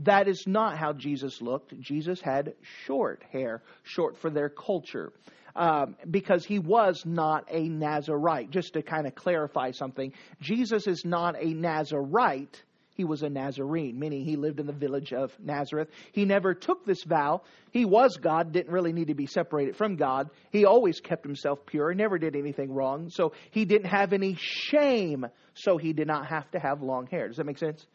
That 0.00 0.26
is 0.26 0.44
not 0.46 0.76
how 0.76 0.92
Jesus 0.92 1.40
looked. 1.40 1.78
Jesus 1.80 2.20
had 2.20 2.54
short 2.86 3.22
hair, 3.30 3.62
short 3.84 4.16
for 4.16 4.30
their 4.30 4.48
culture 4.48 5.12
um, 5.54 5.96
because 6.10 6.44
he 6.44 6.58
was 6.58 7.02
not 7.04 7.46
a 7.50 7.68
Nazarite. 7.68 8.50
Just 8.50 8.74
to 8.74 8.82
kind 8.82 9.06
of 9.06 9.14
clarify 9.14 9.72
something, 9.72 10.12
Jesus 10.40 10.86
is 10.86 11.04
not 11.04 11.36
a 11.38 11.52
Nazarite. 11.52 12.62
He 12.94 13.04
was 13.04 13.22
a 13.22 13.30
Nazarene, 13.30 13.98
meaning 13.98 14.24
he 14.24 14.36
lived 14.36 14.60
in 14.60 14.66
the 14.66 14.72
village 14.72 15.12
of 15.12 15.32
Nazareth. 15.40 15.88
He 16.12 16.26
never 16.26 16.52
took 16.52 16.84
this 16.84 17.02
vow. 17.04 17.42
He 17.70 17.86
was 17.86 18.18
God, 18.18 18.52
didn't 18.52 18.72
really 18.72 18.92
need 18.92 19.08
to 19.08 19.14
be 19.14 19.26
separated 19.26 19.76
from 19.76 19.96
God. 19.96 20.28
He 20.50 20.66
always 20.66 21.00
kept 21.00 21.24
himself 21.24 21.64
pure, 21.64 21.94
never 21.94 22.18
did 22.18 22.36
anything 22.36 22.70
wrong. 22.72 23.08
So 23.08 23.32
he 23.50 23.64
didn't 23.64 23.88
have 23.88 24.12
any 24.12 24.36
shame, 24.38 25.26
so 25.54 25.78
he 25.78 25.94
did 25.94 26.06
not 26.06 26.26
have 26.26 26.50
to 26.50 26.58
have 26.58 26.82
long 26.82 27.06
hair. 27.06 27.28
Does 27.28 27.38
that 27.38 27.46
make 27.46 27.58
sense? 27.58 27.86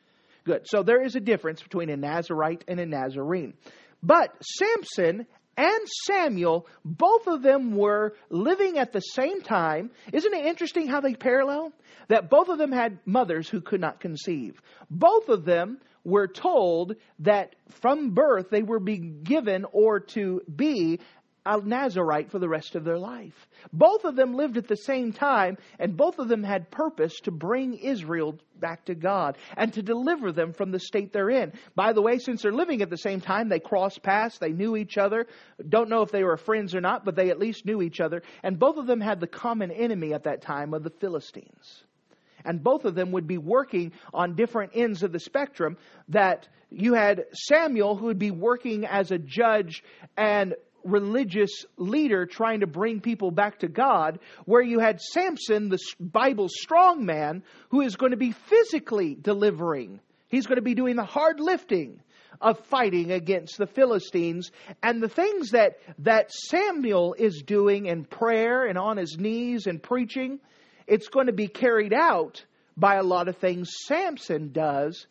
Good. 0.46 0.66
So 0.66 0.82
there 0.82 1.04
is 1.04 1.16
a 1.16 1.20
difference 1.20 1.62
between 1.62 1.90
a 1.90 1.98
Nazarite 1.98 2.64
and 2.68 2.80
a 2.80 2.86
Nazarene. 2.86 3.54
But 4.02 4.32
Samson 4.42 5.28
and 5.58 5.88
Samuel, 6.06 6.68
both 6.86 7.26
of 7.26 7.42
them 7.42 7.76
were 7.76 8.16
living 8.30 8.78
at 8.78 8.94
the 8.94 9.00
same 9.00 9.42
time. 9.42 9.90
Isn't 10.14 10.34
it 10.34 10.46
interesting 10.46 10.88
how 10.88 11.02
they 11.02 11.16
parallel? 11.16 11.74
That 12.10 12.30
both 12.30 12.50
of 12.50 12.60
them 12.60 12.72
had 12.72 13.00
mothers 13.06 13.50
who 13.50 13.60
could 13.60 13.82
not 13.82 14.00
conceive. 14.00 14.62
Both 14.90 15.30
of 15.30 15.46
them 15.46 15.80
were 16.04 16.28
told 16.28 16.96
that 17.20 17.56
from 17.70 18.12
birth 18.12 18.50
they 18.50 18.64
were 18.64 18.80
being 18.80 19.24
given 19.24 19.66
or 19.74 20.00
to 20.00 20.42
be 20.56 21.02
a 21.48 21.62
Nazarite 21.62 22.30
for 22.30 22.40
the 22.40 22.50
rest 22.50 22.76
of 22.76 22.84
their 22.84 22.98
life. 23.00 23.48
Both 23.72 24.04
of 24.04 24.16
them 24.16 24.36
lived 24.36 24.58
at 24.58 24.68
the 24.68 24.76
same 24.76 25.14
time, 25.14 25.58
and 25.80 25.96
both 25.96 26.20
of 26.20 26.28
them 26.28 26.44
had 26.44 26.70
purpose 26.70 27.20
to 27.22 27.32
bring 27.32 27.76
Israel 27.76 28.38
back 28.60 28.86
to 28.86 28.96
God 28.96 29.38
and 29.56 29.72
to 29.74 29.82
deliver 29.82 30.32
them 30.32 30.52
from 30.52 30.72
the 30.72 30.80
state 30.80 31.14
they're 31.14 31.30
in. 31.30 31.54
By 31.74 31.94
the 31.94 32.02
way, 32.02 32.20
since 32.20 32.42
they're 32.42 32.52
living 32.52 32.82
at 32.82 32.90
the 32.90 32.98
same 32.98 33.22
time, 33.22 33.48
they 33.48 33.60
crossed 33.60 34.04
paths, 34.04 34.40
they 34.40 34.52
knew 34.52 34.76
each 34.76 34.98
other. 34.98 35.28
Don't 35.68 35.90
know 35.90 36.02
if 36.02 36.12
they 36.12 36.24
were 36.24 36.38
friends 36.38 36.76
or 36.76 36.82
not, 36.82 37.06
but 37.06 37.16
they 37.16 37.30
at 37.30 37.40
least 37.40 37.66
knew 37.66 37.82
each 37.82 38.02
other. 38.02 38.24
And 38.44 38.60
both 38.60 38.78
of 38.78 38.88
them 38.88 39.00
had 39.00 39.20
the 39.20 39.28
common 39.28 39.72
enemy 39.72 40.14
at 40.14 40.24
that 40.24 40.42
time 40.42 40.74
of 40.74 40.84
the 40.84 40.90
Philistines 40.90 41.84
and 42.46 42.64
both 42.64 42.86
of 42.86 42.96
them 42.96 43.12
would 43.12 43.28
be 43.28 43.38
working 43.38 43.92
on 44.14 44.36
different 44.36 44.72
ends 44.74 45.04
of 45.04 45.12
the 45.12 45.20
spectrum 45.20 45.76
that 46.08 46.48
you 46.70 46.94
had 46.94 47.26
Samuel 47.34 47.96
who 47.96 48.06
would 48.06 48.20
be 48.20 48.32
working 48.32 48.86
as 48.86 49.12
a 49.12 49.18
judge 49.18 49.84
and 50.16 50.56
religious 50.88 51.66
leader 51.78 52.26
trying 52.26 52.62
to 52.62 52.68
bring 52.68 53.02
people 53.02 53.32
back 53.32 53.60
to 53.60 53.68
God, 53.68 54.20
where 54.46 54.62
you 54.62 54.80
had 54.80 55.02
Samson, 55.02 55.70
the 55.70 55.80
Bible 56.00 56.48
strong 56.50 57.06
man, 57.06 57.44
who 57.70 57.82
is 57.82 57.96
going 57.96 58.12
to 58.12 58.18
be 58.18 58.32
physically 58.32 59.16
delivering. 59.16 60.00
He's 60.28 60.48
going 60.48 60.58
to 60.58 60.62
be 60.62 60.76
doing 60.76 60.96
the 60.96 61.06
hard 61.06 61.40
lifting 61.40 62.02
of 62.42 62.60
fighting 62.66 63.12
against 63.12 63.58
the 63.58 63.68
Philistines. 63.68 64.52
And 64.84 65.02
the 65.02 65.10
things 65.10 65.52
that, 65.52 65.80
that 66.00 66.32
Samuel 66.32 67.16
is 67.18 67.42
doing 67.46 67.86
in 67.86 68.06
prayer 68.06 68.66
and 68.66 68.78
on 68.78 68.98
his 68.98 69.18
knees 69.18 69.68
and 69.68 69.82
preaching, 69.82 70.40
it's 70.86 71.08
going 71.08 71.28
to 71.28 71.34
be 71.34 71.48
carried 71.48 71.94
out 71.94 72.44
by 72.76 72.96
a 72.96 73.04
lot 73.04 73.28
of 73.28 73.38
things 73.38 73.70
Samson 73.86 74.52
does 74.52 75.08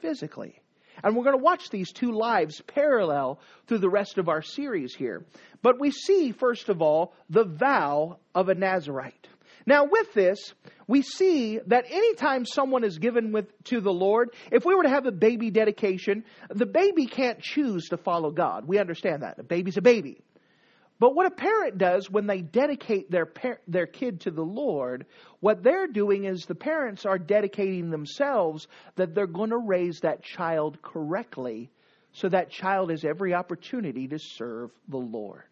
physically. 0.00 0.60
And 1.04 1.14
we're 1.14 1.24
going 1.24 1.38
to 1.38 1.44
watch 1.44 1.68
these 1.68 1.92
two 1.92 2.12
lives 2.12 2.62
parallel 2.66 3.38
through 3.66 3.78
the 3.78 3.90
rest 3.90 4.16
of 4.16 4.30
our 4.30 4.40
series 4.40 4.94
here. 4.94 5.24
But 5.62 5.78
we 5.78 5.90
see, 5.90 6.32
first 6.32 6.70
of 6.70 6.80
all, 6.80 7.12
the 7.28 7.44
vow 7.44 8.18
of 8.34 8.48
a 8.48 8.54
Nazarite. 8.54 9.28
Now, 9.66 9.84
with 9.84 10.12
this, 10.14 10.54
we 10.86 11.02
see 11.02 11.58
that 11.66 11.84
anytime 11.90 12.44
someone 12.46 12.84
is 12.84 12.98
given 12.98 13.32
with, 13.32 13.46
to 13.64 13.80
the 13.80 13.92
Lord, 13.92 14.30
if 14.50 14.64
we 14.64 14.74
were 14.74 14.82
to 14.82 14.88
have 14.88 15.06
a 15.06 15.12
baby 15.12 15.50
dedication, 15.50 16.24
the 16.48 16.66
baby 16.66 17.06
can't 17.06 17.40
choose 17.40 17.88
to 17.88 17.98
follow 17.98 18.30
God. 18.30 18.66
We 18.66 18.78
understand 18.78 19.22
that. 19.22 19.38
A 19.38 19.42
baby's 19.42 19.76
a 19.76 19.82
baby. 19.82 20.22
But 21.04 21.14
what 21.14 21.26
a 21.26 21.30
parent 21.30 21.76
does 21.76 22.10
when 22.10 22.26
they 22.26 22.40
dedicate 22.40 23.10
their 23.10 23.26
par- 23.26 23.60
their 23.68 23.86
kid 23.86 24.22
to 24.22 24.30
the 24.30 24.40
Lord, 24.42 25.04
what 25.40 25.62
they're 25.62 25.86
doing 25.86 26.24
is 26.24 26.46
the 26.46 26.54
parents 26.54 27.04
are 27.04 27.18
dedicating 27.18 27.90
themselves 27.90 28.68
that 28.96 29.14
they're 29.14 29.26
going 29.26 29.50
to 29.50 29.58
raise 29.58 30.00
that 30.00 30.22
child 30.22 30.80
correctly 30.80 31.70
so 32.12 32.30
that 32.30 32.50
child 32.50 32.88
has 32.88 33.04
every 33.04 33.34
opportunity 33.34 34.08
to 34.08 34.18
serve 34.18 34.70
the 34.88 34.96
Lord. 34.96 35.44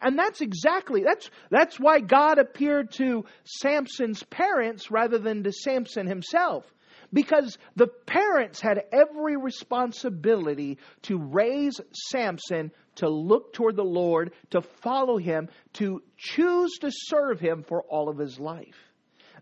And 0.00 0.16
that's 0.16 0.42
exactly 0.42 1.02
that's 1.02 1.28
that's 1.50 1.80
why 1.80 1.98
God 1.98 2.38
appeared 2.38 2.92
to 2.98 3.24
Samson's 3.42 4.22
parents 4.22 4.92
rather 4.92 5.18
than 5.18 5.42
to 5.42 5.50
Samson 5.50 6.06
himself 6.06 6.64
because 7.12 7.58
the 7.74 7.88
parents 8.06 8.60
had 8.60 8.84
every 8.92 9.36
responsibility 9.36 10.78
to 11.02 11.18
raise 11.18 11.80
Samson 12.10 12.70
to 12.98 13.08
look 13.08 13.52
toward 13.52 13.76
the 13.76 13.84
Lord, 13.84 14.32
to 14.50 14.60
follow 14.60 15.18
him, 15.18 15.48
to 15.74 16.02
choose 16.16 16.78
to 16.80 16.90
serve 16.92 17.40
him 17.40 17.64
for 17.66 17.82
all 17.82 18.08
of 18.08 18.18
his 18.18 18.38
life. 18.38 18.76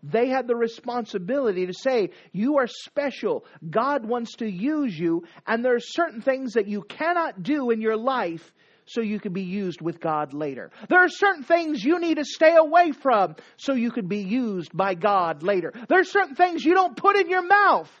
They 0.03 0.29
had 0.29 0.47
the 0.47 0.55
responsibility 0.55 1.65
to 1.65 1.73
say, 1.73 2.11
You 2.31 2.57
are 2.57 2.67
special. 2.67 3.45
God 3.67 4.05
wants 4.05 4.35
to 4.37 4.49
use 4.49 4.97
you, 4.97 5.23
and 5.45 5.63
there 5.63 5.75
are 5.75 5.79
certain 5.79 6.21
things 6.21 6.53
that 6.53 6.67
you 6.67 6.83
cannot 6.83 7.43
do 7.43 7.71
in 7.71 7.81
your 7.81 7.97
life 7.97 8.51
so 8.85 9.01
you 9.01 9.19
can 9.19 9.33
be 9.33 9.43
used 9.43 9.81
with 9.81 9.99
God 9.99 10.33
later. 10.33 10.71
There 10.87 11.03
are 11.03 11.09
certain 11.09 11.43
things 11.43 11.83
you 11.83 11.99
need 11.99 12.17
to 12.17 12.25
stay 12.25 12.55
away 12.55 12.91
from 12.91 13.35
so 13.57 13.73
you 13.73 13.91
can 13.91 14.07
be 14.07 14.23
used 14.23 14.75
by 14.75 14.93
God 14.93 15.43
later. 15.43 15.73
There 15.89 15.99
are 15.99 16.05
certain 16.05 16.35
things 16.35 16.63
you 16.63 16.73
don't 16.73 16.95
put 16.95 17.17
in 17.17 17.29
your 17.29 17.45
mouth 17.45 17.91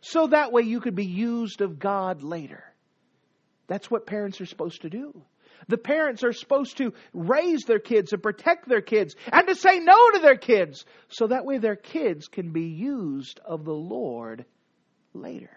so 0.00 0.28
that 0.28 0.52
way 0.52 0.62
you 0.62 0.80
could 0.80 0.94
be 0.94 1.06
used 1.06 1.60
of 1.60 1.78
God 1.78 2.22
later. 2.22 2.62
That's 3.68 3.90
what 3.90 4.06
parents 4.06 4.40
are 4.40 4.46
supposed 4.46 4.82
to 4.82 4.90
do. 4.90 5.22
The 5.68 5.78
parents 5.78 6.24
are 6.24 6.32
supposed 6.32 6.78
to 6.78 6.94
raise 7.12 7.62
their 7.64 7.78
kids 7.78 8.12
and 8.12 8.22
protect 8.22 8.68
their 8.68 8.80
kids 8.80 9.14
and 9.30 9.46
to 9.46 9.54
say 9.54 9.78
no 9.78 10.10
to 10.12 10.18
their 10.20 10.36
kids 10.36 10.84
so 11.08 11.26
that 11.26 11.44
way 11.44 11.58
their 11.58 11.76
kids 11.76 12.28
can 12.28 12.52
be 12.52 12.68
used 12.68 13.40
of 13.44 13.64
the 13.64 13.74
Lord 13.74 14.44
later. 15.12 15.50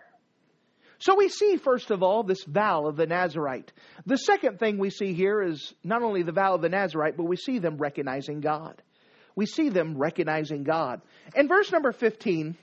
So 1.00 1.16
we 1.16 1.30
see, 1.30 1.58
first 1.58 1.90
of 1.90 2.04
all, 2.04 2.22
this 2.24 2.44
vow 2.44 2.86
of 2.86 2.96
the 2.96 3.08
Nazarite. 3.08 3.72
The 4.06 4.18
second 4.18 4.60
thing 4.60 4.78
we 4.78 4.92
see 4.92 5.14
here 5.14 5.42
is 5.42 5.74
not 5.84 6.04
only 6.04 6.22
the 6.22 6.32
vow 6.32 6.56
of 6.56 6.62
the 6.62 6.70
Nazarite, 6.70 7.18
but 7.18 7.24
we 7.24 7.38
see 7.38 7.58
them 7.58 7.78
recognizing 7.78 8.40
God. 8.40 8.82
We 9.36 9.48
see 9.48 9.70
them 9.70 9.98
recognizing 9.98 10.64
God. 10.64 11.02
In 11.36 11.48
verse 11.48 11.72
number 11.72 11.92
15, 11.92 12.56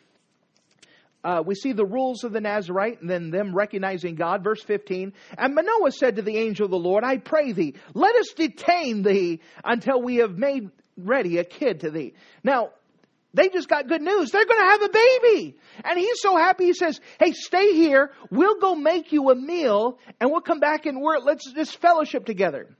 uh, 1.29 1.43
we 1.43 1.55
see 1.55 1.73
the 1.73 1.85
rules 1.85 2.25
of 2.25 2.33
the 2.33 2.41
Nazarite 2.41 3.03
and 3.03 3.11
then 3.11 3.31
them 3.31 3.55
recognizing 3.55 4.15
God. 4.15 4.43
Verse 4.43 4.63
15, 4.63 5.13
and 5.37 5.55
Manoah 5.55 5.93
said 5.93 6.17
to 6.17 6.23
the 6.23 6.39
angel 6.39 6.65
of 6.65 6.71
the 6.71 6.79
Lord, 6.79 7.05
I 7.05 7.19
pray 7.19 7.53
thee, 7.53 7.75
let 7.93 8.17
us 8.17 8.29
detain 8.35 9.03
thee 9.03 9.41
until 9.63 10.01
we 10.01 10.17
have 10.17 10.39
made 10.39 10.71
ready 10.97 11.37
a 11.37 11.45
kid 11.45 11.81
to 11.81 11.91
thee. 11.91 12.15
Now, 12.43 12.71
they 13.35 13.51
just 13.51 13.69
got 13.69 13.89
good 13.89 14.01
news. 14.01 14.31
They're 14.31 14.47
going 14.47 14.59
to 14.59 14.71
have 14.71 14.83
a 14.83 14.89
baby. 14.89 15.59
And 15.85 15.99
he's 15.99 16.19
so 16.19 16.35
happy. 16.35 16.65
He 16.65 16.73
says, 16.73 16.99
Hey, 17.21 17.33
stay 17.33 17.75
here. 17.75 18.11
We'll 18.31 18.59
go 18.59 18.75
make 18.75 19.13
you 19.13 19.29
a 19.31 19.35
meal 19.35 19.99
and 20.19 20.31
we'll 20.31 20.41
come 20.41 20.61
back 20.61 20.87
and 20.87 21.03
we're, 21.03 21.19
let's 21.19 21.53
just 21.53 21.77
fellowship 21.77 22.25
together. 22.25 22.75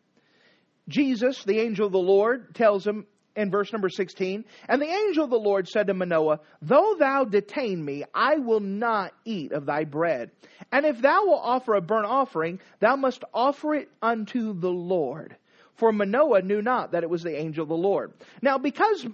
Jesus, 0.89 1.45
the 1.45 1.61
angel 1.61 1.85
of 1.85 1.93
the 1.93 1.99
Lord, 1.99 2.55
tells 2.55 2.87
him 2.87 3.07
in 3.39 3.51
verse 3.51 3.73
number 3.73 3.89
16, 3.89 4.45
And 4.69 4.83
the 4.83 4.91
angel 4.91 5.25
of 5.25 5.31
the 5.31 5.39
Lord 5.39 5.69
said 5.69 5.87
to 5.87 5.95
Manoah, 5.95 6.41
Though 6.61 6.97
thou 6.99 7.25
detain 7.25 7.83
me, 7.83 8.05
I 8.13 8.39
will 8.39 8.61
not 8.61 9.13
eat 9.25 9.53
of 9.53 9.65
thy 9.65 9.85
bread. 9.85 10.33
And 10.73 10.85
if 10.85 11.01
thou 11.01 11.25
wilt 11.25 11.41
offer 11.43 11.75
a 11.75 11.81
burnt 11.81 12.07
offering, 12.07 12.59
thou 12.81 12.97
must 12.97 13.23
offer 13.33 13.77
it 13.77 13.89
unto 14.03 14.59
the 14.59 14.71
Lord. 14.71 15.37
For 15.77 15.93
Manoah 15.93 16.43
knew 16.43 16.61
not 16.61 16.93
that 16.93 17.05
it 17.05 17.11
was 17.11 17.23
the 17.23 17.39
angel 17.39 17.63
of 17.63 17.69
the 17.69 17.77
Lord. 17.77 18.13
Now, 18.43 18.59
because 18.59 19.07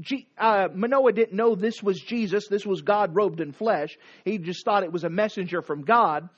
G, 0.00 0.26
uh, 0.36 0.66
Manoah 0.74 1.12
didn't 1.12 1.36
know 1.36 1.54
this 1.54 1.80
was 1.80 2.00
Jesus, 2.00 2.48
this 2.48 2.66
was 2.66 2.82
God 2.82 3.14
robed 3.14 3.40
in 3.40 3.52
flesh. 3.52 3.96
He 4.24 4.38
just 4.38 4.64
thought 4.64 4.82
it 4.82 4.92
was 4.92 5.04
a 5.04 5.10
messenger 5.10 5.62
from 5.62 5.82
God. 5.82 6.28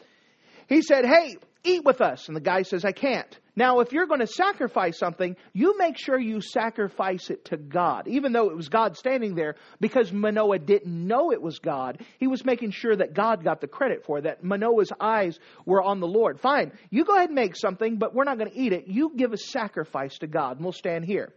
He 0.68 0.82
said, 0.82 1.06
Hey, 1.06 1.36
eat 1.64 1.84
with 1.84 2.00
us. 2.00 2.28
And 2.28 2.36
the 2.36 2.40
guy 2.40 2.62
says, 2.62 2.84
I 2.84 2.92
can't. 2.92 3.38
Now, 3.54 3.80
if 3.80 3.92
you're 3.92 4.06
going 4.06 4.20
to 4.20 4.26
sacrifice 4.26 4.98
something, 4.98 5.36
you 5.52 5.76
make 5.76 5.98
sure 5.98 6.18
you 6.18 6.40
sacrifice 6.40 7.28
it 7.28 7.44
to 7.46 7.58
God, 7.58 8.08
even 8.08 8.32
though 8.32 8.48
it 8.48 8.56
was 8.56 8.68
God 8.68 8.96
standing 8.96 9.34
there, 9.34 9.56
because 9.78 10.10
Manoah 10.10 10.58
didn't 10.58 11.06
know 11.06 11.32
it 11.32 11.42
was 11.42 11.58
God. 11.58 12.02
He 12.18 12.26
was 12.26 12.44
making 12.46 12.70
sure 12.70 12.96
that 12.96 13.12
God 13.12 13.44
got 13.44 13.60
the 13.60 13.66
credit 13.66 14.04
for 14.04 14.18
it, 14.18 14.24
that 14.24 14.42
Manoah's 14.42 14.92
eyes 14.98 15.38
were 15.66 15.82
on 15.82 16.00
the 16.00 16.06
Lord. 16.06 16.40
Fine, 16.40 16.72
you 16.90 17.04
go 17.04 17.14
ahead 17.14 17.28
and 17.28 17.36
make 17.36 17.54
something, 17.54 17.98
but 17.98 18.14
we're 18.14 18.24
not 18.24 18.38
going 18.38 18.50
to 18.50 18.58
eat 18.58 18.72
it. 18.72 18.88
You 18.88 19.12
give 19.14 19.32
a 19.32 19.38
sacrifice 19.38 20.16
to 20.18 20.26
God, 20.26 20.56
and 20.56 20.64
we'll 20.64 20.72
stand 20.72 21.04
here. 21.04 21.32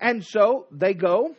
And 0.00 0.24
so 0.24 0.66
they 0.72 0.94
go, 0.94 1.36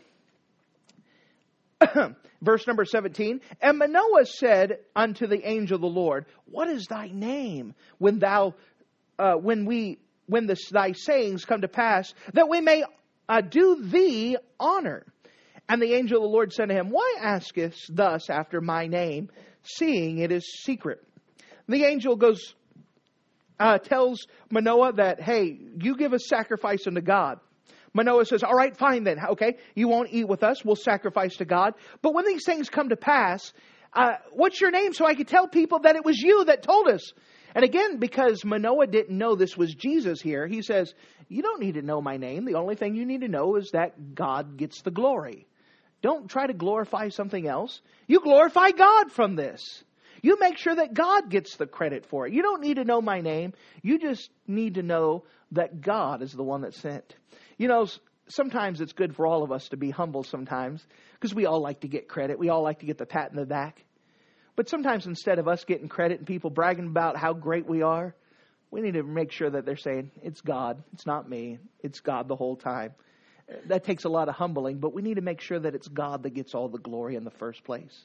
Verse 2.41 2.67
number 2.67 2.83
17, 2.83 3.39
and 3.61 3.77
Manoah 3.77 4.25
said 4.25 4.79
unto 4.95 5.27
the 5.27 5.47
angel 5.47 5.75
of 5.75 5.81
the 5.81 5.87
Lord, 5.87 6.25
What 6.45 6.67
is 6.67 6.87
thy 6.87 7.07
name 7.07 7.73
when 7.99 8.19
thou, 8.19 8.55
uh, 9.17 9.35
when 9.35 9.65
we, 9.65 9.99
when 10.25 10.45
the, 10.45 10.57
thy 10.71 10.91
sayings 10.91 11.45
come 11.45 11.61
to 11.61 11.69
pass, 11.69 12.13
that 12.33 12.49
we 12.49 12.59
may 12.59 12.83
uh, 13.29 13.41
do 13.41 13.83
thee 13.83 14.35
honor? 14.59 15.05
And 15.69 15.81
the 15.81 15.93
angel 15.93 16.17
of 16.17 16.23
the 16.23 16.29
Lord 16.29 16.51
said 16.51 16.67
to 16.67 16.75
him, 16.75 16.89
Why 16.89 17.15
askest 17.21 17.95
thus 17.95 18.29
after 18.29 18.59
my 18.59 18.87
name, 18.87 19.29
seeing 19.63 20.17
it 20.17 20.31
is 20.31 20.45
secret? 20.63 21.01
The 21.69 21.85
angel 21.85 22.17
goes, 22.17 22.53
uh, 23.57 23.77
tells 23.77 24.27
Manoah 24.49 24.93
that, 24.93 25.21
hey, 25.21 25.57
you 25.77 25.95
give 25.95 26.11
a 26.11 26.19
sacrifice 26.19 26.85
unto 26.87 26.99
God. 26.99 27.39
Manoah 27.93 28.25
says, 28.25 28.43
All 28.43 28.55
right, 28.55 28.75
fine 28.75 29.03
then. 29.03 29.17
Okay, 29.31 29.57
you 29.75 29.87
won't 29.87 30.09
eat 30.11 30.27
with 30.27 30.43
us. 30.43 30.65
We'll 30.65 30.75
sacrifice 30.75 31.37
to 31.37 31.45
God. 31.45 31.73
But 32.01 32.13
when 32.13 32.25
these 32.25 32.45
things 32.45 32.69
come 32.69 32.89
to 32.89 32.95
pass, 32.95 33.53
uh, 33.93 34.13
what's 34.31 34.59
your 34.59 34.71
name 34.71 34.93
so 34.93 35.05
I 35.05 35.13
could 35.13 35.27
tell 35.27 35.47
people 35.47 35.79
that 35.79 35.95
it 35.95 36.03
was 36.03 36.19
you 36.19 36.45
that 36.45 36.63
told 36.63 36.87
us? 36.87 37.13
And 37.55 37.63
again, 37.63 37.97
because 37.97 38.43
Manoah 38.43 38.87
didn't 38.87 39.15
know 39.15 39.35
this 39.35 39.55
was 39.55 39.75
Jesus 39.75 40.21
here, 40.21 40.47
he 40.47 40.63
says, 40.63 40.93
You 41.29 41.43
don't 41.43 41.61
need 41.61 41.75
to 41.75 41.83
know 41.83 42.01
my 42.01 42.17
name. 42.17 42.45
The 42.45 42.55
only 42.55 42.75
thing 42.75 42.95
you 42.95 43.05
need 43.05 43.21
to 43.21 43.27
know 43.27 43.55
is 43.57 43.69
that 43.73 44.15
God 44.15 44.57
gets 44.57 44.81
the 44.81 44.91
glory. 44.91 45.47
Don't 46.01 46.29
try 46.29 46.47
to 46.47 46.53
glorify 46.53 47.09
something 47.09 47.47
else. 47.47 47.81
You 48.07 48.19
glorify 48.19 48.71
God 48.71 49.11
from 49.11 49.35
this. 49.35 49.83
You 50.21 50.37
make 50.39 50.57
sure 50.57 50.75
that 50.75 50.93
God 50.93 51.29
gets 51.29 51.57
the 51.57 51.67
credit 51.67 52.05
for 52.05 52.25
it. 52.25 52.33
You 52.33 52.41
don't 52.41 52.61
need 52.61 52.75
to 52.75 52.85
know 52.85 53.01
my 53.01 53.21
name. 53.21 53.53
You 53.81 53.99
just 53.99 54.29
need 54.47 54.75
to 54.75 54.83
know 54.83 55.25
that 55.51 55.81
God 55.81 56.21
is 56.21 56.31
the 56.31 56.43
one 56.43 56.61
that 56.61 56.73
sent. 56.73 57.15
You 57.63 57.69
know, 57.69 57.87
sometimes 58.27 58.81
it's 58.81 58.91
good 58.91 59.15
for 59.15 59.25
all 59.25 59.41
of 59.41 59.53
us 59.53 59.69
to 59.69 59.77
be 59.77 59.89
humble 59.89 60.25
sometimes 60.25 60.85
because 61.13 61.33
we 61.33 61.45
all 61.45 61.61
like 61.61 61.79
to 61.79 61.87
get 61.87 62.09
credit. 62.09 62.37
We 62.37 62.49
all 62.49 62.61
like 62.61 62.79
to 62.79 62.85
get 62.85 62.97
the 62.97 63.05
pat 63.05 63.31
in 63.31 63.37
the 63.37 63.45
back. 63.45 63.85
But 64.57 64.67
sometimes 64.67 65.05
instead 65.07 65.39
of 65.39 65.47
us 65.47 65.63
getting 65.63 65.87
credit 65.87 66.17
and 66.17 66.27
people 66.27 66.49
bragging 66.49 66.87
about 66.87 67.15
how 67.15 67.31
great 67.31 67.65
we 67.65 67.81
are, 67.81 68.13
we 68.69 68.81
need 68.81 68.95
to 68.95 69.03
make 69.03 69.31
sure 69.31 69.49
that 69.49 69.65
they're 69.65 69.77
saying, 69.77 70.11
it's 70.21 70.41
God, 70.41 70.83
it's 70.91 71.05
not 71.05 71.29
me, 71.29 71.57
it's 71.79 72.01
God 72.01 72.27
the 72.27 72.35
whole 72.35 72.57
time. 72.57 72.95
That 73.67 73.85
takes 73.85 74.03
a 74.03 74.09
lot 74.09 74.27
of 74.27 74.35
humbling, 74.35 74.79
but 74.79 74.93
we 74.93 75.01
need 75.01 75.15
to 75.15 75.21
make 75.21 75.39
sure 75.39 75.57
that 75.57 75.73
it's 75.73 75.87
God 75.87 76.23
that 76.23 76.33
gets 76.33 76.53
all 76.53 76.67
the 76.67 76.79
glory 76.79 77.15
in 77.15 77.23
the 77.23 77.31
first 77.31 77.63
place. 77.63 77.97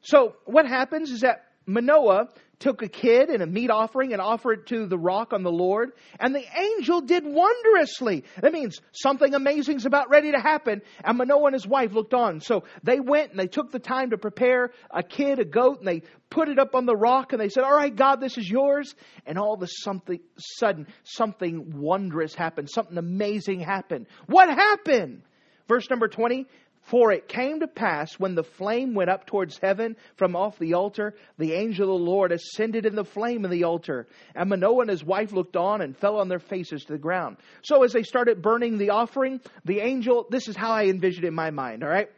So, 0.00 0.34
what 0.46 0.66
happens 0.66 1.12
is 1.12 1.20
that 1.20 1.44
Manoah 1.66 2.28
took 2.58 2.82
a 2.82 2.88
kid 2.88 3.28
and 3.28 3.42
a 3.42 3.46
meat 3.46 3.70
offering 3.70 4.12
and 4.12 4.22
offered 4.22 4.60
it 4.60 4.66
to 4.66 4.86
the 4.86 4.96
rock 4.96 5.32
on 5.32 5.42
the 5.42 5.50
Lord, 5.50 5.92
and 6.18 6.34
the 6.34 6.44
angel 6.58 7.00
did 7.02 7.24
wondrously. 7.26 8.24
That 8.40 8.52
means 8.52 8.80
something 8.92 9.34
amazing 9.34 9.76
is 9.76 9.86
about 9.86 10.08
ready 10.08 10.32
to 10.32 10.38
happen, 10.38 10.82
and 11.04 11.18
Manoah 11.18 11.46
and 11.46 11.54
his 11.54 11.66
wife 11.66 11.92
looked 11.92 12.14
on. 12.14 12.40
So 12.40 12.64
they 12.82 13.00
went 13.00 13.30
and 13.30 13.38
they 13.38 13.46
took 13.46 13.72
the 13.72 13.78
time 13.78 14.10
to 14.10 14.18
prepare 14.18 14.70
a 14.90 15.02
kid, 15.02 15.38
a 15.38 15.44
goat, 15.44 15.80
and 15.80 15.88
they 15.88 16.02
put 16.30 16.48
it 16.48 16.58
up 16.58 16.74
on 16.74 16.86
the 16.86 16.96
rock, 16.96 17.32
and 17.32 17.40
they 17.40 17.50
said, 17.50 17.64
All 17.64 17.76
right, 17.76 17.94
God, 17.94 18.20
this 18.20 18.38
is 18.38 18.48
yours. 18.48 18.94
And 19.26 19.38
all 19.38 19.54
of 19.54 19.62
a 19.62 19.68
something, 19.68 20.20
sudden, 20.38 20.86
something 21.04 21.78
wondrous 21.78 22.34
happened, 22.34 22.70
something 22.70 22.96
amazing 22.96 23.60
happened. 23.60 24.06
What 24.26 24.48
happened? 24.48 25.22
Verse 25.68 25.90
number 25.90 26.08
20 26.08 26.46
for 26.86 27.10
it 27.10 27.26
came 27.26 27.60
to 27.60 27.66
pass 27.66 28.14
when 28.14 28.36
the 28.36 28.44
flame 28.44 28.94
went 28.94 29.10
up 29.10 29.26
towards 29.26 29.58
heaven 29.58 29.96
from 30.14 30.36
off 30.36 30.56
the 30.58 30.74
altar, 30.74 31.14
the 31.36 31.52
angel 31.52 31.92
of 31.92 32.00
the 32.00 32.06
Lord 32.06 32.30
ascended 32.30 32.86
in 32.86 32.94
the 32.94 33.04
flame 33.04 33.44
of 33.44 33.50
the 33.50 33.64
altar. 33.64 34.06
And 34.36 34.48
Manoah 34.48 34.82
and 34.82 34.90
his 34.90 35.04
wife 35.04 35.32
looked 35.32 35.56
on 35.56 35.80
and 35.80 35.96
fell 35.96 36.18
on 36.18 36.28
their 36.28 36.38
faces 36.38 36.84
to 36.84 36.92
the 36.92 36.98
ground. 36.98 37.38
So 37.62 37.82
as 37.82 37.92
they 37.92 38.04
started 38.04 38.40
burning 38.40 38.78
the 38.78 38.90
offering, 38.90 39.40
the 39.64 39.80
angel, 39.80 40.26
this 40.30 40.46
is 40.46 40.56
how 40.56 40.70
I 40.70 40.84
envisioned 40.84 41.24
it 41.24 41.28
in 41.28 41.34
my 41.34 41.50
mind, 41.50 41.82
all 41.82 41.90
right? 41.90 42.08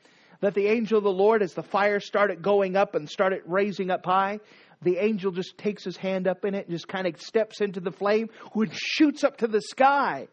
That 0.41 0.53
the 0.55 0.67
angel 0.67 0.99
of 0.99 1.05
the 1.05 1.11
Lord, 1.11 1.43
as 1.43 1.55
the 1.55 1.63
fire 1.63 1.99
started 1.99 2.43
going 2.43 2.77
up 2.77 2.95
and 2.95 3.09
started 3.09 3.41
raising 3.47 3.91
up 3.91 4.05
high, 4.05 4.39
the 4.83 4.99
angel 4.99 5.33
just 5.33 5.57
takes 5.57 5.83
his 5.83 5.97
hand 5.97 6.29
up 6.29 6.45
in 6.45 6.55
it 6.55 6.67
and 6.67 6.75
just 6.75 6.89
kind 6.89 7.07
of 7.07 7.21
steps 7.21 7.63
into 7.63 7.81
the 7.81 7.91
flame, 7.91 8.29
which 8.53 8.75
shoots 8.75 9.25
up 9.25 9.39
to 9.39 9.47
the 9.47 9.63
sky. 9.63 10.29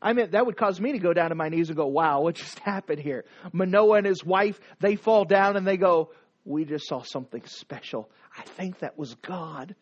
I 0.00 0.12
mean, 0.12 0.30
that 0.30 0.46
would 0.46 0.56
cause 0.56 0.80
me 0.80 0.92
to 0.92 0.98
go 0.98 1.12
down 1.12 1.30
to 1.30 1.34
my 1.34 1.48
knees 1.48 1.68
and 1.68 1.76
go, 1.76 1.86
wow, 1.86 2.20
what 2.20 2.36
just 2.36 2.58
happened 2.64 3.00
here? 3.00 3.24
Manoah 3.52 3.98
and 3.98 4.06
his 4.06 4.24
wife, 4.24 4.58
they 4.80 4.96
fall 4.96 5.24
down 5.24 5.56
and 5.56 5.66
they 5.66 5.76
go, 5.76 6.10
we 6.44 6.64
just 6.64 6.86
saw 6.86 7.02
something 7.02 7.42
special. 7.46 8.08
I 8.36 8.42
think 8.42 8.78
that 8.78 8.96
was 8.98 9.14
God. 9.16 9.74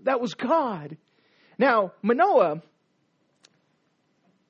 That 0.00 0.20
was 0.20 0.34
God. 0.34 0.96
Now, 1.58 1.92
Manoah, 2.02 2.62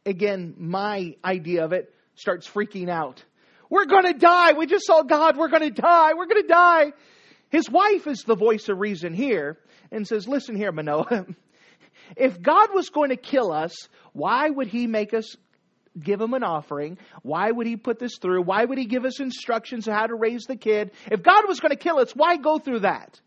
again, 0.07 0.55
my 0.57 1.17
idea 1.25 1.65
of 1.65 1.73
it 1.73 1.93
starts 2.15 2.49
freaking 2.49 2.89
out. 2.89 3.23
We're 3.69 3.87
going 3.87 4.05
to 4.05 4.15
die. 4.15 4.53
We 4.53 4.67
just 4.67 4.87
saw 4.87 5.03
God. 5.03 5.37
We're 5.37 5.49
going 5.49 5.63
to 5.63 5.83
die. 5.83 6.15
We're 6.15 6.27
going 6.27 6.43
to 6.43 6.49
die. 6.49 6.93
His 7.51 7.69
wife 7.69 8.07
is 8.07 8.23
the 8.27 8.37
voice 8.37 8.69
of 8.69 8.79
reason 8.79 9.13
here 9.13 9.59
and 9.91 10.07
says, 10.07 10.29
Listen 10.29 10.57
here, 10.57 10.73
Manoah. 10.73 11.27
If 12.17 12.41
God 12.41 12.69
was 12.75 12.91
going 12.91 13.11
to 13.11 13.17
kill 13.17 13.53
us, 13.53 13.89
why 14.13 14.49
would 14.49 14.69
He 14.69 14.87
make 14.87 15.15
us 15.15 15.37
give 16.01 16.21
him 16.21 16.35
an 16.35 16.43
offering? 16.43 16.99
Why 17.23 17.51
would 17.51 17.67
he 17.67 17.77
put 17.77 17.99
this 17.99 18.19
through? 18.19 18.43
Why 18.43 18.65
would 18.65 18.79
he 18.79 18.87
give 18.87 19.05
us 19.05 19.21
instructions 19.21 19.89
on 19.89 19.95
how 19.95 20.07
to 20.07 20.15
raise 20.15 20.45
the 20.45 20.57
kid? 20.57 20.93
If 21.11 21.23
God 21.23 21.47
was 21.47 21.61
going 21.61 21.71
to 21.71 21.77
kill 21.77 21.99
us, 21.99 22.13
why 22.15 22.37
go 22.37 22.59
through 22.59 22.81
that? 22.81 23.21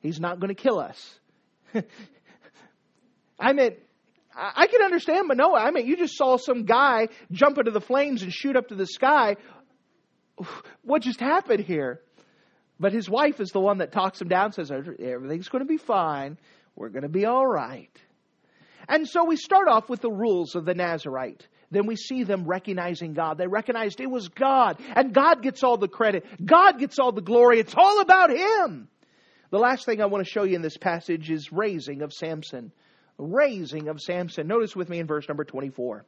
He's 0.00 0.20
not 0.20 0.40
going 0.40 0.54
to 0.54 0.60
kill 0.60 0.78
us. 0.78 1.20
I 3.38 3.52
mean, 3.52 3.72
I 4.34 4.66
can 4.66 4.82
understand 4.82 5.28
Manoah. 5.28 5.60
I 5.60 5.70
mean, 5.70 5.86
you 5.86 5.96
just 5.96 6.16
saw 6.16 6.36
some 6.36 6.64
guy 6.64 7.08
jump 7.30 7.58
into 7.58 7.70
the 7.70 7.80
flames 7.80 8.22
and 8.22 8.32
shoot 8.32 8.56
up 8.56 8.68
to 8.68 8.74
the 8.74 8.86
sky. 8.86 9.36
What 10.84 11.02
just 11.02 11.20
happened 11.20 11.60
here? 11.60 12.00
But 12.80 12.92
his 12.92 13.08
wife 13.08 13.40
is 13.40 13.50
the 13.50 13.60
one 13.60 13.78
that 13.78 13.92
talks 13.92 14.20
him 14.20 14.26
down, 14.26 14.50
says, 14.50 14.72
Everything's 14.72 15.48
going 15.48 15.62
to 15.62 15.68
be 15.68 15.76
fine. 15.76 16.36
We're 16.74 16.88
going 16.88 17.04
to 17.04 17.08
be 17.08 17.24
all 17.24 17.46
right. 17.46 17.96
And 18.88 19.08
so 19.08 19.24
we 19.24 19.36
start 19.36 19.68
off 19.68 19.88
with 19.88 20.00
the 20.00 20.10
rules 20.10 20.54
of 20.54 20.64
the 20.64 20.74
Nazarite. 20.74 21.46
Then 21.70 21.86
we 21.86 21.96
see 21.96 22.24
them 22.24 22.44
recognizing 22.44 23.14
God. 23.14 23.38
They 23.38 23.46
recognized 23.46 24.00
it 24.00 24.10
was 24.10 24.28
God, 24.28 24.78
and 24.94 25.14
God 25.14 25.42
gets 25.42 25.62
all 25.64 25.78
the 25.78 25.88
credit. 25.88 26.26
God 26.44 26.78
gets 26.78 26.98
all 26.98 27.12
the 27.12 27.22
glory. 27.22 27.60
It's 27.60 27.74
all 27.74 28.00
about 28.00 28.30
Him. 28.30 28.88
The 29.50 29.58
last 29.58 29.86
thing 29.86 30.00
I 30.00 30.06
want 30.06 30.24
to 30.24 30.30
show 30.30 30.44
you 30.44 30.56
in 30.56 30.62
this 30.62 30.76
passage 30.76 31.30
is 31.30 31.52
raising 31.52 32.02
of 32.02 32.12
Samson. 32.12 32.72
Raising 33.18 33.88
of 33.88 34.00
Samson. 34.00 34.46
Notice 34.46 34.76
with 34.76 34.88
me 34.88 34.98
in 34.98 35.06
verse 35.06 35.28
number 35.28 35.44
24. 35.44 36.04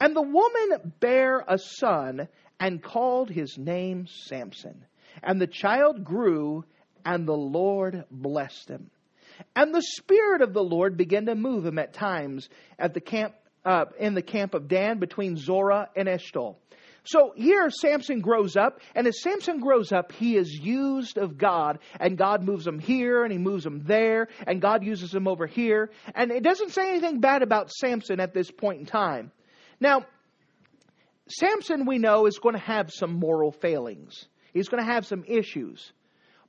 And 0.00 0.14
the 0.14 0.22
woman 0.22 0.92
bare 1.00 1.44
a 1.46 1.58
son 1.58 2.28
and 2.60 2.82
called 2.82 3.30
his 3.30 3.56
name 3.56 4.06
Samson. 4.06 4.84
And 5.22 5.40
the 5.40 5.46
child 5.46 6.04
grew 6.04 6.64
and 7.04 7.26
the 7.26 7.36
Lord 7.36 8.04
blessed 8.10 8.68
him. 8.68 8.90
And 9.54 9.74
the 9.74 9.82
Spirit 9.82 10.42
of 10.42 10.52
the 10.52 10.62
Lord 10.62 10.96
began 10.96 11.26
to 11.26 11.34
move 11.34 11.64
him 11.64 11.78
at 11.78 11.92
times 11.92 12.48
at 12.78 12.94
the 12.94 13.00
camp, 13.00 13.34
uh, 13.64 13.86
in 13.98 14.14
the 14.14 14.22
camp 14.22 14.54
of 14.54 14.68
Dan 14.68 14.98
between 14.98 15.36
Zorah 15.36 15.88
and 15.96 16.08
Eshtaol. 16.08 16.56
So 17.06 17.32
here 17.36 17.70
Samson 17.70 18.20
grows 18.20 18.56
up, 18.56 18.80
and 18.94 19.06
as 19.06 19.22
Samson 19.22 19.60
grows 19.60 19.92
up, 19.92 20.10
he 20.10 20.36
is 20.36 20.52
used 20.52 21.18
of 21.18 21.38
God, 21.38 21.78
and 22.00 22.18
God 22.18 22.42
moves 22.42 22.66
him 22.66 22.80
here, 22.80 23.22
and 23.22 23.30
he 23.30 23.38
moves 23.38 23.64
him 23.64 23.84
there, 23.84 24.26
and 24.44 24.60
God 24.60 24.82
uses 24.82 25.14
him 25.14 25.28
over 25.28 25.46
here. 25.46 25.90
And 26.16 26.32
it 26.32 26.42
doesn't 26.42 26.70
say 26.70 26.88
anything 26.90 27.20
bad 27.20 27.42
about 27.42 27.70
Samson 27.70 28.18
at 28.18 28.34
this 28.34 28.50
point 28.50 28.80
in 28.80 28.86
time. 28.86 29.30
Now, 29.78 30.04
Samson, 31.28 31.86
we 31.86 31.98
know, 31.98 32.26
is 32.26 32.38
going 32.38 32.54
to 32.54 32.60
have 32.60 32.92
some 32.92 33.12
moral 33.12 33.52
failings. 33.52 34.26
He's 34.52 34.68
going 34.68 34.84
to 34.84 34.92
have 34.92 35.06
some 35.06 35.24
issues. 35.26 35.92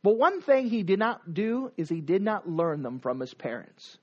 But 0.04 0.18
one 0.18 0.42
thing 0.42 0.70
he 0.70 0.84
did 0.84 1.00
not 1.00 1.34
do 1.34 1.72
is 1.78 1.90
he 1.90 2.02
did 2.02 2.22
not 2.22 2.48
learn 2.48 2.84
them 2.84 3.00
from 3.00 3.20
his 3.20 3.34
parents. 3.34 3.98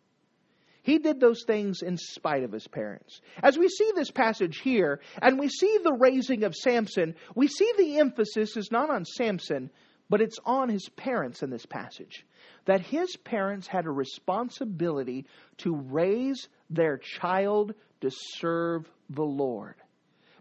He 0.82 0.98
did 0.98 1.18
those 1.18 1.44
things 1.46 1.80
in 1.80 1.96
spite 1.96 2.42
of 2.42 2.52
his 2.52 2.68
parents. 2.68 3.22
As 3.42 3.56
we 3.56 3.68
see 3.68 3.90
this 3.94 4.10
passage 4.10 4.58
here, 4.58 5.00
and 5.22 5.38
we 5.38 5.48
see 5.48 5.78
the 5.82 5.94
raising 5.94 6.44
of 6.44 6.54
Samson, 6.54 7.14
we 7.34 7.48
see 7.48 7.72
the 7.78 7.98
emphasis 8.00 8.56
is 8.56 8.70
not 8.70 8.90
on 8.90 9.06
Samson, 9.06 9.70
but 10.10 10.20
it's 10.20 10.38
on 10.44 10.68
his 10.68 10.86
parents 10.90 11.42
in 11.42 11.48
this 11.48 11.64
passage. 11.64 12.26
That 12.66 12.82
his 12.82 13.16
parents 13.16 13.66
had 13.66 13.86
a 13.86 13.90
responsibility 13.90 15.24
to 15.58 15.74
raise 15.74 16.48
their 16.68 16.98
child 16.98 17.74
to 18.02 18.10
serve 18.10 18.86
the 19.08 19.24
Lord. 19.24 19.76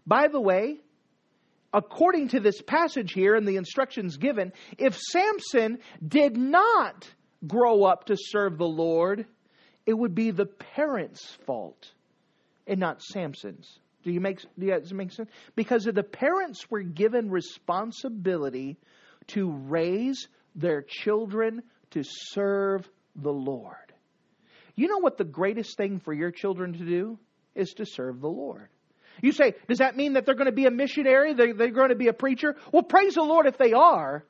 By 0.06 0.28
the 0.28 0.40
way, 0.40 0.80
according 1.74 2.28
to 2.28 2.40
this 2.40 2.62
passage 2.62 3.12
here 3.12 3.34
and 3.34 3.46
the 3.46 3.56
instructions 3.56 4.16
given, 4.16 4.52
if 4.78 4.96
Samson 4.96 5.80
did 6.06 6.36
not 6.36 7.06
grow 7.46 7.84
up 7.84 8.04
to 8.06 8.16
serve 8.16 8.56
the 8.56 8.64
Lord, 8.64 9.26
it 9.84 9.92
would 9.92 10.14
be 10.14 10.30
the 10.30 10.46
parents' 10.46 11.36
fault 11.44 11.90
and 12.66 12.78
not 12.78 13.02
Samson's. 13.02 13.80
Do 14.04 14.12
you 14.12 14.20
make, 14.20 14.40
do 14.58 14.66
you, 14.66 14.78
does 14.78 14.92
it 14.92 14.94
make 14.94 15.12
sense? 15.12 15.30
Because 15.56 15.84
the 15.84 16.02
parents 16.02 16.70
were 16.70 16.82
given 16.82 17.30
responsibility 17.30 18.76
to 19.28 19.50
raise 19.50 20.28
their 20.54 20.82
children 20.82 21.62
to 21.90 22.02
serve 22.04 22.88
the 23.16 23.32
Lord. 23.32 23.76
You 24.76 24.88
know 24.88 24.98
what 24.98 25.18
the 25.18 25.24
greatest 25.24 25.76
thing 25.76 26.00
for 26.00 26.12
your 26.12 26.30
children 26.30 26.72
to 26.74 26.84
do 26.84 27.18
is 27.54 27.70
to 27.74 27.86
serve 27.86 28.20
the 28.20 28.28
Lord. 28.28 28.68
You 29.22 29.32
say, 29.32 29.54
does 29.68 29.78
that 29.78 29.96
mean 29.96 30.14
that 30.14 30.26
they're 30.26 30.34
going 30.34 30.46
to 30.46 30.52
be 30.52 30.66
a 30.66 30.70
missionary? 30.70 31.34
They're, 31.34 31.54
they're 31.54 31.70
going 31.70 31.90
to 31.90 31.94
be 31.94 32.08
a 32.08 32.12
preacher? 32.12 32.56
Well, 32.72 32.82
praise 32.82 33.14
the 33.14 33.22
Lord 33.22 33.46
if 33.46 33.58
they 33.58 33.72
are. 33.72 34.24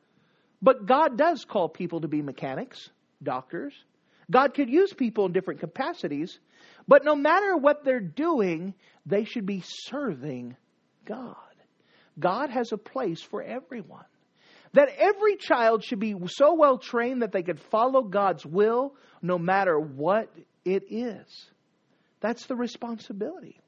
But 0.62 0.86
God 0.86 1.18
does 1.18 1.44
call 1.44 1.68
people 1.68 2.00
to 2.02 2.08
be 2.08 2.22
mechanics, 2.22 2.88
doctors, 3.22 3.74
God 4.30 4.54
could 4.54 4.70
use 4.70 4.92
people 4.92 5.26
in 5.26 5.32
different 5.32 5.60
capacities, 5.60 6.38
but 6.88 7.04
no 7.04 7.14
matter 7.14 7.56
what 7.56 7.84
they're 7.84 8.00
doing, 8.00 8.74
they 9.06 9.24
should 9.24 9.46
be 9.46 9.62
serving 9.64 10.56
God. 11.04 11.36
God 12.18 12.50
has 12.50 12.72
a 12.72 12.78
place 12.78 13.22
for 13.22 13.42
everyone. 13.42 14.04
That 14.72 14.88
every 14.98 15.36
child 15.36 15.84
should 15.84 16.00
be 16.00 16.14
so 16.26 16.54
well 16.54 16.78
trained 16.78 17.22
that 17.22 17.32
they 17.32 17.42
could 17.42 17.60
follow 17.60 18.02
God's 18.02 18.44
will 18.44 18.94
no 19.22 19.38
matter 19.38 19.78
what 19.78 20.30
it 20.64 20.84
is. 20.90 21.26
That's 22.20 22.46
the 22.46 22.56
responsibility. 22.56 23.60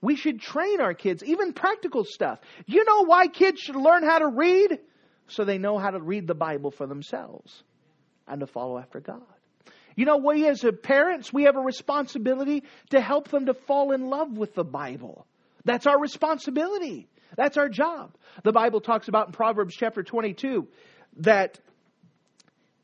We 0.00 0.16
should 0.16 0.40
train 0.40 0.80
our 0.80 0.94
kids, 0.94 1.24
even 1.24 1.52
practical 1.52 2.04
stuff. 2.04 2.38
You 2.66 2.84
know 2.84 3.04
why 3.04 3.26
kids 3.26 3.60
should 3.60 3.76
learn 3.76 4.04
how 4.04 4.18
to 4.20 4.28
read? 4.28 4.78
So 5.26 5.44
they 5.44 5.58
know 5.58 5.78
how 5.78 5.90
to 5.90 6.00
read 6.00 6.26
the 6.26 6.34
Bible 6.34 6.70
for 6.70 6.86
themselves 6.86 7.62
and 8.26 8.40
to 8.40 8.46
follow 8.46 8.78
after 8.78 9.00
God. 9.00 9.22
You 9.96 10.04
know, 10.04 10.18
we 10.18 10.46
as 10.46 10.64
parents, 10.82 11.32
we 11.32 11.44
have 11.44 11.56
a 11.56 11.60
responsibility 11.60 12.62
to 12.90 13.00
help 13.00 13.28
them 13.28 13.46
to 13.46 13.54
fall 13.54 13.90
in 13.92 14.08
love 14.08 14.30
with 14.30 14.54
the 14.54 14.64
Bible. 14.64 15.26
That's 15.64 15.86
our 15.86 15.98
responsibility. 15.98 17.08
That's 17.36 17.56
our 17.56 17.68
job. 17.68 18.14
The 18.44 18.52
Bible 18.52 18.80
talks 18.80 19.08
about 19.08 19.26
in 19.26 19.32
Proverbs 19.32 19.74
chapter 19.74 20.04
22 20.04 20.68
that, 21.18 21.58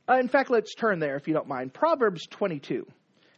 uh, 0.08 0.14
in 0.14 0.28
fact, 0.28 0.50
let's 0.50 0.74
turn 0.74 0.98
there 0.98 1.16
if 1.16 1.28
you 1.28 1.34
don't 1.34 1.46
mind. 1.46 1.72
Proverbs 1.72 2.26
22. 2.26 2.84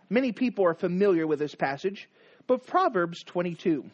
Many 0.09 0.33
people 0.33 0.65
are 0.65 0.75
familiar 0.75 1.27
with 1.27 1.39
this 1.39 1.55
passage, 1.55 2.09
but 2.47 2.67
Proverbs 2.67 3.23
22. 3.25 3.85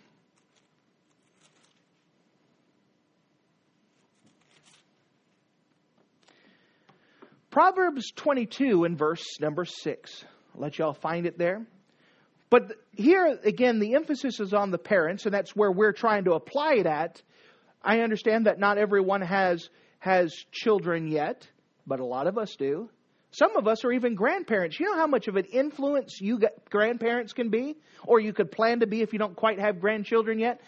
Proverbs 7.51 8.13
22 8.17 8.85
and 8.85 8.97
verse 8.97 9.25
number 9.39 9.67
6. 9.67 10.25
I'll 10.55 10.61
let 10.61 10.79
y'all 10.79 10.95
find 10.95 11.27
it 11.27 11.37
there. 11.37 11.67
But 12.49 12.73
here, 12.95 13.39
again, 13.45 13.79
the 13.79 13.95
emphasis 13.95 14.41
is 14.41 14.55
on 14.55 14.71
the 14.71 14.79
parents, 14.79 15.25
and 15.25 15.35
that's 15.35 15.57
where 15.57 15.71
we're 15.71 15.93
trying 15.93 16.25
to 16.25 16.33
apply 16.33 16.75
it 16.75 16.87
at. 16.87 17.23
I 17.83 18.01
understand 18.01 18.47
that 18.47 18.59
not 18.59 18.79
everyone 18.79 19.21
has, 19.23 19.69
has 19.99 20.35
children 20.51 21.09
yet, 21.09 21.47
but 21.87 22.01
a 22.01 22.05
lot 22.05 22.27
of 22.27 22.39
us 22.39 22.57
do. 22.57 22.89
Some 23.33 23.57
of 23.57 23.67
us 23.67 23.85
are 23.85 23.93
even 23.93 24.15
grandparents. 24.15 24.79
You 24.79 24.87
know 24.87 24.97
how 24.97 25.07
much 25.07 25.27
of 25.27 25.37
an 25.37 25.47
influence 25.47 26.21
you 26.21 26.41
grandparents 26.71 27.33
can 27.33 27.51
be? 27.51 27.77
Or 28.07 28.21
you 28.21 28.33
could 28.33 28.53
plan 28.53 28.81
to 28.81 28.87
be 28.87 29.01
if 29.01 29.13
you 29.13 29.19
don't 29.19 29.37
quite 29.37 29.59
have 29.59 29.81
grandchildren 29.81 30.39
yet? 30.39 30.61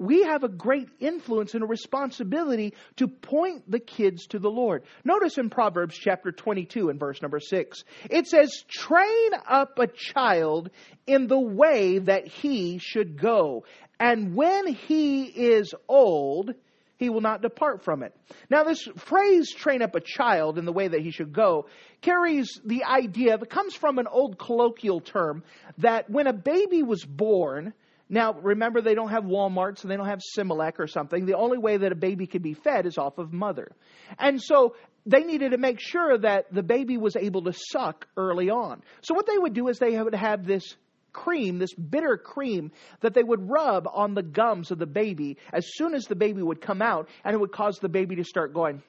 we 0.00 0.22
have 0.22 0.44
a 0.44 0.48
great 0.48 0.88
influence 0.98 1.52
and 1.52 1.62
a 1.62 1.66
responsibility 1.66 2.72
to 2.96 3.06
point 3.06 3.70
the 3.70 3.78
kids 3.78 4.26
to 4.28 4.38
the 4.38 4.48
Lord. 4.48 4.84
Notice 5.04 5.36
in 5.36 5.50
Proverbs 5.50 5.94
chapter 5.94 6.32
22 6.32 6.88
and 6.88 6.98
verse 6.98 7.20
number 7.20 7.38
6, 7.38 7.84
it 8.08 8.26
says, 8.26 8.64
Train 8.66 9.30
up 9.46 9.78
a 9.78 9.86
child 9.86 10.70
in 11.06 11.26
the 11.26 11.38
way 11.38 11.98
that 11.98 12.26
he 12.26 12.78
should 12.78 13.20
go, 13.20 13.66
and 14.00 14.34
when 14.34 14.68
he 14.68 15.24
is 15.24 15.74
old, 15.86 16.52
he 17.00 17.08
will 17.08 17.22
not 17.22 17.40
depart 17.40 17.82
from 17.82 18.02
it. 18.02 18.14
Now, 18.50 18.62
this 18.62 18.86
phrase, 18.96 19.52
train 19.52 19.80
up 19.80 19.94
a 19.94 20.00
child 20.00 20.58
in 20.58 20.66
the 20.66 20.72
way 20.72 20.86
that 20.86 21.00
he 21.00 21.10
should 21.10 21.32
go, 21.32 21.66
carries 22.02 22.60
the 22.62 22.84
idea 22.84 23.38
that 23.38 23.50
comes 23.50 23.74
from 23.74 23.98
an 23.98 24.06
old 24.06 24.38
colloquial 24.38 25.00
term 25.00 25.42
that 25.78 26.10
when 26.10 26.26
a 26.26 26.34
baby 26.34 26.82
was 26.82 27.02
born, 27.02 27.72
now, 28.10 28.34
remember, 28.34 28.82
they 28.82 28.94
don't 28.94 29.10
have 29.10 29.24
Walmart, 29.24 29.78
so 29.78 29.88
they 29.88 29.96
don't 29.96 30.08
have 30.08 30.20
Similac 30.36 30.80
or 30.80 30.88
something. 30.88 31.26
The 31.26 31.36
only 31.36 31.58
way 31.58 31.76
that 31.76 31.92
a 31.92 31.96
baby 31.96 32.26
can 32.26 32.42
be 32.42 32.54
fed 32.54 32.84
is 32.84 32.98
off 32.98 33.18
of 33.18 33.32
mother. 33.32 33.70
And 34.18 34.42
so 34.42 34.74
they 35.06 35.22
needed 35.22 35.52
to 35.52 35.58
make 35.58 35.78
sure 35.80 36.18
that 36.18 36.52
the 36.52 36.64
baby 36.64 36.98
was 36.98 37.14
able 37.14 37.44
to 37.44 37.52
suck 37.52 38.08
early 38.16 38.50
on. 38.50 38.82
So 39.00 39.14
what 39.14 39.26
they 39.26 39.38
would 39.38 39.54
do 39.54 39.68
is 39.68 39.78
they 39.78 39.96
would 39.96 40.14
have 40.14 40.44
this 40.44 40.76
cream, 41.12 41.58
this 41.58 41.74
bitter 41.74 42.16
cream 42.16 42.72
that 43.00 43.14
they 43.14 43.22
would 43.22 43.48
rub 43.48 43.88
on 43.92 44.14
the 44.14 44.22
gums 44.22 44.70
of 44.70 44.78
the 44.78 44.86
baby 44.86 45.36
as 45.52 45.66
soon 45.74 45.94
as 45.94 46.04
the 46.04 46.16
baby 46.16 46.42
would 46.42 46.60
come 46.60 46.82
out, 46.82 47.08
and 47.24 47.34
it 47.34 47.38
would 47.38 47.52
cause 47.52 47.78
the 47.78 47.88
baby 47.88 48.16
to 48.16 48.24
start 48.24 48.54
going. 48.54 48.82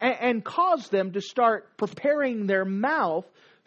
And, 0.00 0.16
and 0.20 0.44
cause 0.44 0.88
them 0.88 1.12
to 1.12 1.20
start 1.20 1.76
preparing 1.76 2.46
their 2.46 2.64
mouth 2.64 3.26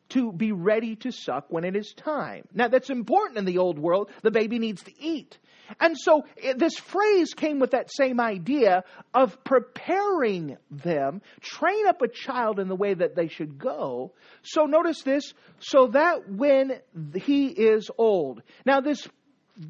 to 0.10 0.32
be 0.32 0.52
ready 0.52 0.96
to 0.98 1.12
suck 1.12 1.46
when 1.50 1.64
it 1.64 1.76
is 1.76 1.94
time. 1.94 2.48
Now, 2.54 2.68
that's 2.68 2.90
important 2.90 3.38
in 3.38 3.46
the 3.46 3.58
old 3.58 3.80
world. 3.80 4.10
The 4.22 4.32
baby 4.32 4.60
needs 4.60 4.84
to 4.84 4.92
eat. 5.00 5.38
And 5.80 5.96
so 5.98 6.24
eh, 6.42 6.54
this 6.56 6.78
phrase 6.78 7.34
came 7.34 7.60
with 7.60 7.72
that 7.72 7.92
same 7.92 8.20
idea 8.20 8.84
of 9.14 9.44
preparing 9.44 10.58
them, 10.72 11.22
train 11.42 11.88
up 11.88 12.02
a 12.02 12.08
child 12.08 12.60
in 12.60 12.68
the 12.68 12.76
way 12.76 12.94
that 12.94 13.16
they 13.16 13.28
should 13.28 13.58
go. 13.60 14.14
So 14.42 14.66
notice 14.66 15.04
this, 15.04 15.34
so 15.60 15.88
that 15.88 16.30
when 16.30 16.80
he 17.16 17.48
is 17.48 17.90
old. 17.98 18.42
Now, 18.66 18.82
this 18.82 19.08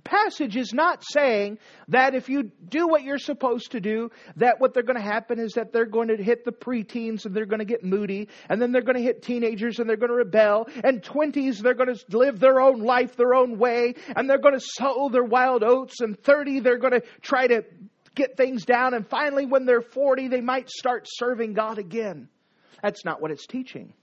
passage 0.04 0.56
is 0.56 0.74
not 0.74 1.04
saying 1.04 1.58
that 1.88 2.16
if 2.16 2.30
you 2.30 2.52
do 2.68 2.88
what 2.88 3.04
you're 3.04 3.18
supposed 3.18 3.72
to 3.72 3.80
do, 3.80 4.12
that 4.36 4.60
what 4.60 4.74
they're 4.74 4.84
going 4.84 5.00
to 5.00 5.02
happen 5.02 5.40
is 5.40 5.54
that 5.54 5.74
they're 5.74 5.86
going 5.86 6.10
to 6.10 6.22
hit 6.22 6.46
the 6.46 6.52
preteens 6.52 7.26
and 7.26 7.36
they're 7.36 7.46
going 7.46 7.60
to 7.60 7.66
get 7.66 7.84
moody, 7.84 8.28
and 8.50 8.62
then 8.62 8.72
they're 8.72 8.82
going 8.82 8.98
to 8.98 9.02
hit 9.02 9.22
teenagers 9.22 9.80
and 9.80 9.90
they're 9.90 9.98
going 9.98 10.12
to 10.12 10.16
rebel, 10.16 10.68
and 10.84 11.02
20s 11.02 11.60
they're 11.60 11.74
going 11.74 11.94
to 11.94 12.18
live 12.18 12.40
their 12.40 12.62
own 12.62 12.80
life 12.80 13.16
their 13.16 13.34
own 13.34 13.58
way, 13.58 13.96
and 14.16 14.30
they're 14.30 14.40
going 14.40 14.58
to 14.58 14.66
sow 14.66 15.10
their 15.10 15.24
wild 15.24 15.64
oats, 15.64 16.02
and 16.02 16.20
30 16.20 16.60
they're 16.60 16.78
going 16.78 16.94
to 16.94 17.04
try 17.22 17.48
to 17.48 17.64
get 18.16 18.38
things 18.38 18.66
down, 18.66 18.94
and 18.94 19.08
finally 19.08 19.46
when 19.46 19.66
they're 19.66 19.82
40 19.82 20.28
they 20.28 20.42
might 20.42 20.70
start 20.70 21.06
serving 21.08 21.54
God 21.54 21.78
again. 21.78 22.30
That's 22.84 23.04
not 23.06 23.22
what 23.22 23.32
it's 23.32 23.46
teaching. 23.46 23.94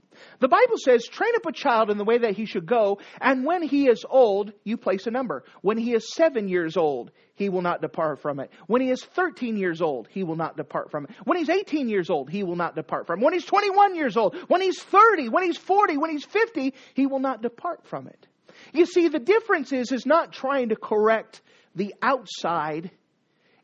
The 0.40 0.48
Bible 0.48 0.76
says, 0.76 1.06
train 1.06 1.32
up 1.36 1.46
a 1.46 1.52
child 1.52 1.90
in 1.90 1.98
the 1.98 2.04
way 2.04 2.18
that 2.18 2.36
he 2.36 2.46
should 2.46 2.66
go, 2.66 3.00
and 3.20 3.44
when 3.44 3.62
he 3.62 3.88
is 3.88 4.04
old, 4.08 4.52
you 4.64 4.76
place 4.76 5.06
a 5.06 5.10
number. 5.10 5.44
When 5.62 5.78
he 5.78 5.94
is 5.94 6.12
seven 6.14 6.48
years 6.48 6.76
old, 6.76 7.10
he 7.34 7.48
will 7.48 7.62
not 7.62 7.82
depart 7.82 8.20
from 8.20 8.40
it. 8.40 8.50
When 8.66 8.80
he 8.80 8.90
is 8.90 9.04
13 9.04 9.56
years 9.56 9.82
old, 9.82 10.08
he 10.10 10.24
will 10.24 10.36
not 10.36 10.56
depart 10.56 10.90
from 10.90 11.04
it. 11.04 11.10
When 11.24 11.36
he's 11.36 11.50
18 11.50 11.88
years 11.88 12.10
old, 12.10 12.30
he 12.30 12.42
will 12.42 12.56
not 12.56 12.74
depart 12.74 13.06
from 13.06 13.20
it. 13.20 13.24
When 13.24 13.34
he's 13.34 13.44
21 13.44 13.94
years 13.94 14.16
old, 14.16 14.36
when 14.48 14.62
he's 14.62 14.82
30, 14.82 15.28
when 15.28 15.44
he's 15.44 15.58
40, 15.58 15.98
when 15.98 16.10
he's 16.10 16.24
50, 16.24 16.74
he 16.94 17.06
will 17.06 17.18
not 17.18 17.42
depart 17.42 17.86
from 17.86 18.08
it. 18.08 18.26
You 18.72 18.86
see, 18.86 19.08
the 19.08 19.18
difference 19.18 19.72
is, 19.72 19.92
is 19.92 20.06
not 20.06 20.32
trying 20.32 20.70
to 20.70 20.76
correct 20.76 21.42
the 21.74 21.94
outside, 22.00 22.90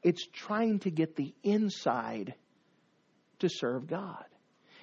it's 0.02 0.26
trying 0.26 0.80
to 0.80 0.90
get 0.90 1.16
the 1.16 1.34
inside 1.42 2.34
to 3.38 3.48
serve 3.48 3.86
God. 3.86 4.24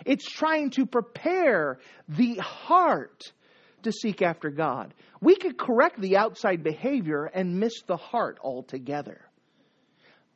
It's 0.05 0.25
trying 0.25 0.71
to 0.71 0.85
prepare 0.85 1.79
the 2.07 2.35
heart 2.35 3.31
to 3.83 3.91
seek 3.91 4.21
after 4.21 4.49
God. 4.49 4.93
We 5.21 5.35
could 5.35 5.57
correct 5.57 5.99
the 5.99 6.17
outside 6.17 6.63
behavior 6.63 7.25
and 7.25 7.59
miss 7.59 7.81
the 7.87 7.97
heart 7.97 8.39
altogether. 8.43 9.21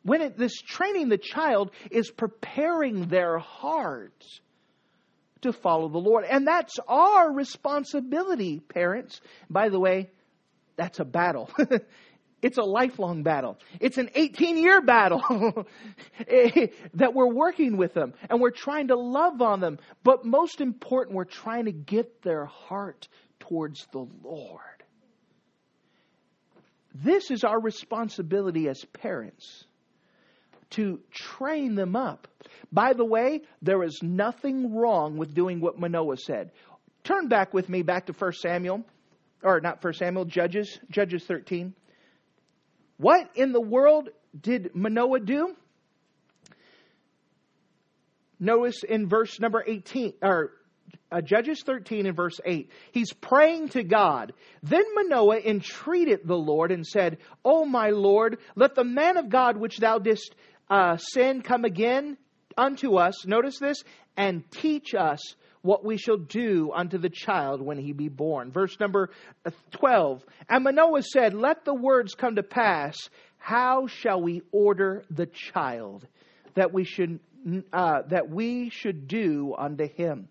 When 0.04 0.22
it, 0.22 0.38
this 0.38 0.62
training 0.62 1.10
the 1.10 1.18
child 1.18 1.72
is 1.90 2.12
preparing 2.12 3.08
their 3.08 3.38
heart 3.38 4.24
to 5.42 5.54
follow 5.54 5.90
the 5.90 6.00
Lord. 6.00 6.26
And 6.30 6.48
that's 6.48 6.78
our 6.88 7.32
responsibility, 7.32 8.60
parents. 8.60 9.22
By 9.50 9.70
the 9.70 9.80
way, 9.80 10.10
that's 10.76 11.00
a 11.00 11.06
battle. 11.06 11.50
it's 12.44 12.58
a 12.58 12.64
lifelong 12.64 13.24
battle. 13.24 13.58
It's 13.80 13.98
an 13.98 14.10
18 14.14 14.58
year 14.58 14.82
battle 14.82 15.22
that 16.94 17.14
we're 17.14 17.34
working 17.34 17.78
with 17.78 17.94
them 17.94 18.14
and 18.30 18.42
we're 18.42 18.52
trying 18.52 18.90
to 18.90 18.96
love 18.96 19.42
on 19.42 19.62
them. 19.62 19.80
But 20.04 20.26
most 20.26 20.60
important, 20.60 21.16
we're 21.16 21.24
trying 21.24 21.66
to 21.66 21.72
get 21.72 22.22
their 22.22 22.46
heart 22.46 23.08
towards 23.40 23.88
the 23.94 24.06
Lord. 24.24 24.60
This 26.94 27.32
is 27.32 27.46
our 27.46 27.60
responsibility 27.60 28.68
as 28.68 28.84
parents 28.86 29.66
to 30.72 31.00
train 31.12 31.76
them 31.76 31.96
up. 31.96 32.28
By 32.72 32.94
the 32.94 33.06
way, 33.06 33.42
there 33.62 33.84
is 33.84 34.00
nothing 34.04 34.76
wrong 34.76 35.18
with 35.18 35.34
doing 35.34 35.62
what 35.62 35.80
Manoah 35.80 36.18
said. 36.18 36.52
Turn 37.04 37.30
back 37.30 37.54
with 37.54 37.70
me 37.70 37.84
back 37.84 38.08
to 38.08 38.14
1 38.14 38.34
Samuel, 38.34 38.84
or 39.44 39.62
not 39.62 39.84
1 39.84 39.94
Samuel, 39.94 40.26
Judges, 40.26 40.80
Judges 40.90 41.24
13. 41.24 41.74
What 43.04 43.32
in 43.36 43.52
the 43.52 43.60
world 43.60 44.08
did 44.40 44.74
Manoah 44.74 45.20
do? 45.20 45.58
Notice 48.40 48.82
in 48.88 49.10
verse 49.10 49.42
number 49.42 49.62
18, 49.68 50.14
or 50.22 50.52
uh, 51.12 51.20
Judges 51.20 51.64
13 51.66 52.06
and 52.06 52.16
verse 52.16 52.40
8. 52.46 52.72
He's 52.94 53.12
praying 53.12 53.70
to 53.70 53.84
God. 53.84 54.32
Then 54.62 54.86
Manoah 54.96 55.40
entreated 55.40 56.22
the 56.24 56.38
Lord 56.38 56.72
and 56.72 56.88
said, 56.88 57.18
O 57.44 57.66
my 57.66 57.90
Lord, 57.90 58.38
let 58.56 58.74
the 58.74 58.86
man 58.86 59.18
of 59.18 59.28
God 59.28 59.58
which 59.58 59.80
thou 59.80 60.00
didst 60.00 60.34
uh, 60.70 60.96
send 60.96 61.44
come 61.44 61.66
again 61.66 62.18
unto 62.58 62.96
us, 62.96 63.28
notice 63.28 63.60
this, 63.60 63.84
and 64.16 64.50
teach 64.50 64.96
us 64.96 65.20
what 65.64 65.84
we 65.84 65.98
shall 65.98 66.18
do 66.18 66.72
unto 66.76 66.98
the 66.98 67.10
child 67.10 67.62
when 67.62 67.78
he 67.78 67.94
be 67.94 68.10
born. 68.10 68.52
Verse 68.52 68.78
number 68.80 69.10
12. 69.72 70.24
And 70.48 70.66
Manoah 70.66 71.02
said, 71.02 71.34
Let 71.34 71.66
the 71.66 71.74
words 71.74 72.14
come 72.14 72.36
to 72.36 72.44
pass. 72.44 72.96
How 73.38 73.88
shall 73.88 74.22
we 74.22 74.42
order 74.52 75.04
the 75.10 75.26
child 75.26 76.06
that 76.54 76.72
we 76.74 76.84
should, 76.84 77.20
uh, 77.72 78.04
that 78.10 78.30
we 78.30 78.70
should 78.70 79.08
do 79.08 79.56
unto 79.58 79.88
him? 79.88 80.28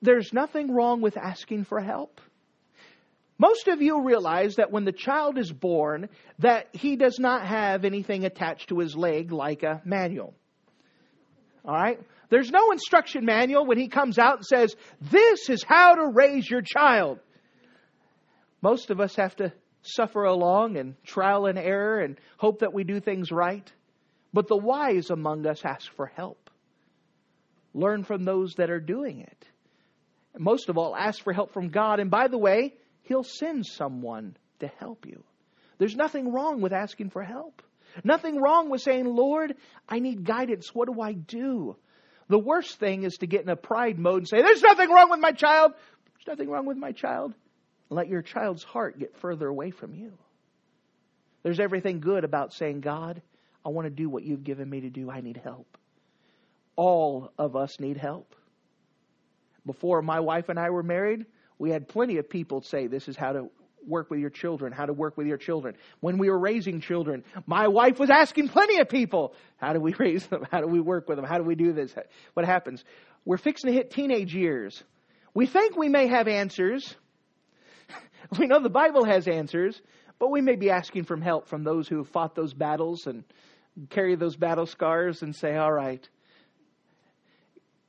There's 0.00 0.32
nothing 0.32 0.72
wrong 0.72 1.00
with 1.00 1.16
asking 1.16 1.64
for 1.64 1.80
help. 1.80 2.20
Most 3.38 3.66
of 3.66 3.82
you 3.82 4.02
realize 4.02 4.56
that 4.56 4.70
when 4.70 4.84
the 4.84 4.92
child 4.92 5.36
is 5.36 5.52
born, 5.52 6.08
that 6.38 6.68
he 6.72 6.96
does 6.96 7.18
not 7.18 7.44
have 7.44 7.84
anything 7.84 8.24
attached 8.24 8.68
to 8.68 8.78
his 8.78 8.96
leg 8.96 9.32
like 9.32 9.62
a 9.64 9.82
manual. 9.84 10.32
All 11.64 11.74
right? 11.74 11.98
There's 12.28 12.50
no 12.50 12.72
instruction 12.72 13.24
manual 13.24 13.66
when 13.66 13.78
he 13.78 13.88
comes 13.88 14.18
out 14.18 14.36
and 14.36 14.44
says, 14.44 14.74
This 15.00 15.48
is 15.48 15.62
how 15.62 15.94
to 15.94 16.08
raise 16.12 16.48
your 16.48 16.62
child. 16.62 17.20
Most 18.62 18.90
of 18.90 19.00
us 19.00 19.16
have 19.16 19.36
to 19.36 19.52
suffer 19.82 20.24
along 20.24 20.76
and 20.76 20.94
trial 21.04 21.46
and 21.46 21.58
error 21.58 22.00
and 22.00 22.18
hope 22.38 22.60
that 22.60 22.74
we 22.74 22.84
do 22.84 23.00
things 23.00 23.30
right. 23.30 23.70
But 24.32 24.48
the 24.48 24.56
wise 24.56 25.10
among 25.10 25.46
us 25.46 25.62
ask 25.64 25.92
for 25.94 26.06
help. 26.06 26.50
Learn 27.74 28.04
from 28.04 28.24
those 28.24 28.54
that 28.54 28.70
are 28.70 28.80
doing 28.80 29.20
it 29.20 29.46
most 30.38 30.68
of 30.68 30.78
all, 30.78 30.94
ask 30.94 31.22
for 31.22 31.32
help 31.32 31.52
from 31.52 31.68
God. 31.68 32.00
And 32.00 32.10
by 32.10 32.28
the 32.28 32.38
way, 32.38 32.74
He'll 33.02 33.24
send 33.24 33.66
someone 33.66 34.36
to 34.60 34.66
help 34.66 35.06
you. 35.06 35.22
There's 35.78 35.94
nothing 35.94 36.32
wrong 36.32 36.60
with 36.60 36.72
asking 36.72 37.10
for 37.10 37.22
help. 37.22 37.62
Nothing 38.02 38.40
wrong 38.40 38.68
with 38.68 38.82
saying, 38.82 39.06
Lord, 39.06 39.54
I 39.88 40.00
need 40.00 40.24
guidance. 40.24 40.74
What 40.74 40.92
do 40.92 41.00
I 41.00 41.12
do? 41.12 41.76
The 42.28 42.38
worst 42.38 42.78
thing 42.78 43.04
is 43.04 43.18
to 43.18 43.26
get 43.26 43.42
in 43.42 43.48
a 43.48 43.56
pride 43.56 43.98
mode 43.98 44.18
and 44.18 44.28
say, 44.28 44.42
There's 44.42 44.62
nothing 44.62 44.90
wrong 44.90 45.10
with 45.10 45.20
my 45.20 45.32
child. 45.32 45.72
There's 45.72 46.36
nothing 46.36 46.50
wrong 46.50 46.66
with 46.66 46.76
my 46.76 46.92
child. 46.92 47.34
Let 47.88 48.08
your 48.08 48.22
child's 48.22 48.64
heart 48.64 48.98
get 48.98 49.16
further 49.18 49.46
away 49.46 49.70
from 49.70 49.94
you. 49.94 50.12
There's 51.42 51.60
everything 51.60 52.00
good 52.00 52.24
about 52.24 52.52
saying, 52.52 52.80
God, 52.80 53.22
I 53.64 53.68
want 53.68 53.86
to 53.86 53.90
do 53.90 54.08
what 54.08 54.24
you've 54.24 54.42
given 54.42 54.68
me 54.68 54.80
to 54.80 54.90
do. 54.90 55.10
I 55.10 55.20
need 55.20 55.40
help. 55.42 55.78
All 56.74 57.32
of 57.38 57.54
us 57.54 57.78
need 57.78 57.96
help 57.96 58.34
before 59.66 60.00
my 60.00 60.20
wife 60.20 60.48
and 60.48 60.58
I 60.58 60.70
were 60.70 60.84
married, 60.84 61.26
we 61.58 61.70
had 61.70 61.88
plenty 61.88 62.18
of 62.18 62.30
people 62.30 62.62
say 62.62 62.86
this 62.86 63.08
is 63.08 63.16
how 63.16 63.32
to 63.32 63.50
work 63.86 64.10
with 64.10 64.20
your 64.20 64.30
children, 64.30 64.72
how 64.72 64.86
to 64.86 64.92
work 64.92 65.16
with 65.16 65.26
your 65.26 65.36
children. 65.36 65.74
When 66.00 66.18
we 66.18 66.28
were 66.28 66.38
raising 66.38 66.80
children, 66.80 67.24
my 67.46 67.68
wife 67.68 67.98
was 67.98 68.10
asking 68.10 68.48
plenty 68.48 68.78
of 68.80 68.88
people, 68.88 69.34
how 69.56 69.72
do 69.72 69.80
we 69.80 69.94
raise 69.98 70.26
them? 70.26 70.46
How 70.50 70.60
do 70.60 70.66
we 70.66 70.80
work 70.80 71.08
with 71.08 71.16
them? 71.16 71.24
How 71.24 71.38
do 71.38 71.44
we 71.44 71.54
do 71.54 71.72
this? 71.72 71.94
What 72.34 72.46
happens? 72.46 72.84
We're 73.24 73.38
fixing 73.38 73.70
to 73.70 73.74
hit 73.74 73.90
teenage 73.90 74.34
years. 74.34 74.82
We 75.34 75.46
think 75.46 75.76
we 75.76 75.88
may 75.88 76.06
have 76.08 76.28
answers. 76.28 76.94
We 78.40 78.48
know 78.48 78.60
the 78.60 78.68
Bible 78.68 79.04
has 79.04 79.28
answers, 79.28 79.80
but 80.18 80.32
we 80.32 80.40
may 80.40 80.56
be 80.56 80.70
asking 80.70 81.04
for 81.04 81.16
help 81.16 81.46
from 81.46 81.62
those 81.62 81.86
who 81.86 81.98
have 81.98 82.08
fought 82.08 82.34
those 82.34 82.52
battles 82.52 83.06
and 83.06 83.22
carry 83.90 84.16
those 84.16 84.34
battle 84.34 84.66
scars 84.66 85.22
and 85.22 85.34
say, 85.34 85.54
all 85.54 85.72
right, 85.72 86.08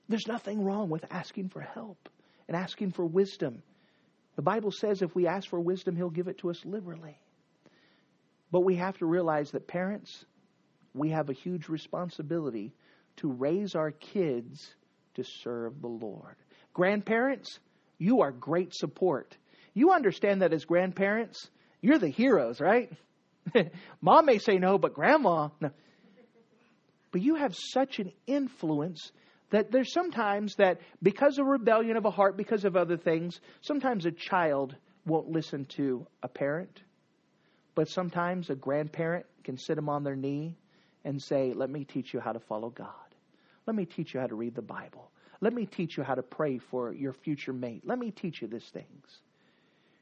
there's 0.09 0.27
nothing 0.27 0.63
wrong 0.63 0.89
with 0.89 1.05
asking 1.09 1.49
for 1.49 1.61
help 1.61 2.09
and 2.47 2.55
asking 2.55 2.91
for 2.91 3.05
wisdom. 3.05 3.61
The 4.37 4.43
Bible 4.43 4.71
says 4.71 5.01
if 5.01 5.15
we 5.15 5.27
ask 5.27 5.49
for 5.49 5.59
wisdom, 5.59 5.95
He'll 5.95 6.09
give 6.09 6.27
it 6.27 6.37
to 6.39 6.51
us 6.51 6.63
liberally. 6.63 7.19
But 8.51 8.61
we 8.61 8.75
have 8.75 8.97
to 8.99 9.05
realize 9.05 9.51
that 9.51 9.67
parents, 9.67 10.23
we 10.93 11.09
have 11.09 11.29
a 11.29 11.33
huge 11.33 11.67
responsibility 11.67 12.73
to 13.17 13.29
raise 13.29 13.75
our 13.75 13.91
kids 13.91 14.73
to 15.15 15.23
serve 15.23 15.81
the 15.81 15.87
Lord. 15.87 16.35
Grandparents, 16.73 17.59
you 17.97 18.21
are 18.21 18.31
great 18.31 18.73
support. 18.73 19.35
You 19.73 19.91
understand 19.91 20.43
that 20.43 20.53
as 20.53 20.65
grandparents, 20.65 21.49
you're 21.81 21.97
the 21.97 22.07
heroes, 22.07 22.61
right? 22.61 22.91
Mom 24.01 24.25
may 24.27 24.37
say 24.37 24.59
no, 24.59 24.77
but 24.77 24.93
grandma. 24.93 25.49
No. 25.59 25.71
But 27.11 27.21
you 27.21 27.35
have 27.35 27.55
such 27.55 27.99
an 27.99 28.11
influence 28.27 29.11
that 29.49 29.71
there's 29.71 29.93
sometimes 29.93 30.55
that 30.55 30.81
because 31.01 31.37
of 31.37 31.45
rebellion 31.45 31.97
of 31.97 32.05
a 32.05 32.11
heart, 32.11 32.35
because 32.37 32.65
of 32.65 32.75
other 32.75 32.97
things, 32.97 33.39
sometimes 33.61 34.05
a 34.05 34.11
child 34.11 34.75
won't 35.05 35.29
listen 35.29 35.65
to 35.65 36.05
a 36.21 36.27
parent. 36.27 36.81
But 37.75 37.87
sometimes 37.87 38.49
a 38.49 38.55
grandparent 38.55 39.25
can 39.43 39.57
sit 39.57 39.75
them 39.75 39.87
on 39.87 40.03
their 40.03 40.15
knee 40.15 40.57
and 41.05 41.21
say, 41.21 41.53
Let 41.53 41.69
me 41.69 41.85
teach 41.85 42.13
you 42.13 42.19
how 42.19 42.33
to 42.33 42.39
follow 42.39 42.69
God. 42.69 42.89
Let 43.65 43.75
me 43.75 43.85
teach 43.85 44.13
you 44.13 44.19
how 44.19 44.27
to 44.27 44.35
read 44.35 44.55
the 44.55 44.61
Bible. 44.61 45.11
Let 45.39 45.53
me 45.53 45.65
teach 45.65 45.97
you 45.97 46.03
how 46.03 46.15
to 46.15 46.23
pray 46.23 46.57
for 46.57 46.93
your 46.93 47.13
future 47.13 47.53
mate. 47.53 47.83
Let 47.85 47.99
me 47.99 48.11
teach 48.11 48.41
you 48.41 48.47
these 48.47 48.69
things. 48.73 49.21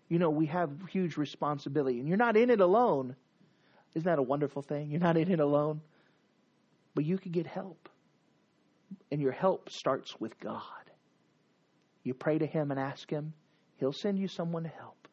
You 0.08 0.20
know, 0.20 0.30
we 0.30 0.46
have 0.48 0.70
huge 0.90 1.18
responsibility, 1.18 2.00
and 2.00 2.08
you're 2.08 2.18
not 2.18 2.38
in 2.38 2.50
it 2.50 2.62
alone. 2.62 3.16
Isn't 3.96 4.06
that 4.06 4.20
a 4.20 4.24
wonderful 4.24 4.62
thing? 4.62 4.92
You're 4.92 5.00
not 5.00 5.18
in 5.18 5.32
it 5.32 5.40
alone. 5.40 5.82
But 6.94 7.06
you 7.06 7.18
can 7.18 7.32
get 7.32 7.48
help. 7.48 7.90
And 9.12 9.22
your 9.22 9.32
help 9.32 9.70
starts 9.70 10.20
with 10.20 10.40
God. 10.40 10.62
You 12.04 12.14
pray 12.14 12.38
to 12.38 12.46
Him 12.46 12.72
and 12.72 12.80
ask 12.80 13.10
Him, 13.10 13.34
He'll 13.78 13.94
send 13.94 14.20
you 14.20 14.28
someone 14.28 14.64
to 14.64 14.70
help. 14.70 15.08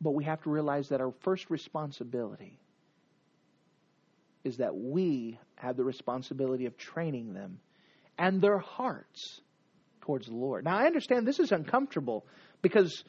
But 0.00 0.12
we 0.12 0.24
have 0.24 0.42
to 0.42 0.50
realize 0.50 0.88
that 0.88 1.00
our 1.00 1.12
first 1.20 1.50
responsibility 1.50 2.58
is 4.44 4.58
that 4.58 4.76
we 4.76 5.38
have 5.56 5.76
the 5.76 5.84
responsibility 5.84 6.66
of 6.66 6.76
training 6.76 7.34
them 7.34 7.58
and 8.16 8.40
their 8.40 8.58
hearts 8.58 9.40
towards 10.00 10.26
the 10.26 10.34
Lord. 10.34 10.64
Now, 10.64 10.76
I 10.76 10.86
understand 10.86 11.26
this 11.26 11.40
is 11.40 11.52
uncomfortable 11.52 12.26
because 12.62 13.04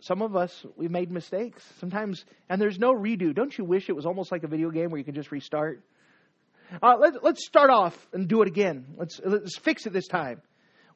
some 0.00 0.22
of 0.22 0.36
us, 0.36 0.64
we've 0.76 0.90
made 0.90 1.10
mistakes 1.10 1.64
sometimes, 1.80 2.24
and 2.48 2.60
there's 2.60 2.78
no 2.78 2.92
redo. 2.92 3.34
Don't 3.34 3.56
you 3.56 3.64
wish 3.64 3.88
it 3.88 3.96
was 3.96 4.06
almost 4.06 4.32
like 4.32 4.44
a 4.44 4.48
video 4.48 4.70
game 4.70 4.90
where 4.90 4.98
you 4.98 5.04
could 5.04 5.14
just 5.14 5.32
restart? 5.32 5.82
Uh, 6.82 6.96
let, 6.98 7.24
let's 7.24 7.46
start 7.46 7.70
off 7.70 7.96
and 8.12 8.28
do 8.28 8.42
it 8.42 8.48
again. 8.48 8.86
Let's, 8.96 9.20
let's 9.24 9.58
fix 9.58 9.86
it 9.86 9.92
this 9.92 10.06
time. 10.06 10.42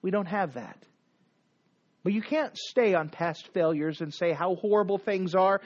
We 0.03 0.11
don't 0.11 0.27
have 0.27 0.55
that. 0.55 0.79
But 2.05 2.13
you 2.13 2.23
can't 2.23 2.57
stay 2.57 2.95
on 2.95 3.09
past 3.09 3.49
failures 3.55 4.01
and 4.01 4.13
say 4.13 4.33
how 4.33 4.57
horrible 4.57 4.99
things 4.99 5.35
are. 5.35 5.61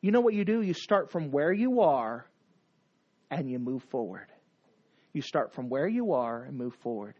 You 0.00 0.10
know 0.10 0.20
what 0.20 0.34
you 0.34 0.44
do? 0.44 0.62
You 0.62 0.74
start 0.74 1.12
from 1.12 1.30
where 1.30 1.52
you 1.52 1.82
are 1.82 2.26
and 3.30 3.50
you 3.50 3.58
move 3.58 3.82
forward. 3.90 4.26
You 5.12 5.22
start 5.22 5.54
from 5.54 5.68
where 5.68 5.86
you 5.86 6.14
are 6.14 6.42
and 6.42 6.56
move 6.56 6.74
forward. 6.82 7.14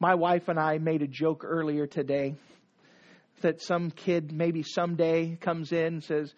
My 0.00 0.14
wife 0.14 0.48
and 0.48 0.58
I 0.58 0.78
made 0.78 1.02
a 1.02 1.06
joke 1.06 1.44
earlier 1.44 1.86
today 1.86 2.34
that 3.42 3.62
some 3.62 3.90
kid 3.90 4.32
maybe 4.32 4.62
someday 4.62 5.36
comes 5.40 5.72
in 5.72 5.86
and 5.86 6.04
says, 6.04 6.34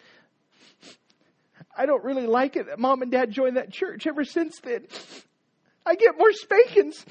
I 1.77 1.87
don't 1.87 2.05
really 2.05 2.27
like 2.27 2.57
it 2.57 2.67
that 2.67 2.79
mom 2.79 3.03
and 3.03 3.11
dad 3.11 3.31
joined 3.31 3.57
that 3.57 3.71
church 3.71 4.07
ever 4.07 4.25
since 4.25 4.59
then. 4.61 4.87
I 5.85 5.95
get 5.95 6.19
more 6.19 6.33
spankings. 6.33 7.05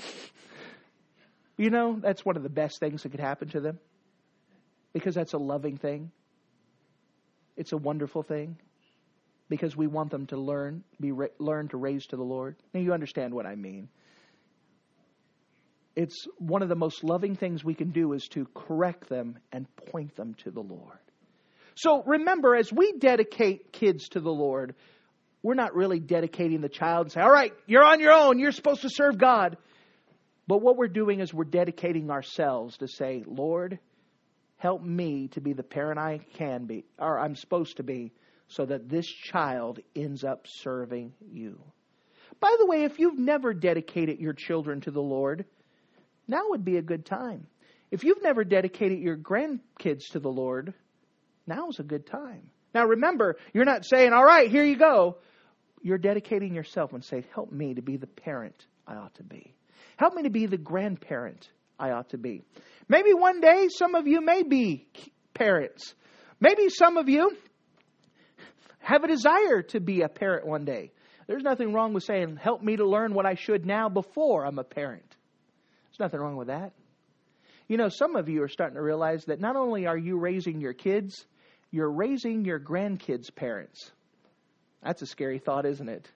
You 1.58 1.70
know, 1.70 1.98
that's 2.02 2.26
one 2.26 2.36
of 2.36 2.44
the 2.44 2.50
best 2.50 2.80
things 2.80 3.04
that 3.04 3.10
could 3.10 3.22
happen 3.22 3.48
to 3.50 3.62
them 3.62 3.80
because 4.92 5.16
that's 5.16 5.34
a 5.34 5.38
loving 5.38 5.78
thing. 5.78 6.12
It's 7.56 7.72
a 7.72 7.78
wonderful 7.78 8.24
thing 8.24 8.58
because 9.48 9.78
we 9.78 9.88
want 9.88 10.12
them 10.12 10.26
to 10.28 10.38
learn, 10.38 10.84
be 11.00 11.12
re- 11.12 11.30
learn 11.40 11.70
to 11.70 11.78
raise 11.78 12.06
to 12.08 12.18
the 12.18 12.24
Lord. 12.24 12.56
Now 12.74 12.82
you 12.82 12.94
understand 12.94 13.34
what 13.34 13.46
I 13.46 13.56
mean. 13.56 13.88
It's 15.96 16.28
one 16.38 16.62
of 16.62 16.68
the 16.68 16.76
most 16.76 17.04
loving 17.06 17.36
things 17.36 17.64
we 17.64 17.74
can 17.74 17.92
do 17.92 18.12
is 18.14 18.28
to 18.30 18.48
correct 18.54 19.08
them 19.08 19.40
and 19.54 19.74
point 19.76 20.16
them 20.16 20.34
to 20.44 20.52
the 20.52 20.62
Lord. 20.62 21.00
So 21.76 22.04
remember, 22.04 22.56
as 22.56 22.72
we 22.72 22.94
dedicate 22.94 23.72
kids 23.72 24.10
to 24.10 24.20
the 24.20 24.32
Lord, 24.32 24.76
we're 25.44 25.54
not 25.54 25.76
really 25.76 26.00
dedicating 26.00 26.62
the 26.62 26.70
child 26.70 27.06
and 27.06 27.12
say, 27.12 27.22
all 27.22 27.32
right, 27.32 27.54
you're 27.68 27.84
on 27.84 28.00
your 28.00 28.14
own. 28.14 28.40
You're 28.40 28.52
supposed 28.52 28.82
to 28.82 28.90
serve 28.90 29.18
God. 29.18 29.58
But 30.48 30.62
what 30.62 30.78
we're 30.78 30.88
doing 30.88 31.20
is 31.20 31.34
we're 31.34 31.44
dedicating 31.44 32.10
ourselves 32.10 32.78
to 32.78 32.88
say, 32.88 33.24
Lord, 33.28 33.80
help 34.58 34.82
me 34.82 35.28
to 35.30 35.42
be 35.42 35.54
the 35.54 35.64
parent 35.64 36.00
I 36.00 36.20
can 36.38 36.66
be, 36.66 36.86
or 36.98 37.20
I'm 37.20 37.36
supposed 37.36 37.78
to 37.78 37.84
be, 37.84 38.12
so 38.48 38.66
that 38.66 38.90
this 38.90 39.08
child 39.08 39.80
ends 39.96 40.24
up 40.24 40.46
serving 40.48 41.14
you. 41.32 41.60
By 42.40 42.56
the 42.60 42.66
way, 42.66 42.84
if 42.84 43.00
you've 43.00 43.20
never 43.20 43.54
dedicated 43.54 44.20
your 44.20 44.34
children 44.34 44.82
to 44.82 44.92
the 44.92 45.02
Lord, 45.02 45.46
now 46.28 46.42
would 46.50 46.64
be 46.64 46.78
a 46.78 46.82
good 46.82 47.06
time. 47.06 47.48
If 47.92 48.04
you've 48.04 48.24
never 48.24 48.44
dedicated 48.44 49.00
your 49.00 49.18
grandkids 49.18 50.10
to 50.12 50.20
the 50.20 50.30
Lord, 50.30 50.74
now 51.48 51.70
is 51.70 51.80
a 51.80 51.84
good 51.84 52.06
time. 52.06 52.50
Now 52.74 52.86
remember, 52.86 53.38
you're 53.54 53.66
not 53.66 53.86
saying, 53.86 54.12
all 54.14 54.26
right, 54.26 54.50
here 54.50 54.64
you 54.64 54.78
go 54.78 55.18
you're 55.86 56.00
dedicating 56.00 56.56
yourself 56.56 56.94
and 56.94 57.06
say, 57.06 57.24
Help 57.36 57.52
me 57.52 57.76
to 57.76 57.82
be 57.84 57.96
the 57.96 58.08
parent 58.08 58.66
I 58.88 58.96
ought 58.96 59.14
to 59.16 59.24
be. 59.24 59.54
Help 59.98 60.16
me 60.16 60.24
to 60.24 60.32
be 60.32 60.48
the 60.48 60.58
grandparent 60.58 61.48
I 61.80 61.92
ought 61.92 62.10
to 62.10 62.18
be. 62.18 62.42
Maybe 62.90 63.14
one 63.14 63.40
day 63.40 63.68
some 63.70 63.94
of 63.94 64.08
you 64.08 64.20
may 64.20 64.42
be 64.42 64.88
parents. 65.36 65.94
Maybe 66.40 66.70
some 66.70 66.98
of 66.98 67.08
you 67.08 67.38
have 68.80 69.04
a 69.04 69.08
desire 69.08 69.62
to 69.70 69.80
be 69.80 70.02
a 70.02 70.10
parent 70.10 70.48
one 70.48 70.66
day. 70.66 70.92
There's 71.28 71.44
nothing 71.44 71.72
wrong 71.72 71.94
with 71.94 72.04
saying, 72.04 72.38
Help 72.38 72.64
me 72.64 72.78
to 72.78 72.86
learn 72.90 73.14
what 73.14 73.28
I 73.28 73.36
should 73.36 73.64
now 73.64 73.88
before 73.88 74.44
I'm 74.44 74.58
a 74.58 74.64
parent. 74.64 75.16
There's 75.92 76.00
nothing 76.00 76.20
wrong 76.20 76.36
with 76.36 76.48
that. 76.48 76.74
You 77.68 77.78
know, 77.78 77.90
some 77.90 78.16
of 78.16 78.28
you 78.28 78.42
are 78.42 78.50
starting 78.50 78.76
to 78.76 78.82
realize 78.82 79.26
that 79.26 79.40
not 79.40 79.56
only 79.56 79.86
are 79.86 79.98
you 79.98 80.18
raising 80.18 80.62
your 80.62 80.74
kids, 80.74 81.28
you're 81.76 81.92
raising 81.92 82.46
your 82.46 82.60
grandkids' 82.60 83.36
parents. 83.36 83.92
That's 84.82 85.02
a 85.02 85.06
scary 85.06 85.40
thought, 85.40 85.66
isn't 85.66 85.90
it? 85.90 86.10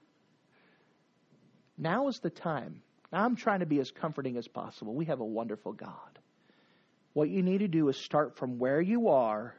Now 1.78 2.08
is 2.08 2.20
the 2.20 2.30
time. 2.30 2.82
Now 3.12 3.26
I'm 3.26 3.36
trying 3.36 3.60
to 3.60 3.66
be 3.66 3.80
as 3.80 3.92
comforting 3.92 4.38
as 4.38 4.48
possible. 4.48 4.96
We 4.96 5.06
have 5.06 5.20
a 5.20 5.26
wonderful 5.26 5.74
God. 5.74 6.20
What 7.12 7.30
you 7.30 7.42
need 7.42 7.58
to 7.58 7.68
do 7.68 7.90
is 7.90 7.98
start 7.98 8.38
from 8.38 8.58
where 8.58 8.80
you 8.80 9.10
are 9.10 9.54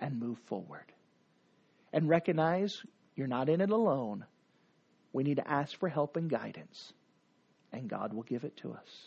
and 0.00 0.18
move 0.18 0.38
forward. 0.46 0.90
And 1.92 2.08
recognize 2.08 2.82
you're 3.14 3.26
not 3.26 3.50
in 3.50 3.60
it 3.60 3.70
alone. 3.70 4.24
We 5.12 5.22
need 5.22 5.36
to 5.36 5.50
ask 5.50 5.78
for 5.78 5.90
help 5.90 6.16
and 6.16 6.30
guidance, 6.30 6.94
and 7.72 7.88
God 7.88 8.14
will 8.14 8.22
give 8.22 8.44
it 8.44 8.56
to 8.58 8.72
us. 8.72 9.06